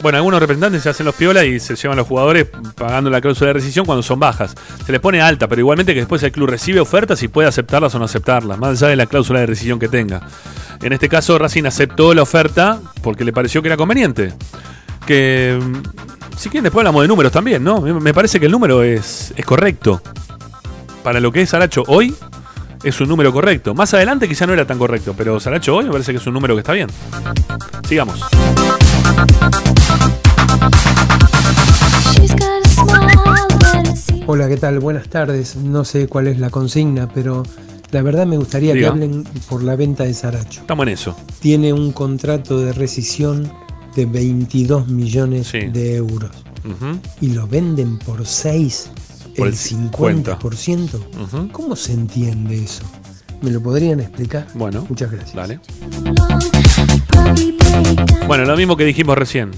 [0.01, 3.49] bueno, algunos representantes se hacen los piolas y se llevan los jugadores pagando la cláusula
[3.49, 4.55] de rescisión cuando son bajas.
[4.85, 7.93] Se les pone alta, pero igualmente que después el club recibe ofertas y puede aceptarlas
[7.95, 10.21] o no aceptarlas, más allá de la cláusula de rescisión que tenga.
[10.81, 14.33] En este caso, Racing aceptó la oferta porque le pareció que era conveniente.
[15.05, 15.59] Que,
[16.37, 17.81] si quieren, después hablamos de números también, ¿no?
[17.81, 20.01] Me parece que el número es, es correcto
[21.03, 22.13] para lo que es Saracho hoy,
[22.83, 23.73] es un número correcto.
[23.73, 26.33] Más adelante quizá no era tan correcto, pero Saracho hoy me parece que es un
[26.33, 26.87] número que está bien.
[27.87, 28.21] Sigamos.
[34.27, 34.79] Hola, ¿qué tal?
[34.79, 35.55] Buenas tardes.
[35.55, 37.43] No sé cuál es la consigna, pero
[37.91, 40.61] la verdad me gustaría que hablen por la venta de Saracho.
[40.61, 41.17] Estamos en eso.
[41.39, 43.51] Tiene un contrato de rescisión
[43.95, 46.31] de 22 millones de euros.
[47.21, 48.91] Y lo venden por 6
[49.35, 51.51] el 50%.
[51.51, 52.83] ¿Cómo se entiende eso?
[53.41, 54.47] ¿Me lo podrían explicar?
[54.53, 55.35] Bueno, muchas gracias.
[55.35, 55.59] Dale.
[58.27, 59.51] Bueno, lo mismo que dijimos recién.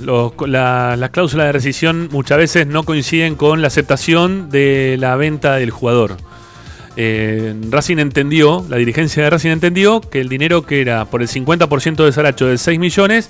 [0.48, 5.72] las cláusulas de rescisión muchas veces no coinciden con la aceptación de la venta del
[5.72, 6.18] jugador.
[6.98, 11.28] Eh, Racing entendió, la dirigencia de Racing entendió que el dinero que era por el
[11.28, 13.30] 50% de Saracho de 6 millones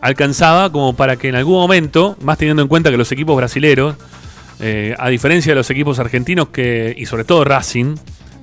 [0.00, 3.96] alcanzaba como para que en algún momento, más teniendo en cuenta que los equipos brasileros
[4.60, 7.96] eh, a diferencia de los equipos argentinos que, y sobre todo Racing,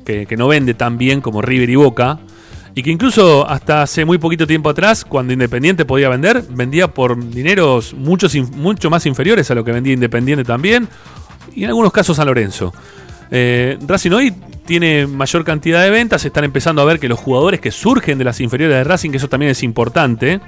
[0.06, 2.20] que, no vende tan bien como River y Boca,
[2.76, 7.24] y que incluso hasta hace muy poquito tiempo atrás, cuando Independiente podía vender, vendía por
[7.30, 10.88] dineros muchos, mucho más inferiores a lo que vendía Independiente también,
[11.56, 12.74] y en algunos casos San Lorenzo.
[13.32, 14.34] Eh, Racing hoy
[14.66, 18.24] tiene mayor cantidad de ventas, están empezando a ver que los jugadores que surgen de
[18.24, 20.40] las inferiores de Racing, que eso también es importante,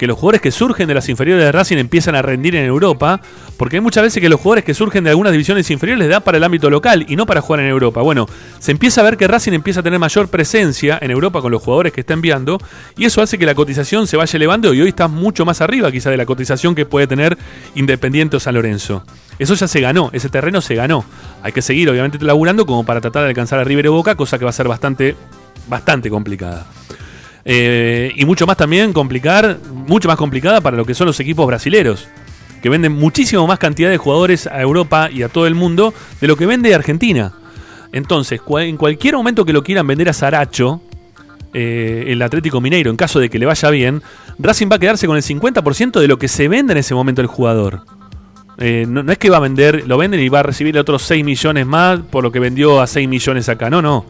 [0.00, 3.20] que los jugadores que surgen de las inferiores de Racing empiezan a rendir en Europa,
[3.58, 6.20] porque hay muchas veces que los jugadores que surgen de algunas divisiones inferiores les da
[6.20, 8.00] para el ámbito local y no para jugar en Europa.
[8.00, 8.26] Bueno,
[8.60, 11.62] se empieza a ver que Racing empieza a tener mayor presencia en Europa con los
[11.62, 12.56] jugadores que está enviando
[12.96, 15.92] y eso hace que la cotización se vaya elevando y hoy está mucho más arriba
[15.92, 17.36] quizá de la cotización que puede tener
[17.74, 19.04] Independiente o San Lorenzo.
[19.38, 21.04] Eso ya se ganó, ese terreno se ganó.
[21.42, 24.38] Hay que seguir obviamente laburando como para tratar de alcanzar a River y Boca, cosa
[24.38, 25.14] que va a ser bastante,
[25.68, 26.79] bastante complicada.
[27.44, 31.46] Eh, y mucho más también complicar, mucho más complicada para lo que son los equipos
[31.46, 32.06] brasileros,
[32.62, 36.28] que venden muchísimo más cantidad de jugadores a Europa y a todo el mundo de
[36.28, 37.32] lo que vende Argentina.
[37.92, 40.80] Entonces, en cualquier momento que lo quieran vender a Saracho,
[41.52, 44.02] eh, el Atlético Mineiro, en caso de que le vaya bien,
[44.38, 47.20] Racing va a quedarse con el 50% de lo que se vende en ese momento
[47.20, 47.82] el jugador.
[48.58, 51.24] Eh, no, es que va a vender, lo venden y va a recibir otros 6
[51.24, 53.70] millones más por lo que vendió a 6 millones acá.
[53.70, 54.04] No, no.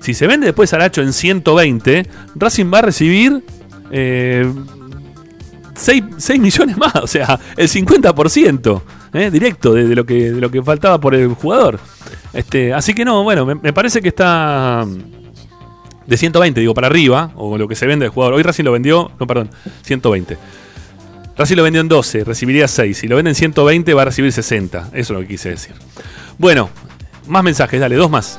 [0.00, 3.44] Si se vende después Aracho en 120, Racing va a recibir
[3.90, 8.82] 6, eh, millones más, o sea, el 50%
[9.14, 11.78] eh, directo de, lo que, de lo que faltaba por el jugador.
[12.32, 14.84] Este, así que no, bueno, me, parece que está
[16.06, 18.34] de 120, digo, para arriba, o lo que se vende el jugador.
[18.34, 19.50] Hoy Racing lo vendió, no, perdón,
[19.82, 20.36] 120.
[21.36, 22.98] Racing lo vendió en 12, recibiría 6.
[22.98, 24.90] Si lo vende en 120, va a recibir 60.
[24.92, 25.74] Eso es lo que quise decir.
[26.36, 26.70] Bueno,
[27.28, 28.38] más mensajes, dale, dos más.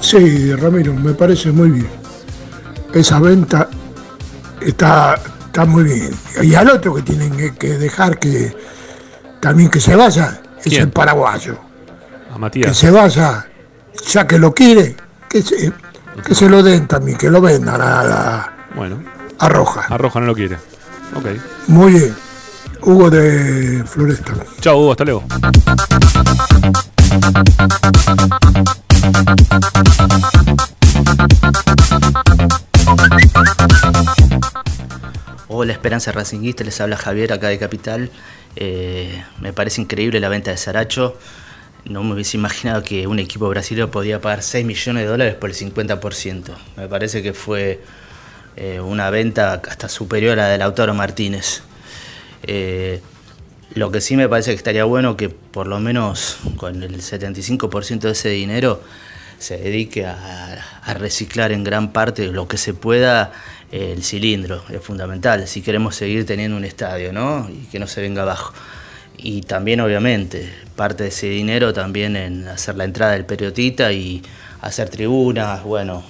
[0.00, 1.90] Sí, Ramiro, me parece muy bien.
[2.92, 3.68] Esa venta
[4.60, 6.10] está, está muy bien.
[6.42, 8.54] Y al otro que tienen que dejar que
[9.40, 11.58] también que se vaya es el paraguayo.
[12.32, 12.68] A Matías.
[12.68, 13.46] Que se vaya,
[14.06, 14.96] ya que lo quiere,
[15.28, 15.72] que se,
[16.24, 19.02] que se lo den también, que lo vendan a la bueno.
[19.38, 19.86] a Roja.
[19.88, 20.58] A Roja no lo quiere.
[21.14, 21.26] Ok.
[21.68, 22.14] Muy bien.
[22.82, 24.34] Hugo de Floresta.
[24.60, 25.24] Chao, Hugo, hasta luego.
[35.48, 38.10] Hola Esperanza Racinguista, les habla Javier acá de Capital.
[38.56, 41.16] Eh, me parece increíble la venta de Saracho.
[41.84, 45.50] No me hubiese imaginado que un equipo brasileño podía pagar 6 millones de dólares por
[45.50, 46.54] el 50%.
[46.76, 47.80] Me parece que fue
[48.56, 51.62] eh, una venta hasta superior a la de Lautaro Martínez.
[52.42, 53.00] Eh,
[53.74, 58.00] lo que sí me parece que estaría bueno que por lo menos con el 75%
[58.00, 58.82] de ese dinero
[59.38, 60.58] se dedique a,
[60.94, 63.32] reciclar en gran parte lo que se pueda
[63.72, 67.48] eh, el cilindro, es fundamental, si queremos seguir teniendo un estadio, ¿no?
[67.48, 68.52] Y que no se venga abajo.
[69.16, 74.22] Y también, obviamente, parte de ese dinero también en hacer la entrada del periodista y
[74.60, 76.04] hacer tribunas, bueno,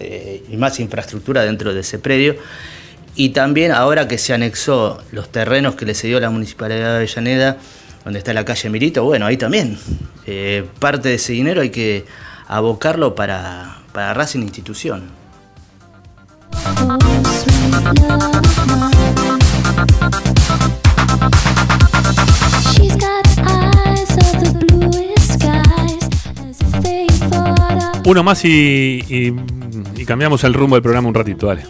[0.00, 2.36] eh, y más infraestructura dentro de ese predio.
[3.14, 7.58] Y también ahora que se anexó los terrenos que le cedió la Municipalidad de Avellaneda,
[8.04, 9.78] donde está la calle Milito, bueno, ahí también.
[10.26, 12.04] Eh, parte de ese dinero hay que
[12.48, 15.10] abocarlo para, para Racing Institución.
[28.04, 29.32] Uno más y y
[30.04, 31.62] cambiamos el rumbo del programa un ratito, dale.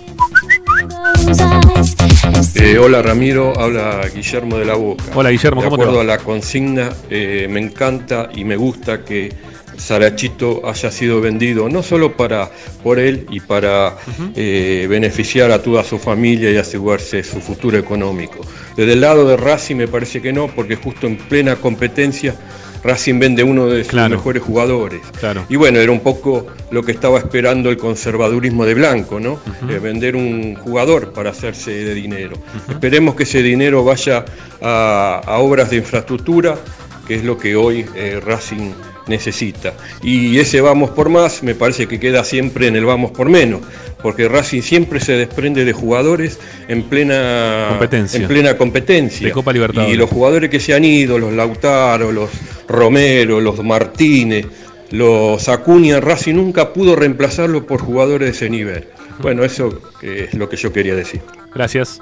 [2.55, 5.05] Eh, hola Ramiro, habla Guillermo de la Boca.
[5.15, 9.33] Hola Guillermo, de acuerdo a la consigna, eh, me encanta y me gusta que
[9.77, 12.51] Sarachito haya sido vendido no solo para
[12.83, 13.97] por él y para
[14.37, 18.41] eh, beneficiar a toda su familia y asegurarse su futuro económico.
[18.77, 22.35] Desde el lado de Racing me parece que no, porque justo en plena competencia
[22.85, 25.01] Racing vende uno de sus mejores jugadores.
[25.49, 29.39] Y bueno, era un poco lo que estaba esperando el conservadurismo de Blanco, ¿no?
[29.69, 32.37] Eh, vender un jugador para hacerse de dinero.
[32.69, 34.25] Esperemos que ese dinero vaya
[34.61, 36.57] a, obras de infraestructura,
[37.07, 38.73] que es lo que hoy eh, Racing
[39.07, 39.75] necesita.
[40.03, 43.61] Y ese vamos por más me parece que queda siempre en el vamos por menos,
[44.03, 46.39] porque Racing siempre se desprende de jugadores
[46.69, 48.21] en plena competencia.
[48.21, 49.27] En plena competencia.
[49.27, 49.87] De Copa Libertad.
[49.87, 52.31] Y los jugadores que se han ido, los Lautaro, los
[52.73, 54.47] Romero, los Martínez,
[54.91, 58.87] los Acuña, Racing nunca pudo reemplazarlo por jugadores de ese nivel.
[59.21, 61.23] Bueno, eso es lo que yo quería decir.
[61.55, 62.01] Gracias.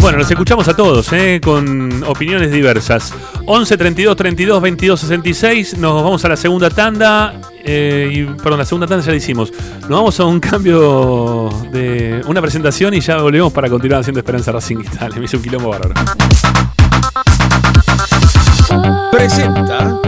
[0.00, 1.40] Bueno, los escuchamos a todos, ¿eh?
[1.42, 3.14] con opiniones diversas.
[3.46, 5.78] 11 32 32 22 66.
[5.78, 7.40] Nos vamos a la segunda tanda.
[7.64, 9.52] Eh, perdón, la segunda tanda ya la hicimos.
[9.80, 14.52] Nos vamos a un cambio de una presentación y ya volvemos para continuar haciendo Esperanza
[14.52, 14.76] Racing.
[15.12, 15.94] Le me hizo un quilombo bárbaro.
[19.10, 19.98] Presenta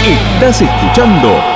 [0.07, 1.56] Estás escuchando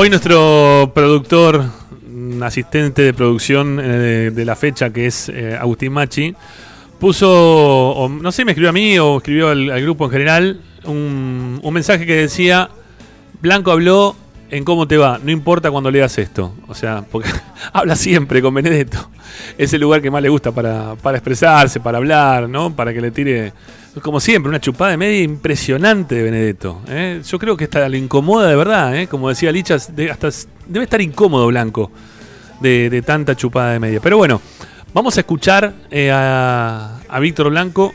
[0.00, 1.64] Hoy nuestro productor,
[2.08, 6.36] mm, asistente de producción eh, de la fecha, que es eh, Agustín Machi,
[7.00, 12.06] puso, no sé, me escribió a mí o escribió al, grupo en general, un, mensaje
[12.06, 12.70] que decía,
[13.42, 14.14] Blanco habló
[14.52, 16.54] en cómo te va, no importa cuando leas esto.
[16.68, 17.30] O sea, porque
[17.72, 19.10] habla siempre con Benedetto.
[19.58, 22.72] Es el lugar que más le gusta para, para expresarse, para hablar, ¿no?
[22.76, 23.52] Para que le tire
[24.02, 26.80] como siempre, una chupada de media impresionante de Benedetto.
[26.88, 27.20] ¿eh?
[27.24, 29.06] Yo creo que esta lo incomoda de verdad, ¿eh?
[29.06, 30.30] como decía Licha, hasta
[30.66, 31.90] debe estar incómodo Blanco
[32.60, 34.00] de, tanta chupada de media.
[34.00, 34.40] Pero bueno,
[34.92, 37.94] vamos a escuchar eh, a, Víctor Blanco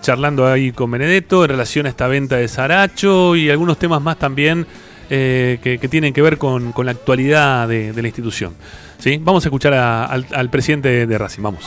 [0.00, 4.18] charlando ahí con Benedetto en relación a esta venta de Saracho y algunos temas más
[4.18, 4.66] también
[5.08, 8.54] que, tienen que ver con, la actualidad de, la institución.
[8.98, 9.20] ¿Sí?
[9.22, 11.64] Vamos a escuchar al, al presidente de Racing, vamos.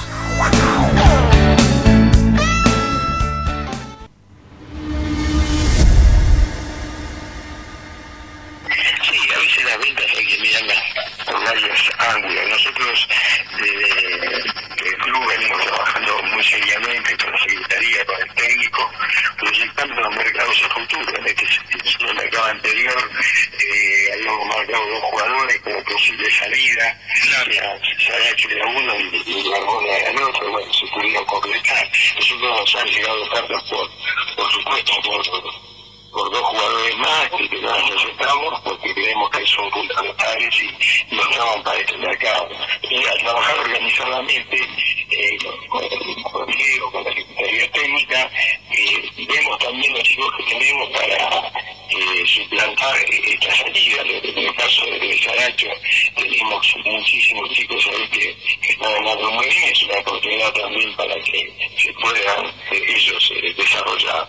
[20.97, 21.19] Mercados a futuro.
[21.19, 23.11] En este sentido, en el anterior
[23.59, 27.79] eh, habíamos marcado dos jugadores como posible salida, claro.
[27.99, 31.91] se había hecho de uno y, y Barbona al otro, bueno, se pudieron concretar.
[32.15, 33.89] Nosotros nos han llegado ofertas por,
[34.35, 35.68] por supuesto, por
[36.11, 41.64] por dos jugadores más que no necesitamos porque creemos que son fundamentales y, nos llaman
[41.64, 42.49] para este mercado.
[42.90, 44.68] Y al trabajar organizadamente
[45.11, 45.38] eh,
[45.69, 48.31] con, con, Diego, con la Secretaría Técnica,
[48.72, 51.52] eh, vemos también los chicos que tenemos para
[51.90, 54.02] eh, suplantar esta salida.
[54.02, 55.68] En el caso de Saracho
[56.15, 58.36] tenemos muchísimos chicos ahí que,
[58.72, 64.27] están ganando muy bien, es una oportunidad también para que se puedan eh, ellos desarrollar.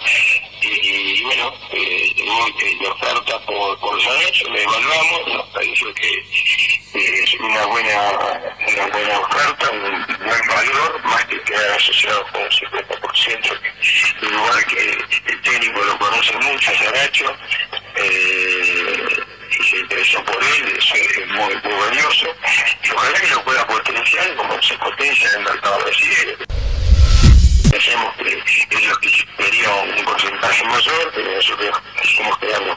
[0.63, 2.15] Y, bueno, eh,
[2.83, 6.25] la oferta por, por Saracho, la evaluamos, nos pareció que
[6.95, 8.11] es una buena,
[8.69, 13.61] una buena oferta, un buen valor, más que quedar asociado con un 50%,
[14.23, 17.37] igual que el técnico lo conoce mucho, Saracho,
[17.97, 19.17] eh,
[19.59, 22.27] y se interesó por él, es, muy, muy valioso,
[22.85, 26.37] y ojalá que lo pueda potenciar como se potencia en el mercado brasileño.
[27.71, 28.99] Pensemos que ellos
[29.39, 32.77] querían un porcentaje mayor, pero nosotros quisimos quedarnos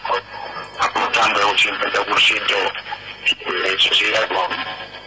[0.79, 2.73] apuntando a un 50%
[3.63, 4.55] de sociedad con,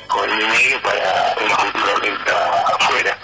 [0.09, 3.17] con el medio para una venta afuera.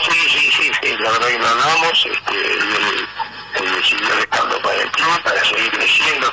[0.00, 2.52] Sí, sí, sí, sí, la verdad que lo hablamos, este,
[3.58, 6.32] él decidió dejarlo para el club, para seguir creciendo.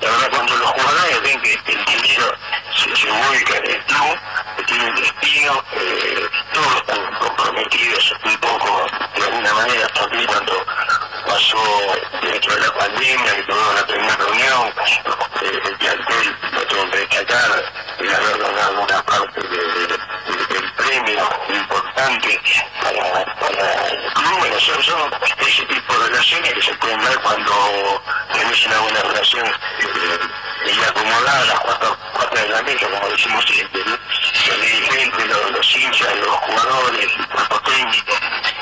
[0.00, 2.34] La verdad cuando los jugadores ven que el dinero
[2.76, 4.18] se, se ubica en el club,
[4.56, 8.86] que tiene un destino, eh, todos están comprometidos un poco,
[9.16, 10.66] de alguna manera, también cuando
[11.26, 11.62] pasó
[12.22, 14.74] dentro de la pandemia, que tuvimos la primera reunión,
[15.40, 20.00] eh, el plantel, lo tengo que destacar, el haber ganado una parte del
[20.90, 22.40] premio importante
[22.82, 24.38] para, el club.
[24.38, 25.10] Bueno, son, son
[25.46, 28.02] ese tipo de relaciones que se pueden dar cuando
[28.32, 30.18] tenés una buena relación eh,
[30.66, 33.90] y acomodada las cuatro patas de la mesa, como decimos siempre, ¿no?
[33.92, 38.12] los los, los hinchas, los jugadores, el cuerpo técnico,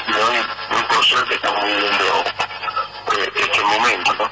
[0.08, 2.24] y hoy, muy por suerte estamos viviendo
[3.16, 4.14] eh, este momento.
[4.14, 4.30] ¿no?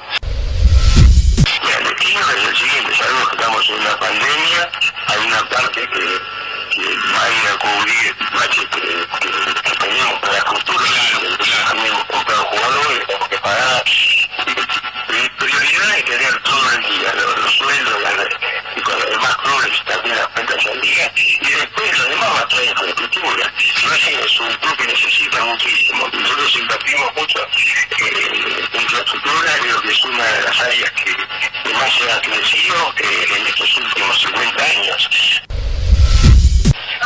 [1.63, 4.71] Y el destino es el siguiente, sabemos que estamos en una pandemia,
[5.07, 6.37] hay una parte que,
[6.77, 10.85] que va a ir a cubrir baches que, que, que, tenemos para el futuro,
[11.65, 13.83] también hemos comprado jugadores, tenemos que pagar.
[15.09, 17.95] Mi prioridad es tener todo el día, los, los sueldos,
[18.75, 22.39] y con los demás clubes también las cuentas al día, y después lo demás va
[22.41, 23.53] a traer infraestructura.
[23.89, 29.91] Racing es un club que necesita muchísimo, nosotros invertimos mucho eh, en infraestructura, creo que
[29.91, 31.15] es una de las áreas que,
[31.63, 35.46] que más se ha crecido en estos últimos 50 años.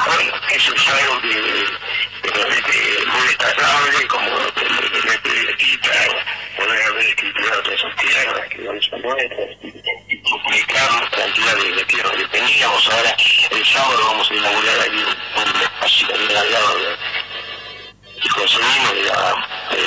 [0.06, 5.92] Bueno, eso es algo que, que muy destacable, como el periodista,
[6.58, 7.16] poder haber
[7.64, 12.88] todas esas tierras, que hoy son nuestras, y duplicar la cantidad de, tierras que teníamos,
[12.90, 13.16] ahora
[13.66, 15.06] sábado vamos a inaugurar ahí
[15.36, 19.36] un espacio al lado de, conseguimos de la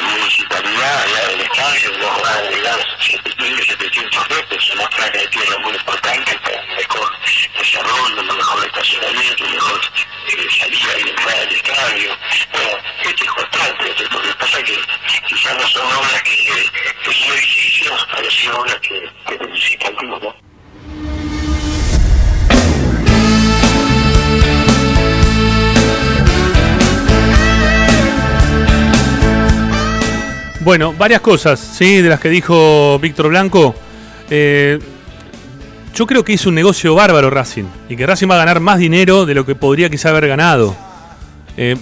[0.01, 5.73] municipalidad, allá del estadio, nos van a agregar 700 metros, una placa de tierra muy
[5.73, 7.13] importante para un mejor
[7.59, 9.81] desarrollo, un mejor estacionamiento, mejor
[10.29, 12.17] eh, salida y entrada del estadio.
[12.53, 14.79] Bueno, esto es constante, esto, lo que pasa que
[15.29, 16.71] quizás no son obras que,
[17.03, 20.09] que edificios, pero sí obras que, que necesitan el
[30.65, 32.01] Bueno, varias cosas, ¿sí?
[32.01, 33.75] De las que dijo Víctor Blanco.
[34.31, 34.79] Eh,
[35.95, 37.65] yo creo que hizo un negocio bárbaro Racing.
[37.91, 40.75] Y que Racing va a ganar más dinero de lo que podría quizá haber ganado.
[41.59, 41.77] Eh,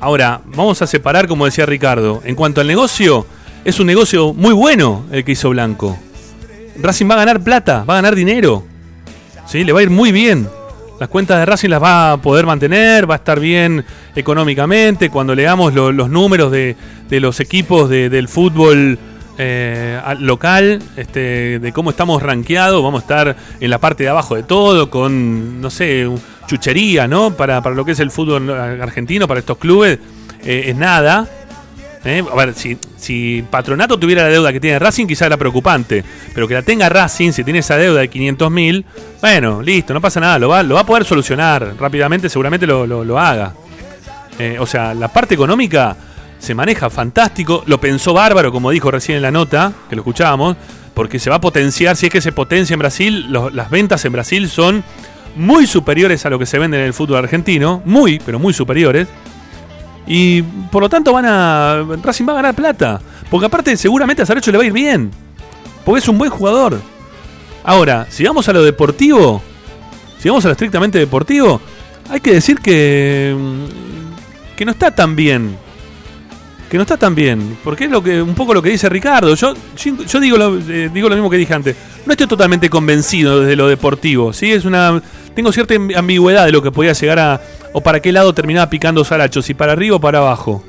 [0.00, 2.20] ahora, vamos a separar, como decía Ricardo.
[2.26, 3.26] En cuanto al negocio,
[3.64, 5.98] es un negocio muy bueno el que hizo Blanco.
[6.78, 8.64] Racing va a ganar plata, va a ganar dinero.
[9.46, 9.64] ¿Sí?
[9.64, 10.46] Le va a ir muy bien
[10.98, 13.84] las cuentas de Racing las va a poder mantener, va a estar bien
[14.14, 15.10] económicamente.
[15.10, 16.76] Cuando leamos los números de,
[17.10, 18.98] los equipos del fútbol
[19.38, 24.34] eh, local, este, de cómo estamos rankeados, vamos a estar en la parte de abajo
[24.34, 26.08] de todo, con, no sé,
[26.46, 27.32] chuchería, ¿no?
[27.32, 29.98] Para, para lo que es el fútbol argentino, para estos clubes,
[30.42, 31.28] eh, es nada.
[32.04, 32.24] ¿eh?
[32.30, 36.04] A ver, si, si, Patronato tuviera la deuda que tiene Racing, quizá era preocupante.
[36.34, 38.84] Pero que la tenga Racing, si tiene esa deuda de 500 mil,
[39.20, 40.38] bueno, listo, no pasa nada.
[40.38, 43.52] Lo va, lo va a poder solucionar rápidamente, seguramente lo, lo, haga.
[44.38, 45.96] Eh, o sea, la parte económica
[46.38, 47.62] se maneja fantástico.
[47.66, 50.56] Lo pensó bárbaro, como dijo recién en la nota, que lo escuchábamos.
[50.94, 54.12] Porque se va a potenciar, si es que se potencia en Brasil, las ventas en
[54.12, 54.82] Brasil son
[55.36, 57.82] muy superiores a lo que se vende en el fútbol argentino.
[57.84, 59.06] Muy, pero muy superiores.
[60.06, 61.84] Y por lo tanto van a.
[62.02, 63.00] Racing va a ganar plata.
[63.30, 65.10] Porque aparte seguramente a Saracho le va a ir bien.
[65.84, 66.80] Porque es un buen jugador.
[67.64, 69.42] Ahora, si vamos a lo deportivo,
[70.18, 71.60] si vamos a lo estrictamente deportivo,
[72.08, 73.36] hay que decir que.
[74.56, 75.65] que no está tan bien.
[76.76, 77.56] Que no está tan bien.
[77.64, 79.34] Porque es lo que, un poco lo que dice Ricardo.
[79.34, 79.54] Yo,
[80.06, 81.74] yo digo, lo, eh, digo lo mismo que dije antes.
[82.04, 84.34] No estoy totalmente convencido desde lo deportivo.
[84.34, 84.52] ¿sí?
[84.52, 85.00] Es una,
[85.34, 87.40] tengo cierta ambigüedad de lo que podía llegar a,
[87.72, 90.62] o para qué lado terminaba picando Saracho, si para arriba o para abajo.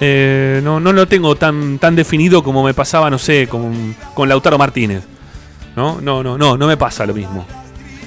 [0.00, 4.30] Eh, no, no lo tengo tan, tan definido como me pasaba, no sé, con, con
[4.30, 5.02] Lautaro Martínez.
[5.76, 6.00] ¿No?
[6.00, 7.44] no, no, no, no me pasa lo mismo.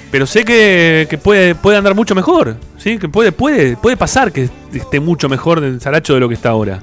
[0.10, 2.58] Pero sé que, puede, puede andar mucho mejor.
[2.80, 2.98] ¿Sí?
[2.98, 6.50] Que puede, puede, puede pasar que esté mucho mejor el Saracho de lo que está
[6.50, 6.82] ahora.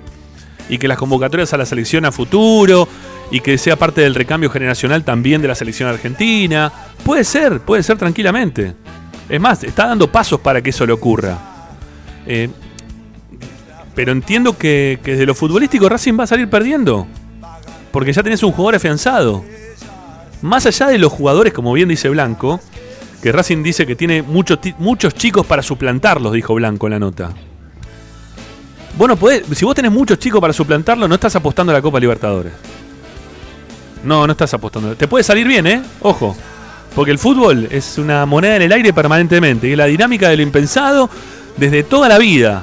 [0.68, 2.88] Y que las convocatorias a la selección a futuro.
[3.30, 6.72] Y que sea parte del recambio generacional también de la selección argentina.
[7.04, 8.74] Puede ser, puede ser tranquilamente.
[9.28, 11.38] Es más, está dando pasos para que eso le ocurra.
[12.26, 12.48] Eh,
[13.94, 17.06] pero entiendo que, desde lo futbolístico Racing va a salir perdiendo.
[17.90, 19.42] Porque ya tenés un jugador afianzado.
[20.42, 22.60] Más allá de los jugadores, como bien dice Blanco,
[23.26, 27.30] que Racing dice que tiene muchos, muchos chicos para suplantarlos, dijo Blanco en la nota.
[28.96, 29.18] Bueno,
[29.52, 32.52] si vos tenés muchos chicos para suplantarlos, no estás apostando a la Copa Libertadores.
[34.04, 34.94] No, no estás apostando.
[34.94, 35.82] Te puede salir bien, ¿eh?
[36.02, 36.36] Ojo.
[36.94, 39.72] Porque el fútbol es una moneda en el aire permanentemente.
[39.72, 41.10] Es la dinámica de lo impensado
[41.56, 42.62] desde toda la vida.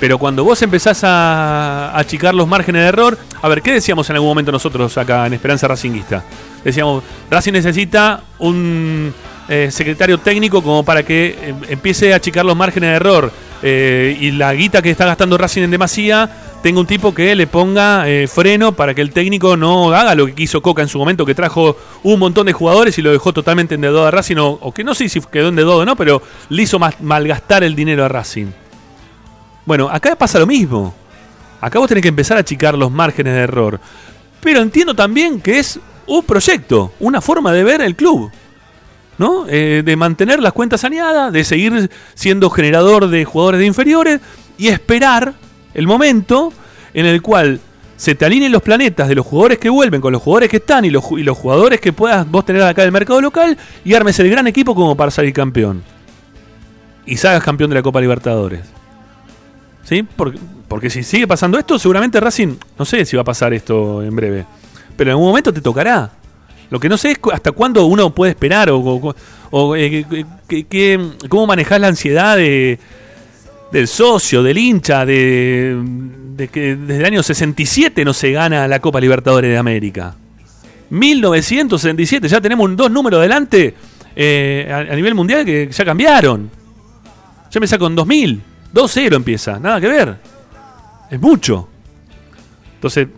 [0.00, 4.16] Pero cuando vos empezás a achicar los márgenes de error, a ver, ¿qué decíamos en
[4.16, 6.24] algún momento nosotros acá en Esperanza Racinguista?
[6.64, 9.14] Decíamos, Racing necesita un
[9.48, 13.32] eh, secretario técnico como para que eh, empiece a achicar los márgenes de error.
[13.62, 16.28] Eh, y la guita que está gastando Racing en demasía
[16.62, 20.34] tenga un tipo que le ponga freno para que el técnico no haga lo que
[20.34, 23.76] quiso Coca en su momento, que trajo un montón de jugadores y lo dejó totalmente
[23.76, 26.78] endeudado a Racing, o, que no sé si quedó endeudado o no, pero le hizo
[27.00, 28.48] malgastar el dinero a Racing.
[29.64, 30.94] Bueno, acá pasa lo mismo.
[31.60, 33.80] Acá vos tenés que empezar a achicar los márgenes de error.
[34.40, 38.30] Pero entiendo también que es un proyecto, una forma de ver el club.
[39.18, 39.46] ¿No?
[39.48, 44.20] Eh, de mantener las cuentas saneadas, de seguir siendo generador de jugadores de inferiores
[44.58, 45.34] y esperar
[45.74, 46.52] el momento
[46.94, 47.60] en el cual
[47.96, 50.84] se te alineen los planetas de los jugadores que vuelven con los jugadores que están
[50.84, 54.30] y los, jugadores que puedas vos tener acá en el mercado local y armes el
[54.30, 55.82] gran equipo como para salir campeón.
[57.06, 58.62] Y salgas campeón de la Copa Libertadores.
[59.84, 60.02] ¿Sí?
[60.02, 60.38] Porque,
[60.68, 64.14] porque si sigue pasando esto, seguramente Racing, no sé si va a pasar esto en
[64.14, 64.44] breve,
[64.96, 66.10] pero en algún momento te tocará.
[66.70, 70.04] Lo que no sé es hasta cuándo uno puede esperar o, eh,
[71.28, 72.78] cómo manejar la ansiedad de,
[73.70, 75.78] del socio, del hincha, de,
[76.52, 80.14] que desde el año 67 no se gana la Copa Libertadores de América.
[80.90, 83.74] 1967, ya tenemos dos números delante
[84.14, 86.50] eh, a, nivel mundial que ya cambiaron.
[87.50, 88.42] Ya empieza con 2000,
[88.74, 90.16] 2-0 empieza, nada que ver.
[91.10, 91.68] Es mucho.
[92.74, 93.08] Entonces,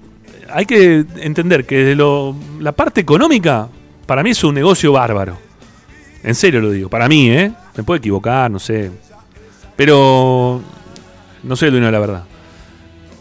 [0.50, 3.68] hay que entender que de lo, la parte económica,
[4.06, 5.36] para mí es un negocio bárbaro.
[6.22, 7.52] En serio lo digo, para mí, ¿eh?
[7.76, 8.90] Me puedo equivocar, no sé.
[9.76, 10.60] Pero
[11.42, 12.24] no soy el dueño de la verdad.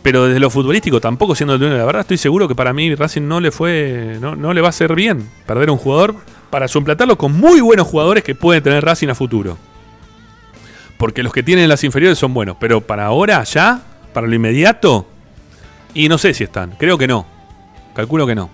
[0.01, 2.73] Pero desde lo futbolístico, tampoco siendo el dueño de la verdad, estoy seguro que para
[2.73, 4.17] mí Racing no le fue.
[4.21, 6.15] No, le va a hacer bien perder un jugador
[6.49, 9.57] para suplantarlo con muy buenos jugadores que pueden tener Racing a futuro.
[10.97, 12.57] Porque los que tienen las inferiores son buenos.
[12.59, 13.81] Pero para ahora, ya,
[14.13, 15.05] para lo inmediato,
[15.97, 16.75] y no sé si están.
[16.77, 17.25] Creo que no.
[17.95, 18.51] Calculo que no.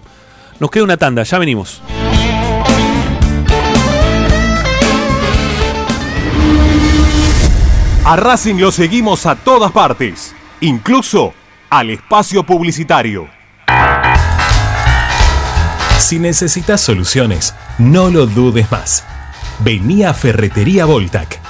[0.59, 1.81] Nos queda una tanda, ya venimos.
[8.05, 11.33] A Racing lo seguimos a todas partes, incluso
[11.69, 13.27] al espacio publicitario.
[15.97, 19.05] Si necesitas soluciones, no lo dudes más.
[19.59, 21.42] Vení a Ferretería Voltac.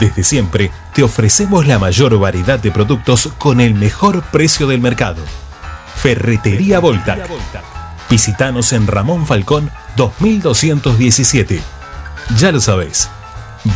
[0.00, 5.22] Desde siempre te ofrecemos la mayor variedad de productos con el mejor precio del mercado.
[5.94, 7.28] Ferretería Voltac.
[8.08, 11.60] Visítanos en Ramón Falcón 2217.
[12.38, 13.10] Ya lo sabéis,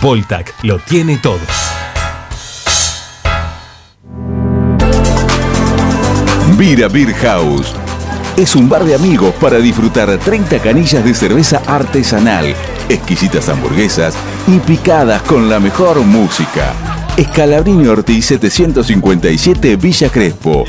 [0.00, 1.40] Voltac lo tiene todo.
[6.56, 7.74] Vira Beer House.
[8.38, 12.54] Es un bar de amigos para disfrutar 30 canillas de cerveza artesanal,
[12.88, 14.14] exquisitas hamburguesas
[14.46, 16.72] y picadas con la mejor música.
[17.16, 20.64] Escalabrini Ortiz 757 Villa Crespo.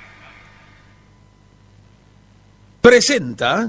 [2.81, 3.69] Presenta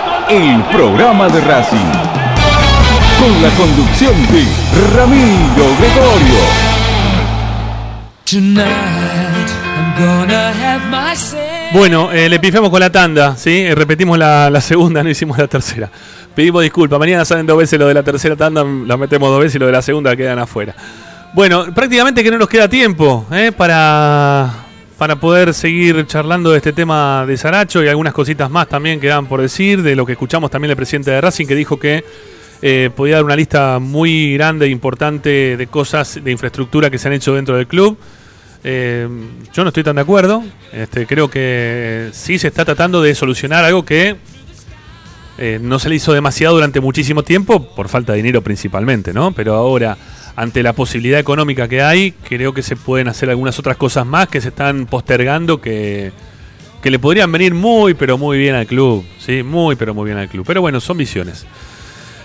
[0.31, 1.91] el programa de Racing.
[3.19, 4.45] Con la conducción de
[4.95, 6.39] Ramiro Gregorio.
[8.23, 13.59] Tonight I'm gonna have myself Bueno, eh, le pifemos con la tanda, ¿sí?
[13.59, 15.89] Eh, repetimos la, segunda, no hicimos la tercera.
[16.33, 19.55] Pedimos disculpas, mañana salen dos veces lo de la tercera tanda, la metemos dos veces
[19.55, 20.73] y lo de la segunda quedan afuera.
[21.33, 23.51] Bueno, prácticamente que no nos queda tiempo ¿eh?
[23.51, 24.49] para,
[25.01, 29.25] para poder seguir charlando de este tema de Saracho y algunas cositas más también quedan
[29.25, 32.05] por decir, de lo que escuchamos también el presidente de Racing que dijo que
[32.61, 37.07] eh, podía dar una lista muy grande e importante de cosas de infraestructura que se
[37.07, 37.97] han hecho dentro del club.
[38.63, 39.07] Eh,
[39.51, 40.43] yo no estoy tan de acuerdo.
[40.71, 44.17] Este, creo que sí se está tratando de solucionar algo que
[45.39, 49.31] eh, no se le hizo demasiado durante muchísimo tiempo, por falta de dinero principalmente, ¿no?
[49.31, 49.97] Pero ahora,
[50.35, 54.27] ante la posibilidad económica que hay, creo que se pueden hacer algunas otras cosas más
[54.27, 56.11] que se están postergando que,
[56.81, 59.05] que le podrían venir muy, pero muy bien al club.
[59.19, 60.45] Sí, muy, pero muy bien al club.
[60.45, 61.45] Pero bueno, son visiones.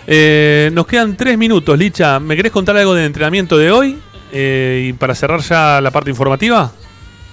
[0.06, 2.20] Eh, nos quedan tres minutos, Licha.
[2.20, 3.98] ¿Me querés contar algo del entrenamiento de hoy?
[4.32, 6.72] Eh, y para cerrar ya la parte informativa.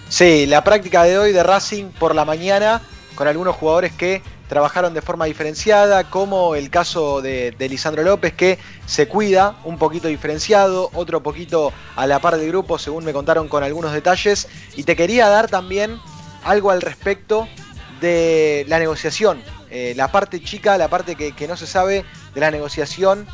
[0.09, 2.81] Sí, la práctica de hoy de Racing por la mañana
[3.15, 4.21] con algunos jugadores que
[4.53, 10.09] trabajaron de forma diferenciada, como el caso de, Lisandro López, que se cuida un poquito
[10.09, 14.47] diferenciado, otro poquito a la par del grupo, según me contaron con algunos detalles.
[14.75, 15.97] Y te quería dar también
[16.43, 17.47] algo al respecto
[17.99, 22.05] de la negociación, eh, la parte chica, la parte que, que no se sabe
[22.35, 23.25] de la negociación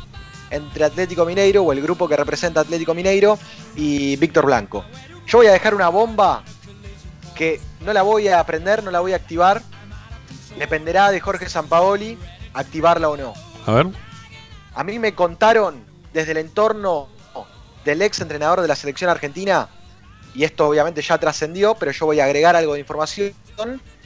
[0.50, 3.38] entre Atlético Mineiro o el grupo que representa Atlético Mineiro
[3.76, 4.86] y Víctor Blanco.
[5.26, 6.44] Yo voy a dejar una bomba
[7.34, 9.60] que no la voy a aprender, no la voy a activar.
[10.58, 12.18] Dependerá de Jorge Sampaoli
[12.54, 13.34] activarla o no.
[13.66, 13.86] A ver.
[14.74, 17.08] A mí me contaron desde el entorno
[17.84, 19.68] del ex entrenador de la selección argentina,
[20.34, 23.34] y esto obviamente ya trascendió, pero yo voy a agregar algo de información,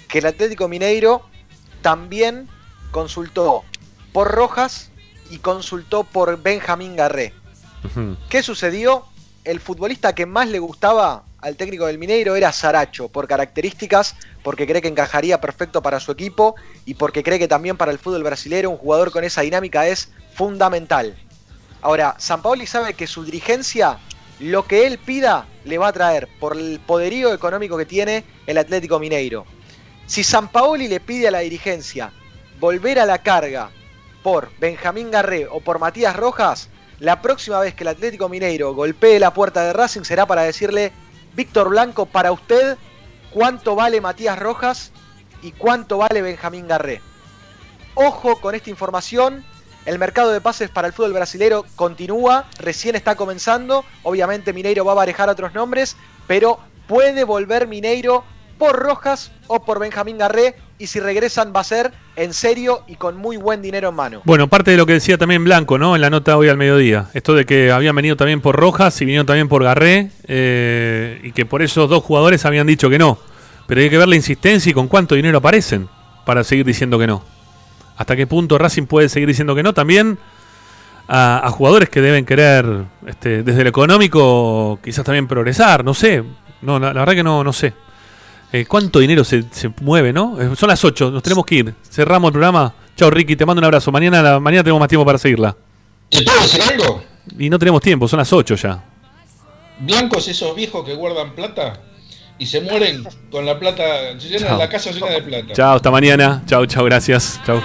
[0.08, 1.22] que el Atlético Mineiro
[1.82, 2.48] también
[2.90, 3.64] consultó
[4.12, 4.90] por Rojas
[5.30, 7.34] y consultó por Benjamín Garré.
[8.28, 9.04] ¿Qué sucedió?
[9.44, 14.66] El futbolista que más le gustaba al técnico del Mineiro era Saracho, por características, porque
[14.66, 16.54] cree que encajaría perfecto para su equipo
[16.86, 20.10] y porque cree que también para el fútbol brasileño un jugador con esa dinámica es
[20.32, 21.14] fundamental.
[21.82, 23.98] Ahora, San Paoli sabe que su dirigencia,
[24.40, 28.56] lo que él pida, le va a traer por el poderío económico que tiene el
[28.56, 29.44] Atlético Mineiro.
[30.06, 32.10] Si San Paoli le pide a la dirigencia
[32.58, 33.68] volver a la carga
[34.22, 39.18] por Benjamín Garré o por Matías Rojas, la próxima vez que el Atlético Mineiro golpee
[39.18, 40.90] la puerta de Racing será para decirle,
[41.34, 42.76] Víctor Blanco, para usted,
[43.30, 44.92] ¿cuánto vale Matías Rojas
[45.42, 47.00] y cuánto vale Benjamín Garré?
[47.94, 49.44] Ojo con esta información,
[49.84, 54.92] el mercado de pases para el fútbol brasileño continúa, recién está comenzando, obviamente Mineiro va
[54.92, 55.96] a manejar otros nombres,
[56.26, 58.24] pero puede volver Mineiro
[58.58, 62.96] por Rojas o por Benjamín Garré y si regresan va a ser en serio y
[62.96, 64.22] con muy buen dinero en mano.
[64.24, 65.94] Bueno, parte de lo que decía también Blanco, ¿no?
[65.94, 67.08] En la nota hoy al mediodía.
[67.14, 71.32] Esto de que habían venido también por Rojas y vinieron también por Garré eh, y
[71.32, 73.18] que por esos dos jugadores habían dicho que no.
[73.66, 75.88] Pero hay que ver la insistencia y con cuánto dinero aparecen
[76.24, 77.24] para seguir diciendo que no.
[77.96, 79.72] ¿Hasta qué punto Racing puede seguir diciendo que no?
[79.72, 80.18] También
[81.08, 82.66] a, jugadores que deben querer,
[83.06, 86.24] este, desde el económico, quizás también progresar, no sé.
[86.62, 87.74] No, la verdad que no, no sé.
[88.54, 89.44] Eh, ¿Cuánto dinero se,
[89.80, 90.40] mueve, no?
[90.40, 91.74] Eh, son las 8, nos tenemos que ir.
[91.90, 92.72] Cerramos el programa.
[92.94, 93.90] Chao, Ricky, te mando un abrazo.
[93.90, 95.56] Mañana, mañana tenemos más tiempo para seguirla.
[96.08, 97.02] ¿Te puedo decir algo?
[97.36, 98.84] Y no tenemos tiempo, son las 8 ya.
[99.80, 101.80] Blancos esos viejos que guardan plata
[102.38, 103.82] y se mueren con la plata,
[104.20, 105.52] se llenan la casa llena de plata.
[105.52, 106.44] Chao, hasta mañana.
[106.46, 107.40] Chao, chao, gracias.
[107.44, 107.60] Chao.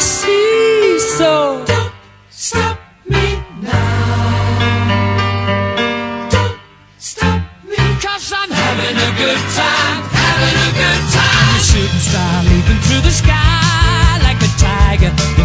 [0.00, 1.92] so don't
[2.30, 4.78] stop me now.
[6.30, 6.58] Don't
[6.96, 11.60] stop me, cause I'm having a good time, having a good time.
[11.60, 15.39] Shooting star leaping through the sky like a tiger.